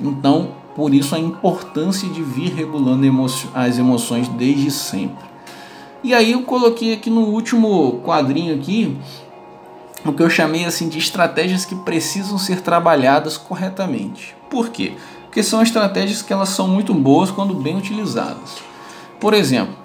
Então, 0.00 0.52
por 0.74 0.94
isso 0.94 1.14
a 1.14 1.18
importância 1.18 2.08
de 2.08 2.22
vir 2.22 2.54
regulando 2.54 3.06
as 3.52 3.78
emoções 3.78 4.28
desde 4.28 4.70
sempre. 4.70 5.28
E 6.02 6.14
aí 6.14 6.32
eu 6.32 6.42
coloquei 6.42 6.94
aqui 6.94 7.10
no 7.10 7.26
último 7.26 8.00
quadrinho 8.02 8.54
aqui 8.54 8.96
o 10.04 10.12
que 10.12 10.22
eu 10.22 10.30
chamei 10.30 10.64
assim 10.64 10.88
de 10.88 10.98
estratégias 10.98 11.64
que 11.64 11.74
precisam 11.74 12.38
ser 12.38 12.60
trabalhadas 12.60 13.36
corretamente. 13.36 14.34
Por 14.48 14.70
quê? 14.70 14.94
Porque 15.24 15.42
são 15.42 15.62
estratégias 15.62 16.22
que 16.22 16.32
elas 16.32 16.48
são 16.48 16.66
muito 16.66 16.92
boas 16.94 17.30
quando 17.30 17.54
bem 17.54 17.76
utilizadas. 17.76 18.56
Por 19.20 19.34
exemplo, 19.34 19.76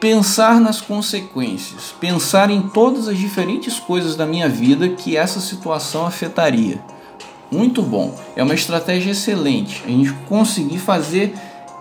pensar 0.00 0.60
nas 0.60 0.80
consequências, 0.80 1.94
pensar 2.00 2.50
em 2.50 2.62
todas 2.62 3.06
as 3.06 3.16
diferentes 3.16 3.78
coisas 3.78 4.16
da 4.16 4.26
minha 4.26 4.48
vida 4.48 4.88
que 4.88 5.16
essa 5.16 5.40
situação 5.40 6.06
afetaria. 6.06 6.82
Muito 7.50 7.82
bom, 7.82 8.18
é 8.36 8.42
uma 8.42 8.54
estratégia 8.54 9.12
excelente. 9.12 9.82
A 9.84 9.88
gente 9.88 10.12
conseguir 10.28 10.78
fazer 10.78 11.34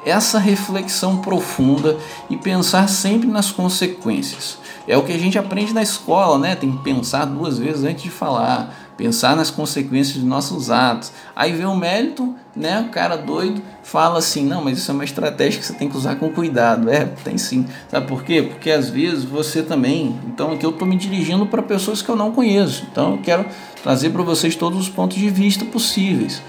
essa 0.05 0.39
reflexão 0.39 1.17
profunda 1.17 1.97
e 2.29 2.37
pensar 2.37 2.87
sempre 2.87 3.27
nas 3.27 3.51
consequências. 3.51 4.57
É 4.89 4.97
o 4.97 5.03
que 5.03 5.13
a 5.13 5.19
gente 5.19 5.37
aprende 5.37 5.71
na 5.71 5.83
escola, 5.83 6.39
né? 6.39 6.55
Tem 6.55 6.71
que 6.71 6.83
pensar 6.83 7.25
duas 7.25 7.59
vezes 7.59 7.83
antes 7.83 8.01
de 8.01 8.09
falar, 8.09 8.75
pensar 8.97 9.35
nas 9.35 9.51
consequências 9.51 10.15
de 10.15 10.25
nossos 10.25 10.71
atos. 10.71 11.11
Aí 11.35 11.51
vem 11.51 11.67
o 11.67 11.75
mérito, 11.75 12.33
né? 12.55 12.81
O 12.81 12.91
cara 12.91 13.15
doido 13.15 13.61
fala 13.83 14.17
assim: 14.17 14.43
não, 14.43 14.63
mas 14.63 14.79
isso 14.79 14.89
é 14.89 14.93
uma 14.95 15.03
estratégia 15.03 15.59
que 15.59 15.65
você 15.67 15.73
tem 15.73 15.87
que 15.87 15.95
usar 15.95 16.15
com 16.15 16.31
cuidado. 16.31 16.89
É, 16.89 17.05
tem 17.05 17.37
sim. 17.37 17.67
Sabe 17.87 18.07
por 18.07 18.23
quê? 18.23 18.41
Porque 18.41 18.71
às 18.71 18.89
vezes 18.89 19.23
você 19.23 19.61
também. 19.61 20.19
Então 20.25 20.53
aqui 20.53 20.65
eu 20.65 20.71
estou 20.71 20.87
me 20.87 20.95
dirigindo 20.95 21.45
para 21.45 21.61
pessoas 21.61 22.01
que 22.01 22.09
eu 22.09 22.15
não 22.15 22.31
conheço. 22.31 22.87
Então 22.91 23.11
eu 23.11 23.17
quero 23.19 23.45
trazer 23.83 24.09
para 24.09 24.23
vocês 24.23 24.55
todos 24.55 24.79
os 24.79 24.89
pontos 24.89 25.19
de 25.19 25.29
vista 25.29 25.63
possíveis. 25.65 26.41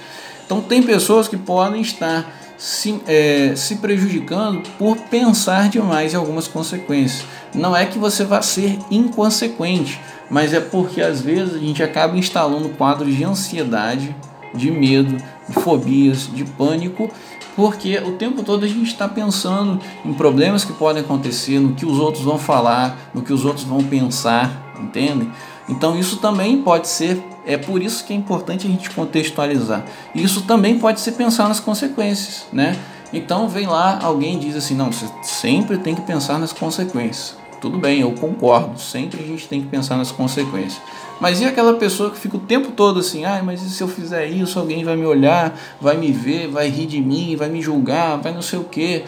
Então 0.46 0.62
tem 0.62 0.82
pessoas 0.82 1.28
que 1.28 1.36
podem 1.36 1.82
estar 1.82 2.26
se, 2.60 3.00
é, 3.06 3.54
se 3.56 3.76
prejudicando 3.76 4.60
por 4.78 4.94
pensar 4.94 5.70
demais 5.70 6.12
em 6.12 6.16
algumas 6.18 6.46
consequências. 6.46 7.24
Não 7.54 7.74
é 7.74 7.86
que 7.86 7.98
você 7.98 8.22
vá 8.22 8.42
ser 8.42 8.78
inconsequente, 8.90 9.98
mas 10.28 10.52
é 10.52 10.60
porque 10.60 11.00
às 11.00 11.22
vezes 11.22 11.54
a 11.54 11.58
gente 11.58 11.82
acaba 11.82 12.18
instalando 12.18 12.68
quadros 12.68 13.16
de 13.16 13.24
ansiedade, 13.24 14.14
de 14.54 14.70
medo, 14.70 15.16
de 15.48 15.54
fobias, 15.54 16.28
de 16.34 16.44
pânico, 16.44 17.10
porque 17.56 17.96
o 17.98 18.12
tempo 18.12 18.42
todo 18.42 18.62
a 18.66 18.68
gente 18.68 18.88
está 18.88 19.08
pensando 19.08 19.80
em 20.04 20.12
problemas 20.12 20.62
que 20.62 20.74
podem 20.74 21.02
acontecer, 21.02 21.58
no 21.58 21.74
que 21.74 21.86
os 21.86 21.98
outros 21.98 22.24
vão 22.24 22.36
falar, 22.36 23.10
no 23.14 23.22
que 23.22 23.32
os 23.32 23.42
outros 23.42 23.64
vão 23.64 23.82
pensar, 23.82 24.74
entende? 24.78 25.30
Então 25.66 25.98
isso 25.98 26.18
também 26.18 26.60
pode 26.60 26.88
ser 26.88 27.22
é 27.52 27.58
por 27.58 27.82
isso 27.82 28.04
que 28.04 28.12
é 28.12 28.16
importante 28.16 28.66
a 28.66 28.70
gente 28.70 28.90
contextualizar. 28.90 29.84
Isso 30.14 30.42
também 30.42 30.78
pode 30.78 31.00
ser 31.00 31.12
pensar 31.12 31.48
nas 31.48 31.60
consequências, 31.60 32.46
né? 32.52 32.76
Então 33.12 33.48
vem 33.48 33.66
lá 33.66 33.98
alguém 34.00 34.38
diz 34.38 34.54
assim, 34.54 34.74
não, 34.74 34.92
você 34.92 35.06
sempre 35.22 35.78
tem 35.78 35.94
que 35.94 36.02
pensar 36.02 36.38
nas 36.38 36.52
consequências. 36.52 37.36
Tudo 37.60 37.76
bem, 37.76 38.00
eu 38.00 38.12
concordo, 38.12 38.80
sempre 38.80 39.22
a 39.22 39.26
gente 39.26 39.46
tem 39.46 39.60
que 39.60 39.66
pensar 39.66 39.96
nas 39.96 40.10
consequências. 40.10 40.80
Mas 41.20 41.40
e 41.40 41.44
aquela 41.44 41.74
pessoa 41.74 42.10
que 42.10 42.18
fica 42.18 42.36
o 42.36 42.40
tempo 42.40 42.70
todo 42.72 43.00
assim, 43.00 43.24
ah, 43.24 43.42
mas 43.44 43.62
e 43.62 43.68
se 43.68 43.82
eu 43.82 43.88
fizer 43.88 44.26
isso, 44.26 44.58
alguém 44.58 44.82
vai 44.82 44.96
me 44.96 45.04
olhar, 45.04 45.58
vai 45.78 45.96
me 45.96 46.10
ver, 46.10 46.48
vai 46.48 46.68
rir 46.68 46.86
de 46.86 47.00
mim, 47.00 47.36
vai 47.36 47.50
me 47.50 47.60
julgar, 47.60 48.16
vai 48.16 48.32
não 48.32 48.40
sei 48.40 48.58
o 48.58 48.64
quê. 48.64 49.04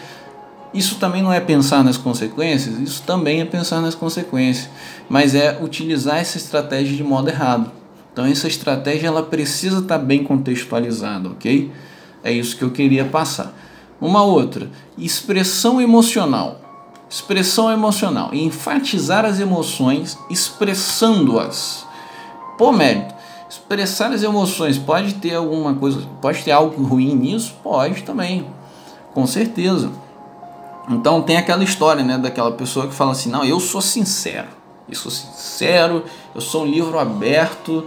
Isso 0.73 0.95
também 0.95 1.23
não 1.23 1.31
é 1.31 1.39
pensar 1.39 1.83
nas 1.83 1.97
consequências, 1.97 2.77
isso 2.79 3.03
também 3.03 3.41
é 3.41 3.45
pensar 3.45 3.79
nas 3.79 3.95
consequências, 3.95 4.69
mas 5.07 5.33
é 5.33 5.57
utilizar 5.61 6.17
essa 6.17 6.37
estratégia 6.37 6.95
de 6.95 7.03
modo 7.03 7.29
errado. 7.29 7.71
Então 8.13 8.25
essa 8.25 8.47
estratégia 8.47 9.07
ela 9.07 9.23
precisa 9.23 9.79
estar 9.79 9.97
bem 9.97 10.23
contextualizada, 10.23 11.29
ok? 11.29 11.71
É 12.23 12.31
isso 12.31 12.55
que 12.55 12.63
eu 12.63 12.69
queria 12.69 13.03
passar. 13.05 13.51
Uma 13.99 14.23
outra, 14.23 14.69
expressão 14.97 15.81
emocional. 15.81 16.59
Expressão 17.09 17.71
emocional, 17.71 18.33
enfatizar 18.33 19.25
as 19.25 19.39
emoções, 19.39 20.17
expressando-as. 20.29 21.85
Pô, 22.57 22.71
mérito, 22.71 23.13
expressar 23.49 24.11
as 24.11 24.23
emoções 24.23 24.79
pode 24.79 25.15
ter 25.15 25.35
alguma 25.35 25.75
coisa, 25.75 26.07
pode 26.21 26.43
ter 26.43 26.51
algo 26.51 26.83
ruim 26.83 27.15
nisso? 27.15 27.55
Pode 27.63 28.01
também, 28.01 28.47
com 29.13 29.27
certeza. 29.27 29.91
Então 30.89 31.21
tem 31.21 31.37
aquela 31.37 31.63
história, 31.63 32.03
né, 32.03 32.17
daquela 32.17 32.51
pessoa 32.51 32.87
que 32.87 32.93
fala 32.93 33.11
assim, 33.11 33.29
não, 33.29 33.45
eu 33.45 33.59
sou 33.59 33.81
sincero 33.81 34.63
eu 34.87 34.95
sou 34.95 35.11
sincero, 35.11 36.03
eu 36.33 36.41
sou 36.41 36.63
um 36.63 36.65
livro 36.65 36.99
aberto, 36.99 37.85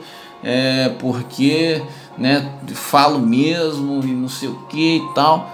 é, 0.49 0.91
porque 1.01 1.83
né, 2.17 2.53
falo 2.73 3.19
mesmo 3.19 4.01
e 4.05 4.13
não 4.13 4.29
sei 4.29 4.49
o 4.49 4.55
que 4.69 4.99
e 4.99 5.13
tal. 5.13 5.51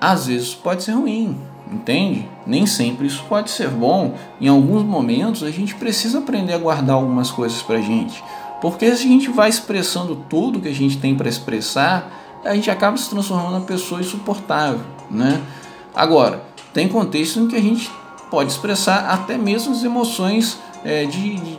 Às 0.00 0.26
vezes 0.26 0.54
pode 0.56 0.82
ser 0.82 0.92
ruim, 0.92 1.38
entende? 1.70 2.28
Nem 2.44 2.66
sempre 2.66 3.06
isso 3.06 3.24
pode 3.28 3.48
ser 3.48 3.68
bom. 3.68 4.16
Em 4.40 4.48
alguns 4.48 4.82
momentos 4.82 5.44
a 5.44 5.50
gente 5.52 5.76
precisa 5.76 6.18
aprender 6.18 6.52
a 6.52 6.58
guardar 6.58 6.96
algumas 6.96 7.30
coisas 7.30 7.62
pra 7.62 7.80
gente. 7.80 8.22
Porque 8.60 8.86
se 8.96 9.06
a 9.06 9.08
gente 9.08 9.30
vai 9.30 9.48
expressando 9.48 10.16
tudo 10.28 10.60
que 10.60 10.68
a 10.68 10.74
gente 10.74 10.98
tem 10.98 11.14
para 11.14 11.28
expressar, 11.28 12.40
a 12.44 12.56
gente 12.56 12.68
acaba 12.72 12.96
se 12.96 13.08
transformando 13.08 13.52
em 13.52 13.58
uma 13.58 13.66
pessoa 13.66 14.00
insuportável, 14.00 14.80
né? 15.08 15.40
Agora, 15.94 16.42
tem 16.74 16.88
contexto 16.88 17.38
em 17.38 17.46
que 17.46 17.54
a 17.54 17.60
gente 17.60 17.88
pode 18.32 18.50
expressar 18.50 19.10
até 19.10 19.38
mesmo 19.38 19.72
as 19.72 19.84
emoções 19.84 20.58
é, 20.84 21.04
de, 21.04 21.36
de, 21.36 21.56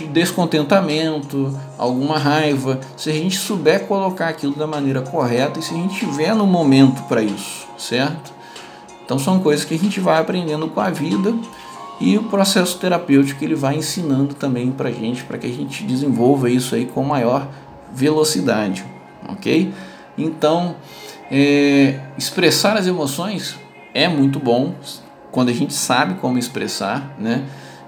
descontentamento, 0.00 1.58
alguma 1.76 2.18
raiva, 2.18 2.80
se 2.96 3.10
a 3.10 3.12
gente 3.12 3.36
souber 3.36 3.86
colocar 3.86 4.28
aquilo 4.28 4.54
da 4.54 4.66
maneira 4.66 5.02
correta 5.02 5.60
e 5.60 5.62
se 5.62 5.74
a 5.74 5.76
gente 5.76 5.98
tiver 5.98 6.34
no 6.34 6.46
momento 6.46 7.02
para 7.02 7.22
isso, 7.22 7.66
certo? 7.76 8.32
Então 9.04 9.18
são 9.18 9.40
coisas 9.40 9.64
que 9.64 9.74
a 9.74 9.78
gente 9.78 10.00
vai 10.00 10.20
aprendendo 10.20 10.68
com 10.68 10.80
a 10.80 10.90
vida 10.90 11.34
e 12.00 12.16
o 12.16 12.24
processo 12.24 12.78
terapêutico 12.78 13.44
ele 13.44 13.54
vai 13.54 13.76
ensinando 13.76 14.34
também 14.34 14.70
para 14.70 14.88
a 14.88 14.92
gente, 14.92 15.22
para 15.24 15.38
que 15.38 15.46
a 15.46 15.52
gente 15.52 15.84
desenvolva 15.84 16.50
isso 16.50 16.74
aí 16.74 16.86
com 16.86 17.02
maior 17.04 17.46
velocidade, 17.92 18.84
ok? 19.28 19.72
Então, 20.16 20.76
é, 21.30 22.00
expressar 22.16 22.76
as 22.76 22.86
emoções 22.86 23.56
é 23.94 24.08
muito 24.08 24.38
bom, 24.38 24.74
quando 25.30 25.48
a 25.48 25.52
gente 25.52 25.74
sabe 25.74 26.14
como 26.14 26.38
expressar, 26.38 27.14
né? 27.18 27.44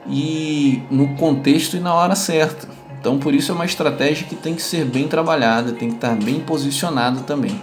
E 0.06 0.82
no 0.90 1.14
contexto 1.16 1.76
e 1.76 1.80
na 1.80 1.94
hora 1.94 2.14
certa. 2.14 2.68
Então, 3.00 3.18
por 3.18 3.34
isso 3.34 3.52
é 3.52 3.54
uma 3.54 3.66
estratégia 3.66 4.26
que 4.26 4.34
tem 4.34 4.54
que 4.54 4.62
ser 4.62 4.84
bem 4.84 5.06
trabalhada, 5.08 5.72
tem 5.72 5.90
que 5.90 5.96
estar 5.96 6.14
bem 6.16 6.40
posicionada 6.40 7.20
também. 7.20 7.60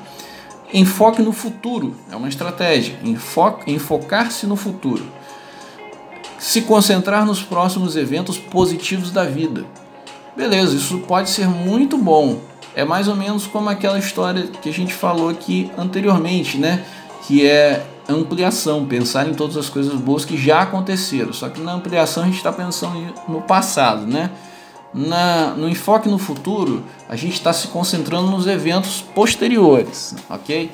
Enfoque 0.73 1.21
no 1.21 1.31
futuro 1.31 1.95
é 2.11 2.15
uma 2.15 2.29
estratégia. 2.29 2.95
Enfocar-se 3.67 4.45
no 4.45 4.55
futuro. 4.55 5.03
Se 6.39 6.61
concentrar 6.61 7.25
nos 7.25 7.41
próximos 7.41 7.95
eventos 7.95 8.37
positivos 8.37 9.11
da 9.11 9.23
vida. 9.23 9.65
Beleza, 10.35 10.75
isso 10.75 10.99
pode 10.99 11.29
ser 11.29 11.47
muito 11.47 11.97
bom. 11.97 12.39
É 12.73 12.85
mais 12.85 13.07
ou 13.07 13.15
menos 13.15 13.45
como 13.45 13.69
aquela 13.69 13.99
história 13.99 14.43
que 14.43 14.69
a 14.69 14.73
gente 14.73 14.93
falou 14.93 15.29
aqui 15.29 15.69
anteriormente, 15.77 16.57
né? 16.57 16.85
Que 17.27 17.45
é 17.45 17.85
ampliação, 18.13 18.85
pensar 18.85 19.27
em 19.27 19.33
todas 19.33 19.57
as 19.57 19.69
coisas 19.69 19.93
boas 19.95 20.25
que 20.25 20.37
já 20.37 20.61
aconteceram. 20.61 21.33
Só 21.33 21.49
que 21.49 21.61
na 21.61 21.73
ampliação 21.73 22.23
a 22.23 22.25
gente 22.25 22.37
está 22.37 22.51
pensando 22.51 23.13
no 23.27 23.41
passado, 23.41 24.05
né? 24.05 24.31
Na, 24.93 25.51
no 25.51 25.69
enfoque 25.69 26.09
no 26.09 26.17
futuro, 26.17 26.83
a 27.07 27.15
gente 27.15 27.33
está 27.33 27.53
se 27.53 27.67
concentrando 27.67 28.29
nos 28.29 28.45
eventos 28.45 29.01
posteriores, 29.01 30.15
ok? 30.29 30.69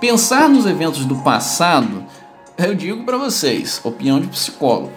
Pensar 0.00 0.48
nos 0.48 0.64
eventos 0.64 1.04
do 1.04 1.16
passado, 1.16 2.04
eu 2.56 2.74
digo 2.74 3.04
para 3.04 3.18
vocês, 3.18 3.80
opinião 3.84 4.20
de 4.20 4.28
psicólogo, 4.28 4.92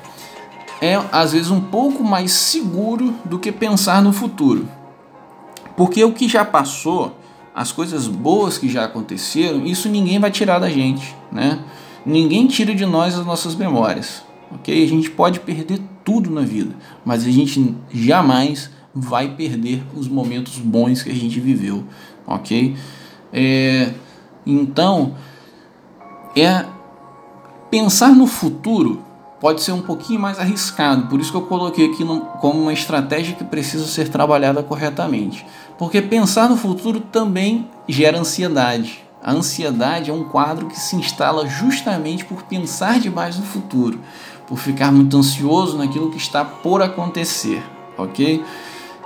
é 0.81 0.99
às 1.11 1.33
vezes 1.33 1.51
um 1.51 1.59
pouco 1.59 2.03
mais 2.03 2.31
seguro 2.31 3.13
do 3.25 3.37
que 3.37 3.51
pensar 3.51 4.01
no 4.01 4.13
futuro. 4.13 4.67
Porque 5.75 6.03
o 6.03 6.11
que 6.11 6.27
já 6.27 6.45
passou, 6.45 7.15
as 7.53 7.71
coisas 7.71 8.07
boas 8.07 8.57
que 8.57 8.69
já 8.69 8.85
aconteceram, 8.85 9.65
isso 9.65 9.89
ninguém 9.89 10.19
vai 10.19 10.31
tirar 10.31 10.59
da 10.59 10.69
gente, 10.69 11.15
né? 11.31 11.59
Ninguém 12.05 12.47
tira 12.47 12.73
de 12.73 12.85
nós 12.85 13.17
as 13.17 13.25
nossas 13.25 13.55
memórias, 13.55 14.23
ok? 14.51 14.83
A 14.83 14.87
gente 14.87 15.09
pode 15.11 15.39
perder 15.39 15.79
tudo 16.03 16.29
na 16.29 16.41
vida, 16.41 16.75
mas 17.05 17.25
a 17.25 17.31
gente 17.31 17.75
jamais 17.93 18.69
vai 18.93 19.35
perder 19.35 19.83
os 19.95 20.07
momentos 20.07 20.57
bons 20.57 21.03
que 21.03 21.09
a 21.09 21.15
gente 21.15 21.39
viveu, 21.39 21.83
ok? 22.25 22.75
É, 23.31 23.91
então, 24.45 25.15
é 26.35 26.65
pensar 27.69 28.09
no 28.09 28.27
futuro 28.27 29.03
pode 29.39 29.63
ser 29.63 29.71
um 29.71 29.81
pouquinho 29.81 30.19
mais 30.19 30.39
arriscado, 30.39 31.07
por 31.07 31.19
isso 31.19 31.31
que 31.31 31.37
eu 31.37 31.41
coloquei 31.41 31.87
aqui 31.87 32.03
no, 32.03 32.21
como 32.39 32.61
uma 32.61 32.73
estratégia 32.73 33.35
que 33.35 33.43
precisa 33.43 33.85
ser 33.85 34.07
trabalhada 34.07 34.61
corretamente. 34.61 35.43
Porque 35.79 35.99
pensar 35.99 36.47
no 36.47 36.55
futuro 36.55 36.99
também 36.99 37.67
gera 37.87 38.19
ansiedade, 38.19 39.03
a 39.23 39.31
ansiedade 39.31 40.09
é 40.09 40.13
um 40.13 40.23
quadro 40.23 40.67
que 40.67 40.79
se 40.79 40.95
instala 40.95 41.47
justamente 41.47 42.25
por 42.25 42.43
pensar 42.43 42.99
demais 42.99 43.37
no 43.37 43.45
futuro, 43.45 43.99
por 44.47 44.57
ficar 44.57 44.91
muito 44.91 45.15
ansioso 45.15 45.77
naquilo 45.77 46.09
que 46.09 46.17
está 46.17 46.43
por 46.43 46.81
acontecer, 46.81 47.63
ok? 47.97 48.43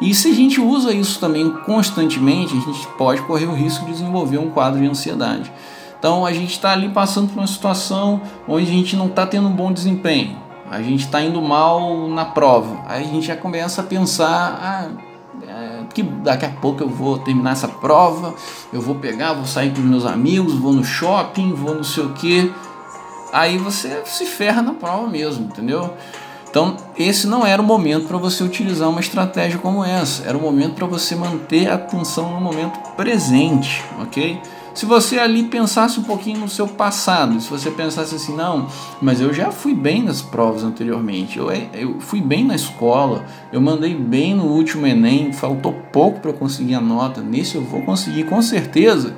E 0.01 0.13
se 0.13 0.29
a 0.29 0.33
gente 0.33 0.59
usa 0.59 0.93
isso 0.93 1.19
também 1.19 1.49
constantemente, 1.65 2.53
a 2.53 2.59
gente 2.59 2.87
pode 2.97 3.21
correr 3.23 3.45
o 3.45 3.53
risco 3.53 3.85
de 3.85 3.91
desenvolver 3.91 4.37
um 4.37 4.49
quadro 4.49 4.79
de 4.79 4.87
ansiedade. 4.87 5.51
Então 5.97 6.25
a 6.25 6.33
gente 6.33 6.51
está 6.51 6.71
ali 6.71 6.89
passando 6.89 7.29
por 7.29 7.39
uma 7.39 7.47
situação 7.47 8.21
onde 8.47 8.69
a 8.69 8.73
gente 8.73 8.95
não 8.95 9.07
está 9.07 9.25
tendo 9.25 9.47
um 9.47 9.53
bom 9.53 9.71
desempenho. 9.71 10.37
a 10.69 10.81
gente 10.81 11.05
está 11.05 11.21
indo 11.21 11.41
mal 11.41 12.07
na 12.09 12.25
prova. 12.25 12.83
Aí 12.87 13.03
a 13.03 13.07
gente 13.07 13.27
já 13.27 13.35
começa 13.35 13.81
a 13.81 13.83
pensar, 13.83 14.59
ah, 14.61 15.14
é, 15.47 15.83
que 15.93 16.03
daqui 16.03 16.45
a 16.45 16.49
pouco 16.49 16.83
eu 16.83 16.89
vou 16.89 17.19
terminar 17.19 17.51
essa 17.51 17.67
prova, 17.67 18.33
eu 18.71 18.81
vou 18.81 18.95
pegar, 18.95 19.33
vou 19.33 19.45
sair 19.45 19.73
com 19.73 19.81
meus 19.81 20.05
amigos, 20.05 20.53
vou 20.53 20.73
no 20.73 20.83
shopping, 20.83 21.53
vou 21.53 21.75
não 21.75 21.83
sei 21.83 22.03
o 22.03 22.13
que. 22.13 22.53
Aí 23.33 23.57
você 23.57 24.01
se 24.05 24.25
ferra 24.25 24.61
na 24.61 24.73
prova 24.73 25.07
mesmo, 25.07 25.45
entendeu? 25.45 25.93
Então, 26.49 26.77
esse 26.97 27.27
não 27.27 27.45
era 27.45 27.61
o 27.61 27.65
momento 27.65 28.07
para 28.07 28.17
você 28.17 28.41
utilizar 28.41 28.89
uma 28.89 29.01
estratégia 29.01 29.59
como 29.59 29.83
essa. 29.83 30.23
Era 30.23 30.37
o 30.37 30.41
momento 30.41 30.75
para 30.75 30.87
você 30.87 31.13
manter 31.13 31.67
a 31.67 31.73
atenção 31.73 32.31
no 32.31 32.39
momento 32.39 32.79
presente, 32.95 33.83
ok? 33.99 34.39
Se 34.75 34.85
você 34.85 35.17
ali 35.17 35.43
pensasse 35.43 35.97
um 35.97 36.03
pouquinho 36.03 36.41
no 36.41 36.49
seu 36.49 36.67
passado, 36.67 37.39
se 37.39 37.49
você 37.49 37.71
pensasse 37.71 38.13
assim, 38.13 38.35
não, 38.35 38.67
mas 39.01 39.21
eu 39.21 39.33
já 39.33 39.49
fui 39.49 39.73
bem 39.73 40.03
nas 40.03 40.21
provas 40.21 40.65
anteriormente, 40.65 41.39
eu, 41.39 41.49
eu 41.49 42.01
fui 42.01 42.19
bem 42.19 42.43
na 42.43 42.55
escola, 42.55 43.25
eu 43.53 43.61
mandei 43.61 43.95
bem 43.95 44.35
no 44.35 44.43
último 44.43 44.85
Enem, 44.85 45.31
faltou 45.31 45.71
pouco 45.93 46.19
para 46.19 46.33
conseguir 46.33 46.75
a 46.75 46.81
nota, 46.81 47.21
nesse 47.21 47.55
eu 47.55 47.63
vou 47.63 47.83
conseguir 47.83 48.25
com 48.25 48.41
certeza 48.41 49.15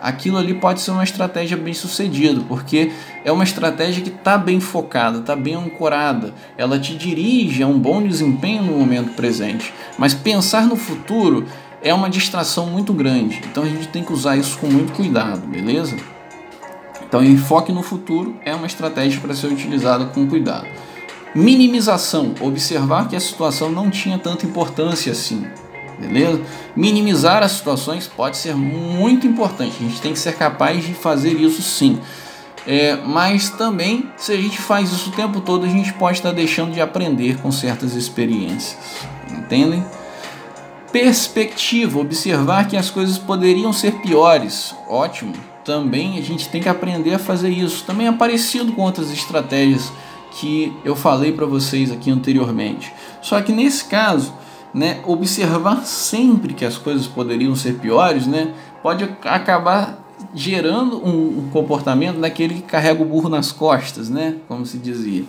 aquilo 0.00 0.36
ali 0.36 0.54
pode 0.54 0.80
ser 0.80 0.92
uma 0.92 1.04
estratégia 1.04 1.56
bem 1.56 1.74
sucedida, 1.74 2.40
porque 2.48 2.92
é 3.24 3.32
uma 3.32 3.44
estratégia 3.44 4.02
que 4.02 4.10
está 4.10 4.38
bem 4.38 4.60
focada, 4.60 5.18
está 5.18 5.34
bem 5.34 5.54
ancorada, 5.54 6.32
ela 6.56 6.78
te 6.78 6.96
dirige 6.96 7.62
a 7.62 7.66
um 7.66 7.78
bom 7.78 8.02
desempenho 8.02 8.64
no 8.64 8.78
momento 8.78 9.14
presente. 9.14 9.72
Mas 9.96 10.12
pensar 10.12 10.66
no 10.66 10.74
futuro 10.74 11.46
é 11.82 11.92
uma 11.92 12.08
distração 12.08 12.66
muito 12.66 12.92
grande, 12.92 13.40
então 13.50 13.64
a 13.64 13.68
gente 13.68 13.88
tem 13.88 14.04
que 14.04 14.12
usar 14.12 14.36
isso 14.36 14.58
com 14.58 14.66
muito 14.66 14.92
cuidado, 14.92 15.46
beleza? 15.46 15.96
Então, 17.06 17.22
enfoque 17.22 17.72
no 17.72 17.82
futuro 17.82 18.36
é 18.44 18.54
uma 18.54 18.66
estratégia 18.66 19.20
para 19.20 19.34
ser 19.34 19.48
utilizada 19.48 20.06
com 20.06 20.26
cuidado. 20.26 20.66
Minimização, 21.34 22.34
observar 22.40 23.08
que 23.08 23.16
a 23.16 23.20
situação 23.20 23.70
não 23.70 23.90
tinha 23.90 24.18
tanta 24.18 24.46
importância 24.46 25.12
assim 25.12 25.46
beleza? 26.02 26.40
Minimizar 26.74 27.42
as 27.42 27.52
situações 27.52 28.06
pode 28.08 28.36
ser 28.36 28.54
muito 28.54 29.26
importante, 29.26 29.76
a 29.80 29.88
gente 29.88 30.00
tem 30.00 30.12
que 30.12 30.18
ser 30.18 30.36
capaz 30.36 30.84
de 30.84 30.94
fazer 30.94 31.32
isso 31.32 31.62
sim. 31.62 31.98
É, 32.66 32.96
mas 32.96 33.50
também, 33.50 34.08
se 34.16 34.32
a 34.32 34.36
gente 34.36 34.58
faz 34.58 34.92
isso 34.92 35.10
o 35.10 35.12
tempo 35.12 35.40
todo, 35.40 35.64
a 35.64 35.68
gente 35.68 35.92
pode 35.94 36.18
estar 36.18 36.32
deixando 36.32 36.72
de 36.72 36.80
aprender 36.80 37.38
com 37.38 37.50
certas 37.50 37.94
experiências, 37.94 38.76
entendem? 39.30 39.84
Perspectiva, 40.92 41.98
observar 41.98 42.68
que 42.68 42.76
as 42.76 42.90
coisas 42.90 43.16
poderiam 43.16 43.72
ser 43.72 43.92
piores, 44.02 44.74
ótimo. 44.86 45.32
Também 45.64 46.18
a 46.18 46.22
gente 46.22 46.48
tem 46.50 46.60
que 46.60 46.68
aprender 46.68 47.14
a 47.14 47.18
fazer 47.18 47.48
isso. 47.48 47.84
Também 47.84 48.08
é 48.08 48.12
parecido 48.12 48.72
com 48.72 48.82
outras 48.82 49.10
estratégias 49.10 49.90
que 50.32 50.70
eu 50.84 50.94
falei 50.94 51.32
para 51.32 51.46
vocês 51.46 51.90
aqui 51.90 52.10
anteriormente. 52.10 52.92
Só 53.22 53.40
que 53.40 53.52
nesse 53.52 53.86
caso, 53.86 54.34
né, 54.74 55.00
observar 55.06 55.84
sempre 55.86 56.52
que 56.52 56.64
as 56.64 56.76
coisas 56.76 57.06
poderiam 57.06 57.54
ser 57.54 57.74
piores, 57.74 58.26
né, 58.26 58.52
pode 58.82 59.04
acabar 59.24 59.98
gerando 60.34 60.96
um, 61.06 61.48
comportamento 61.50 62.18
daquele 62.18 62.56
que 62.56 62.62
carrega 62.62 63.02
o 63.02 63.06
burro 63.06 63.28
nas 63.28 63.50
costas, 63.50 64.08
né, 64.08 64.36
como 64.48 64.66
se 64.66 64.78
dizia. 64.78 65.24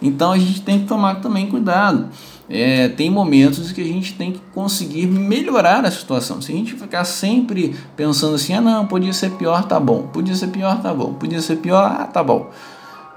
Então 0.00 0.32
a 0.32 0.38
gente 0.38 0.62
tem 0.62 0.80
que 0.80 0.86
tomar 0.86 1.16
também 1.16 1.48
cuidado. 1.48 2.08
É, 2.50 2.88
tem 2.88 3.10
momentos 3.10 3.72
que 3.72 3.80
a 3.80 3.84
gente 3.84 4.14
tem 4.14 4.32
que 4.32 4.40
conseguir 4.54 5.06
melhorar 5.06 5.84
a 5.84 5.90
situação. 5.90 6.40
Se 6.40 6.52
a 6.52 6.54
gente 6.54 6.74
ficar 6.74 7.04
sempre 7.04 7.76
pensando 7.96 8.36
assim, 8.36 8.54
ah 8.54 8.60
não, 8.60 8.86
podia 8.86 9.12
ser 9.12 9.30
pior, 9.32 9.64
tá 9.64 9.78
bom, 9.78 10.08
podia 10.12 10.34
ser 10.34 10.48
pior, 10.48 10.80
tá 10.80 10.94
bom, 10.94 11.12
podia 11.14 11.42
ser 11.42 11.56
pior, 11.56 11.84
ah, 11.84 12.04
tá 12.04 12.22
bom. 12.22 12.50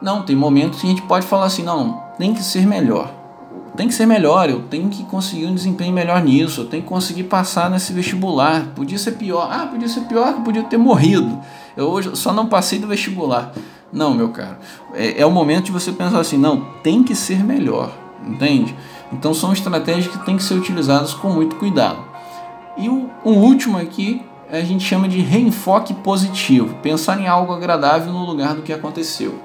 Não, 0.01 0.23
tem 0.23 0.35
momentos 0.35 0.81
que 0.81 0.87
a 0.87 0.89
gente 0.89 1.01
pode 1.03 1.25
falar 1.25 1.45
assim, 1.45 1.63
não, 1.63 2.03
tem 2.17 2.33
que 2.33 2.43
ser 2.43 2.65
melhor 2.65 3.21
tem 3.75 3.87
que 3.87 3.93
ser 3.93 4.05
melhor, 4.05 4.49
eu 4.49 4.61
tenho 4.63 4.89
que 4.89 5.03
conseguir 5.05 5.45
um 5.45 5.55
desempenho 5.55 5.93
melhor 5.93 6.21
nisso, 6.21 6.61
eu 6.61 6.65
tenho 6.65 6.83
que 6.83 6.89
conseguir 6.89 7.23
passar 7.23 7.69
nesse 7.69 7.93
vestibular. 7.93 8.67
Podia 8.75 8.97
ser 8.97 9.13
pior, 9.13 9.49
ah, 9.51 9.65
podia 9.65 9.87
ser 9.87 10.01
pior 10.01 10.33
que 10.33 10.39
eu 10.39 10.43
podia 10.43 10.63
ter 10.63 10.77
morrido. 10.77 11.39
Eu 11.75 11.87
hoje 11.87 12.11
só 12.15 12.33
não 12.33 12.47
passei 12.47 12.79
do 12.79 12.87
vestibular. 12.87 13.53
Não, 13.91 14.13
meu 14.13 14.29
caro, 14.29 14.57
é, 14.93 15.21
é 15.21 15.25
o 15.25 15.31
momento 15.31 15.65
de 15.65 15.71
você 15.71 15.91
pensar 15.91 16.19
assim, 16.19 16.37
não, 16.37 16.61
tem 16.83 17.03
que 17.03 17.15
ser 17.15 17.43
melhor, 17.43 17.91
entende? 18.25 18.75
Então 19.11 19.33
são 19.33 19.51
estratégias 19.51 20.07
que 20.07 20.25
têm 20.25 20.37
que 20.37 20.43
ser 20.43 20.53
utilizadas 20.53 21.13
com 21.13 21.29
muito 21.29 21.55
cuidado. 21.57 21.99
E 22.77 22.87
o, 22.89 23.09
último 23.23 23.77
aqui 23.77 24.25
a 24.49 24.61
gente 24.61 24.83
chama 24.83 25.07
de 25.07 25.19
reenfoque 25.21 25.93
positivo, 25.93 26.75
pensar 26.81 27.19
em 27.19 27.27
algo 27.27 27.53
agradável 27.53 28.11
no 28.11 28.25
lugar 28.25 28.55
do 28.55 28.61
que 28.61 28.73
aconteceu. 28.73 29.39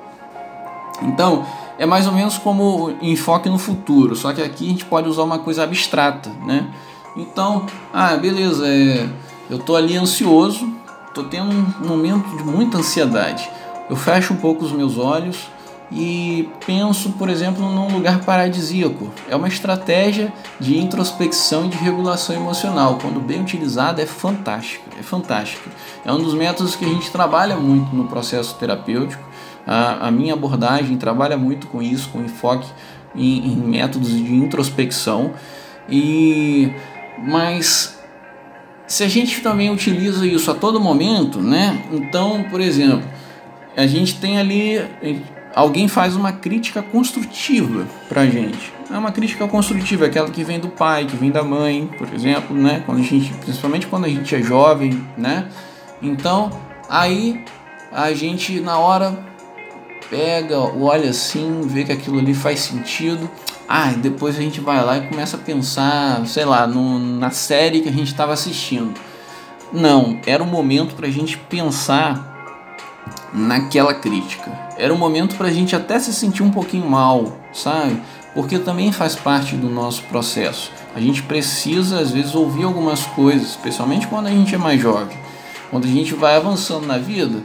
Então, 1.03 1.45
é 1.79 1.87
mais 1.87 2.07
ou 2.07 2.13
menos 2.13 2.39
como 2.39 2.95
enfoque 3.03 3.49
no 3.49 3.59
futuro, 3.59 4.17
só 4.17 4.33
que 4.33 4.43
aqui 4.43 4.67
a 4.67 4.71
gente 4.71 4.85
pode 4.85 5.09
usar 5.09 5.23
uma 5.23 5.39
coisa 5.39 5.63
abstrata, 5.63 6.31
né? 6.45 6.69
Então, 7.17 7.67
ah, 7.93 8.17
beleza, 8.17 8.67
é, 8.67 9.09
eu 9.49 9.59
tô 9.59 9.77
ali 9.77 9.97
ansioso, 9.97 10.69
tô 11.15 11.25
tendo 11.25 11.51
um 11.51 11.87
momento 11.87 12.37
de 12.37 12.45
muita 12.45 12.79
ansiedade. 12.79 13.49
Eu 13.89 13.97
fecho 13.97 14.35
um 14.35 14.37
pouco 14.37 14.65
os 14.65 14.73
meus 14.73 14.99
olhos 14.99 15.49
e 15.91 16.49
penso, 16.67 17.11
por 17.13 17.29
exemplo, 17.29 17.65
num 17.69 17.89
lugar 17.93 18.21
paradisíaco. 18.21 19.11
É 19.29 19.37
uma 19.37 19.49
estratégia 19.49 20.33
de 20.59 20.79
introspecção 20.79 21.67
e 21.67 21.69
de 21.69 21.77
regulação 21.77 22.35
emocional. 22.35 22.99
Quando 23.01 23.21
bem 23.21 23.41
utilizada, 23.41 24.03
é 24.03 24.07
fantástico. 24.07 24.85
É 24.99 25.03
fantástico. 25.03 25.69
É 26.05 26.13
um 26.13 26.19
dos 26.19 26.35
métodos 26.35 26.75
que 26.75 26.85
a 26.85 26.89
gente 26.89 27.11
trabalha 27.11 27.57
muito 27.57 27.95
no 27.95 28.09
processo 28.09 28.57
terapêutico 28.57 29.23
a, 29.67 30.07
a 30.07 30.11
minha 30.11 30.35
abordagem 30.35 30.97
trabalha 30.97 31.37
muito 31.37 31.67
com 31.67 31.83
isso, 31.83 32.09
com 32.11 32.23
enfoque 32.23 32.69
em, 33.15 33.53
em 33.53 33.57
métodos 33.57 34.11
de 34.11 34.33
introspecção. 34.33 35.33
E 35.89 36.71
mas 37.19 37.99
se 38.87 39.03
a 39.03 39.09
gente 39.09 39.41
também 39.41 39.71
utiliza 39.71 40.25
isso 40.27 40.51
a 40.51 40.55
todo 40.55 40.79
momento, 40.79 41.41
né? 41.41 41.83
Então, 41.91 42.45
por 42.45 42.61
exemplo, 42.61 43.09
a 43.77 43.87
gente 43.87 44.15
tem 44.21 44.39
ali 44.39 44.79
alguém 45.57 45.89
faz 45.89 46.15
uma 46.15 46.33
crítica 46.33 46.83
construtiva 46.83 47.87
pra 48.11 48.27
gente. 48.27 48.71
É 48.91 48.99
uma 48.99 49.11
crítica 49.11 49.49
construtiva, 49.49 50.05
aquela 50.05 50.29
que 50.29 50.45
vem 50.45 50.61
do 50.61 50.69
pai, 50.69 51.07
que 51.07 51.17
vem 51.17 51.31
da 51.31 51.43
mãe, 51.43 51.89
por 51.97 52.07
exemplo, 52.13 52.55
né? 52.55 52.83
Quando 52.85 53.01
a 53.01 53.03
gente, 53.03 53.33
principalmente 53.33 53.87
quando 53.87 54.05
a 54.05 54.09
gente 54.09 54.35
é 54.35 54.43
jovem, 54.43 55.03
né? 55.17 55.49
Então, 56.03 56.51
aí 56.91 57.43
a 57.91 58.13
gente 58.13 58.61
na 58.61 58.79
hora 58.79 59.19
pega, 60.11 60.59
olha 60.59 61.09
assim, 61.09 61.63
vê 61.63 61.85
que 61.85 61.93
aquilo 61.93 62.19
ali 62.19 62.35
faz 62.35 62.61
sentido. 62.61 63.29
Ah, 63.67 63.93
depois 63.97 64.37
a 64.37 64.43
gente 64.43 64.61
vai 64.61 64.85
lá 64.85 64.99
e 64.99 65.09
começa 65.09 65.39
a 65.39 65.41
pensar, 65.41 66.25
sei 66.27 66.45
lá, 66.45 66.67
no, 66.67 66.99
na 66.99 67.31
série 67.31 67.81
que 67.81 67.89
a 67.89 67.93
gente 67.93 68.09
estava 68.09 68.35
assistindo. 68.35 68.93
Não, 69.73 70.21
era 70.27 70.43
um 70.43 70.47
momento 70.47 70.95
para 70.95 71.07
a 71.07 71.11
gente 71.11 71.39
pensar 71.39 72.36
naquela 73.37 73.93
crítica. 73.93 74.51
Era 74.79 74.93
um 74.93 74.99
momento 74.99 75.37
para 75.37 75.49
a 75.49 75.53
gente 75.53 75.77
até 75.77 75.99
se 75.99 76.13
sentir 76.13 76.43
um 76.43 76.51
pouquinho 76.51 76.89
mal, 76.89 77.37
sabe? 77.53 78.01
Porque 78.35 78.59
também 78.59 78.91
faz 78.91 79.15
parte 79.15 79.55
do 79.55 79.69
nosso 79.69 80.03
processo. 80.05 80.73
A 80.95 81.01
gente 81.01 81.23
precisa, 81.23 82.01
às 82.01 82.11
vezes, 82.11 82.35
ouvir 82.35 82.65
algumas 82.65 83.05
coisas, 83.07 83.51
especialmente 83.51 84.07
quando 84.07 84.27
a 84.27 84.31
gente 84.31 84.55
é 84.55 84.59
mais 84.59 84.81
jovem. 84.81 85.17
Quando 85.71 85.85
a 85.85 85.91
gente 85.91 86.15
vai 86.15 86.37
avançando 86.37 86.87
na 86.87 86.99
vida, 86.99 87.43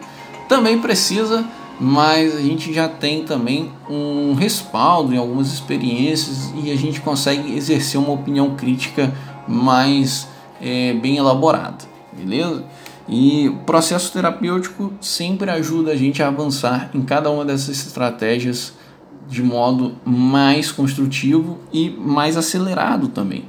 também 0.48 0.80
precisa 0.80 1.46
mas 1.84 2.36
a 2.36 2.40
gente 2.40 2.72
já 2.72 2.88
tem 2.88 3.24
também 3.24 3.72
um 3.90 4.36
respaldo 4.36 5.16
em 5.16 5.18
algumas 5.18 5.52
experiências 5.52 6.54
e 6.64 6.70
a 6.70 6.76
gente 6.76 7.02
consegue 7.02 7.58
exercer 7.58 8.00
uma 8.00 8.14
opinião 8.14 8.52
crítica 8.56 9.12
mais 9.48 10.28
é, 10.62 10.94
bem 10.94 11.18
elaborada, 11.18 11.84
beleza? 12.14 12.64
E 13.12 13.50
o 13.50 13.58
processo 13.66 14.14
terapêutico 14.14 14.94
sempre 15.02 15.52
ajuda 15.52 15.92
a 15.92 15.96
gente 15.98 16.24
a 16.24 16.30
avançar 16.30 16.90
em 16.94 17.02
cada 17.02 17.30
uma 17.30 17.44
dessas 17.44 17.86
estratégias 17.86 18.74
de 19.28 19.44
modo 19.44 19.96
mais 20.06 20.72
construtivo 20.72 21.58
e 21.74 21.90
mais 21.90 22.38
acelerado 22.38 23.10
também. 23.10 23.44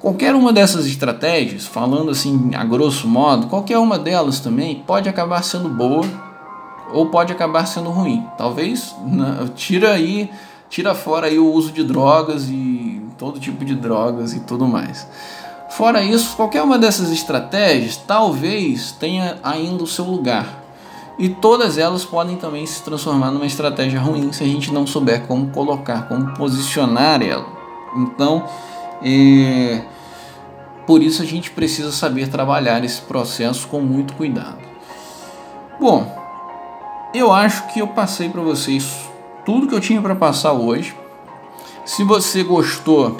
Qualquer 0.00 0.36
uma 0.36 0.52
dessas 0.52 0.86
estratégias, 0.86 1.66
falando 1.66 2.12
assim 2.12 2.54
a 2.54 2.64
grosso 2.64 3.08
modo, 3.08 3.48
qualquer 3.48 3.78
uma 3.78 3.98
delas 3.98 4.38
também 4.38 4.84
pode 4.86 5.08
acabar 5.08 5.42
sendo 5.42 5.68
boa 5.68 6.04
ou 6.92 7.06
pode 7.06 7.32
acabar 7.32 7.66
sendo 7.66 7.90
ruim. 7.90 8.24
Talvez 8.38 8.94
né, 9.04 9.50
tira 9.56 9.94
aí, 9.94 10.30
tira 10.70 10.94
fora 10.94 11.26
aí 11.26 11.40
o 11.40 11.52
uso 11.52 11.72
de 11.72 11.82
drogas 11.82 12.48
e 12.48 13.02
todo 13.18 13.40
tipo 13.40 13.64
de 13.64 13.74
drogas 13.74 14.32
e 14.32 14.40
tudo 14.40 14.64
mais. 14.64 15.08
Fora 15.76 16.02
isso, 16.02 16.34
qualquer 16.34 16.62
uma 16.62 16.78
dessas 16.78 17.10
estratégias 17.10 17.98
talvez 17.98 18.92
tenha 18.92 19.36
ainda 19.42 19.84
o 19.84 19.86
seu 19.86 20.06
lugar. 20.06 20.64
E 21.18 21.28
todas 21.28 21.76
elas 21.76 22.02
podem 22.02 22.34
também 22.34 22.64
se 22.64 22.82
transformar 22.82 23.30
numa 23.30 23.44
estratégia 23.44 24.00
ruim 24.00 24.32
se 24.32 24.42
a 24.42 24.46
gente 24.46 24.72
não 24.72 24.86
souber 24.86 25.26
como 25.26 25.48
colocar, 25.48 26.08
como 26.08 26.32
posicionar 26.32 27.20
ela. 27.20 27.44
Então, 27.94 28.48
é, 29.02 29.82
por 30.86 31.02
isso 31.02 31.20
a 31.20 31.26
gente 31.26 31.50
precisa 31.50 31.92
saber 31.92 32.28
trabalhar 32.28 32.82
esse 32.82 33.02
processo 33.02 33.68
com 33.68 33.82
muito 33.82 34.14
cuidado. 34.14 34.56
Bom, 35.78 36.10
eu 37.12 37.30
acho 37.30 37.66
que 37.66 37.80
eu 37.80 37.88
passei 37.88 38.30
para 38.30 38.40
vocês 38.40 39.10
tudo 39.44 39.66
que 39.66 39.74
eu 39.74 39.80
tinha 39.80 40.00
para 40.00 40.16
passar 40.16 40.54
hoje. 40.54 40.96
Se 41.84 42.02
você 42.02 42.42
gostou 42.42 43.14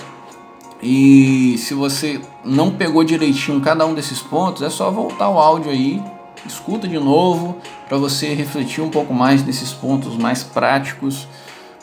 e 0.88 1.58
se 1.58 1.74
você 1.74 2.20
não 2.44 2.70
pegou 2.70 3.02
direitinho 3.02 3.60
cada 3.60 3.84
um 3.84 3.92
desses 3.92 4.20
pontos, 4.20 4.62
é 4.62 4.70
só 4.70 4.88
voltar 4.88 5.28
o 5.28 5.36
áudio 5.36 5.72
aí, 5.72 6.00
escuta 6.46 6.86
de 6.86 6.96
novo 6.96 7.56
para 7.88 7.98
você 7.98 8.32
refletir 8.34 8.84
um 8.84 8.88
pouco 8.88 9.12
mais 9.12 9.44
nesses 9.44 9.72
pontos 9.72 10.16
mais 10.16 10.44
práticos, 10.44 11.26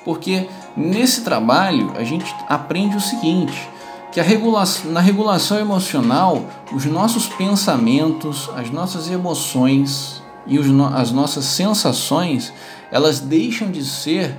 porque 0.06 0.48
nesse 0.78 1.22
trabalho 1.22 1.92
a 1.98 2.04
gente 2.06 2.34
aprende 2.48 2.96
o 2.96 3.02
seguinte, 3.02 3.68
que 4.10 4.22
a 4.22 4.24
regulação, 4.24 4.90
na 4.90 5.02
regulação 5.02 5.60
emocional, 5.60 6.46
os 6.72 6.86
nossos 6.86 7.28
pensamentos, 7.28 8.50
as 8.56 8.70
nossas 8.70 9.12
emoções 9.12 10.24
e 10.48 10.58
os, 10.58 10.68
as 10.94 11.12
nossas 11.12 11.44
sensações, 11.44 12.54
elas 12.90 13.20
deixam 13.20 13.70
de 13.70 13.84
ser 13.84 14.34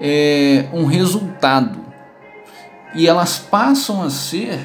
é, 0.00 0.70
um 0.72 0.86
resultado 0.86 1.85
e 2.96 3.06
elas 3.06 3.38
passam 3.38 4.02
a 4.02 4.10
ser 4.10 4.58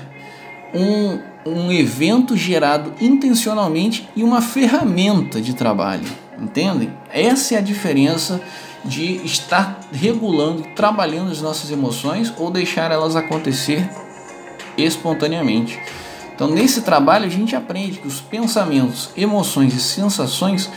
um, 0.74 1.20
um 1.46 1.72
evento 1.72 2.36
gerado 2.36 2.94
intencionalmente 3.00 4.10
e 4.16 4.24
uma 4.24 4.42
ferramenta 4.42 5.42
de 5.42 5.54
trabalho. 5.54 6.08
Entendem? 6.40 6.92
Essa 7.12 7.56
é 7.56 7.58
a 7.58 7.62
diferença 7.62 8.42
de 8.84 9.24
estar 9.26 9.80
regulando, 9.92 10.64
trabalhando 10.76 11.32
as 11.32 11.42
nossas 11.42 11.70
emoções 11.70 12.34
ou 12.38 12.50
deixar 12.50 12.92
elas 12.92 13.16
acontecer 13.16 13.88
espontaneamente. 14.78 15.80
Então, 16.34 16.50
nesse 16.50 16.82
trabalho, 16.82 17.26
a 17.26 17.30
gente 17.30 17.56
aprende 17.56 18.00
que 18.00 18.08
os 18.08 18.20
pensamentos, 18.20 19.12
emoções 19.16 19.76
e 19.76 19.80
sensações 19.80 20.72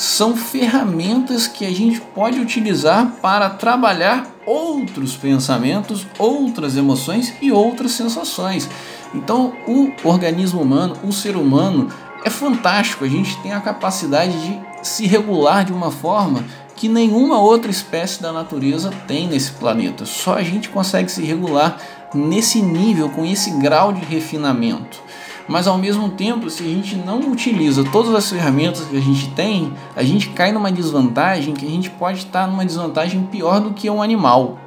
são 0.00 0.34
ferramentas 0.34 1.46
que 1.46 1.66
a 1.66 1.70
gente 1.70 2.00
pode 2.00 2.40
utilizar 2.40 3.16
para 3.20 3.50
trabalhar 3.50 4.26
outros 4.46 5.14
pensamentos, 5.14 6.06
outras 6.18 6.74
emoções 6.74 7.34
e 7.42 7.52
outras 7.52 7.92
sensações. 7.92 8.66
Então, 9.14 9.52
o 9.68 9.92
organismo 10.02 10.62
humano, 10.62 10.96
o 11.04 11.12
ser 11.12 11.36
humano, 11.36 11.88
é 12.24 12.30
fantástico. 12.30 13.04
A 13.04 13.08
gente 13.08 13.36
tem 13.42 13.52
a 13.52 13.60
capacidade 13.60 14.32
de 14.40 14.58
se 14.82 15.06
regular 15.06 15.66
de 15.66 15.72
uma 15.74 15.90
forma 15.90 16.46
que 16.74 16.88
nenhuma 16.88 17.38
outra 17.38 17.70
espécie 17.70 18.22
da 18.22 18.32
natureza 18.32 18.90
tem 19.06 19.28
nesse 19.28 19.50
planeta. 19.50 20.06
Só 20.06 20.36
a 20.36 20.42
gente 20.42 20.70
consegue 20.70 21.12
se 21.12 21.22
regular 21.22 21.76
nesse 22.14 22.62
nível, 22.62 23.10
com 23.10 23.22
esse 23.26 23.50
grau 23.50 23.92
de 23.92 24.02
refinamento. 24.02 25.09
Mas 25.50 25.66
ao 25.66 25.76
mesmo 25.76 26.08
tempo, 26.10 26.48
se 26.48 26.62
a 26.62 26.66
gente 26.66 26.94
não 26.94 27.18
utiliza 27.32 27.82
todas 27.82 28.14
as 28.14 28.30
ferramentas 28.30 28.84
que 28.84 28.96
a 28.96 29.00
gente 29.00 29.30
tem, 29.30 29.72
a 29.96 30.02
gente 30.04 30.28
cai 30.28 30.52
numa 30.52 30.70
desvantagem 30.70 31.54
que 31.54 31.66
a 31.66 31.68
gente 31.68 31.90
pode 31.90 32.18
estar 32.18 32.46
numa 32.46 32.64
desvantagem 32.64 33.24
pior 33.24 33.60
do 33.60 33.72
que 33.72 33.90
um 33.90 34.00
animal, 34.00 34.60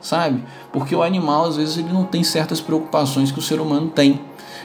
sabe? 0.00 0.42
Porque 0.72 0.96
o 0.96 1.02
animal 1.02 1.44
às 1.44 1.56
vezes 1.56 1.76
ele 1.76 1.92
não 1.92 2.04
tem 2.04 2.24
certas 2.24 2.58
preocupações 2.58 3.30
que 3.30 3.38
o 3.38 3.42
ser 3.42 3.60
humano 3.60 3.88
tem. 3.88 4.18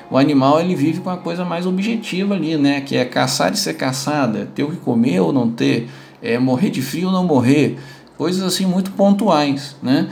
O 0.09 0.17
animal 0.17 0.61
ele 0.61 0.75
vive 0.75 1.01
com 1.01 1.09
a 1.09 1.17
coisa 1.17 1.43
mais 1.43 1.65
objetiva 1.65 2.35
ali, 2.35 2.55
né? 2.55 2.79
Que 2.79 2.95
é 2.95 3.03
caçar 3.03 3.51
e 3.51 3.57
ser 3.57 3.73
caçada, 3.73 4.49
ter 4.55 4.63
o 4.63 4.71
que 4.71 4.77
comer 4.77 5.19
ou 5.19 5.33
não 5.33 5.51
ter 5.51 5.89
é, 6.21 6.39
morrer 6.39 6.69
de 6.69 6.81
frio 6.81 7.07
ou 7.07 7.13
não 7.13 7.25
morrer, 7.25 7.77
coisas 8.17 8.41
assim 8.43 8.65
muito 8.65 8.91
pontuais, 8.91 9.75
né? 9.83 10.07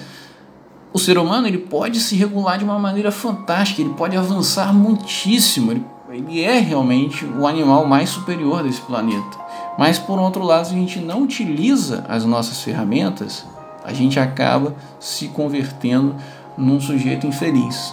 O 0.94 1.00
ser 1.00 1.18
humano 1.18 1.48
ele 1.48 1.58
pode 1.58 2.00
se 2.00 2.16
regular 2.16 2.60
de 2.60 2.64
uma 2.64 2.78
maneira 2.78 3.12
fantástica, 3.12 3.82
ele 3.82 3.96
pode 3.96 4.16
avançar 4.16 4.72
muitíssimo, 4.72 5.72
ele, 5.72 5.86
ele 6.12 6.44
é 6.44 6.60
realmente 6.60 7.26
o 7.26 7.48
animal 7.48 7.86
mais 7.88 8.12
superior 8.12 8.62
desse 8.62 8.82
planeta. 8.82 9.38
Mas 9.78 9.98
por 9.98 10.20
outro 10.20 10.44
lado, 10.44 10.68
se 10.68 10.74
a 10.74 10.78
gente 10.78 11.00
não 11.00 11.24
utiliza 11.24 12.06
as 12.08 12.24
nossas 12.26 12.62
ferramentas, 12.62 13.44
a 13.84 13.92
gente 13.92 14.20
acaba 14.20 14.76
se 15.00 15.30
convertendo 15.30 16.16
num 16.56 16.80
sujeito 16.80 17.26
infeliz, 17.26 17.92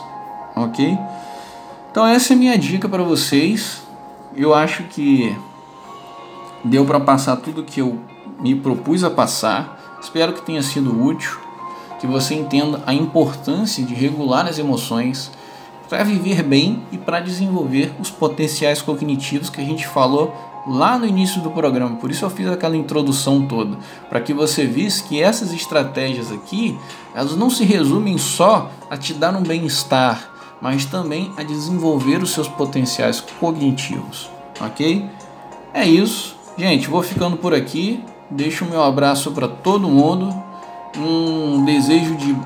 ok? 0.55 0.99
Então 1.91 2.07
essa 2.07 2.35
é 2.35 2.37
a 2.37 2.39
minha 2.39 2.59
dica 2.59 2.87
para 2.87 3.03
vocês. 3.03 3.83
Eu 4.37 4.55
acho 4.55 4.85
que 4.85 5.35
deu 6.63 6.85
para 6.85 7.01
passar 7.01 7.37
tudo 7.37 7.65
que 7.65 7.81
eu 7.81 7.99
me 8.41 8.55
propus 8.55 9.03
a 9.03 9.11
passar. 9.11 9.99
Espero 10.01 10.35
que 10.35 10.43
tenha 10.43 10.63
sido 10.63 11.03
útil, 11.03 11.39
que 12.01 12.07
você 12.07 12.35
entenda 12.35 12.83
a 12.87 12.95
importância 12.95 13.85
de 13.85 13.95
regular 13.95 14.47
as 14.47 14.59
emoções 14.59 15.31
para 15.89 16.03
viver 16.05 16.43
bem 16.43 16.83
e 16.91 16.97
para 16.97 17.21
desenvolver 17.21 17.93
os 18.01 18.11
potenciais 18.11 18.81
cognitivos 18.81 19.51
que 19.51 19.61
a 19.61 19.65
gente 19.65 19.87
falou 19.87 20.33
lá 20.67 20.99
no 20.99 21.07
início 21.07 21.41
do 21.43 21.51
programa. 21.51 21.97
Por 21.97 22.11
isso 22.11 22.25
eu 22.25 22.31
fiz 22.31 22.47
aquela 22.49 22.77
introdução 22.77 23.47
toda, 23.47 23.77
para 24.09 24.21
que 24.21 24.33
você 24.33 24.67
visse 24.67 25.03
que 25.05 25.21
essas 25.21 25.53
estratégias 25.53 26.31
aqui, 26.31 26.79
elas 27.15 27.37
não 27.37 27.51
se 27.51 27.65
resumem 27.65 28.19
só 28.19 28.71
a 28.89 28.97
te 28.97 29.13
dar 29.13 29.35
um 29.35 29.43
bem-estar, 29.43 30.31
mas 30.61 30.85
também 30.85 31.33
a 31.37 31.43
desenvolver 31.43 32.23
os 32.23 32.31
seus 32.31 32.47
potenciais 32.47 33.21
cognitivos, 33.41 34.31
ok? 34.61 35.05
É 35.73 35.85
isso. 35.85 36.37
Gente, 36.57 36.89
vou 36.89 37.03
ficando 37.03 37.37
por 37.37 37.55
aqui. 37.55 38.03
Deixo 38.31 38.65
o 38.65 38.69
meu 38.69 38.83
abraço 38.83 39.31
para 39.33 39.49
todo 39.49 39.89
mundo. 39.89 40.50
Um 40.97 41.65
desejo 41.65 42.17
de 42.17 42.37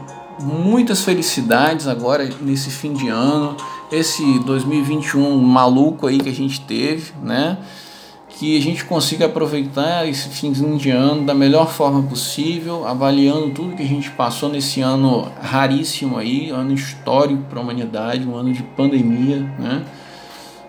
muitas 0.43 1.03
felicidades 1.03 1.87
agora 1.87 2.29
nesse 2.41 2.71
fim 2.71 2.93
de 2.93 3.09
ano, 3.09 3.57
esse 3.91 4.39
2021 4.41 5.37
maluco 5.39 6.07
aí 6.07 6.19
que 6.19 6.29
a 6.29 6.35
gente 6.35 6.61
teve, 6.61 7.13
né? 7.23 7.59
Que 8.29 8.59
a 8.59 8.61
gente 8.61 8.85
consiga 8.85 9.27
aproveitar 9.27 10.09
esse 10.09 10.29
finzinho 10.29 10.77
de 10.77 10.91
ano 10.91 11.25
da 11.25 11.33
melhor 11.33 11.71
forma 11.71 12.03
possível, 12.03 12.87
avaliando 12.87 13.51
tudo 13.51 13.77
que 13.77 13.83
a 13.83 13.87
gente 13.87 14.11
passou 14.11 14.49
nesse 14.49 14.81
ano 14.81 15.31
raríssimo 15.41 16.19
aí, 16.19 16.51
ano 16.51 16.73
histórico 16.73 17.45
para 17.45 17.61
a 17.61 17.63
humanidade, 17.63 18.27
um 18.27 18.35
ano 18.35 18.53
de 18.53 18.63
pandemia, 18.63 19.41
né? 19.59 19.85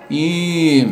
E 0.10 0.88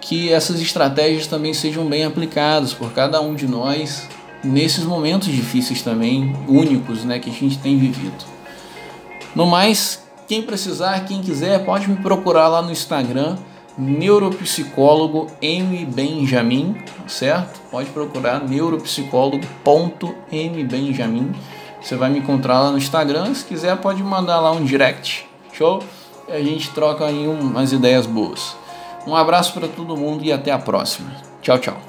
que 0.00 0.30
essas 0.30 0.60
estratégias 0.60 1.26
também 1.26 1.54
sejam 1.54 1.86
bem 1.86 2.04
aplicadas 2.04 2.74
por 2.74 2.92
cada 2.92 3.20
um 3.20 3.34
de 3.34 3.48
nós 3.48 4.06
nesses 4.48 4.84
momentos 4.84 5.28
difíceis 5.28 5.82
também, 5.82 6.34
únicos, 6.48 7.04
né, 7.04 7.18
que 7.18 7.28
a 7.30 7.32
gente 7.32 7.58
tem 7.58 7.78
vivido. 7.78 8.24
No 9.34 9.46
mais, 9.46 10.06
quem 10.26 10.42
precisar, 10.42 11.04
quem 11.04 11.22
quiser, 11.22 11.64
pode 11.64 11.88
me 11.88 11.96
procurar 11.96 12.48
lá 12.48 12.60
no 12.62 12.72
Instagram, 12.72 13.36
neuropsicólogo 13.78 15.28
M 15.40 15.86
Benjamin, 15.86 16.76
certo? 17.06 17.60
Pode 17.70 17.88
procurar 17.90 18.42
neuropsicólogo.mbenjamin. 18.42 21.32
Você 21.80 21.94
vai 21.94 22.10
me 22.10 22.18
encontrar 22.18 22.58
lá 22.60 22.72
no 22.72 22.78
Instagram. 22.78 23.32
Se 23.34 23.44
quiser, 23.44 23.76
pode 23.76 24.02
mandar 24.02 24.40
lá 24.40 24.50
um 24.50 24.64
direct. 24.64 25.28
Show? 25.52 25.80
E 26.28 26.32
a 26.32 26.42
gente 26.42 26.70
troca 26.70 27.06
aí 27.06 27.28
umas 27.28 27.70
ideias 27.72 28.04
boas. 28.04 28.56
Um 29.06 29.14
abraço 29.14 29.52
para 29.54 29.68
todo 29.68 29.96
mundo 29.96 30.24
e 30.24 30.32
até 30.32 30.50
a 30.50 30.58
próxima. 30.58 31.08
Tchau, 31.40 31.58
tchau. 31.58 31.87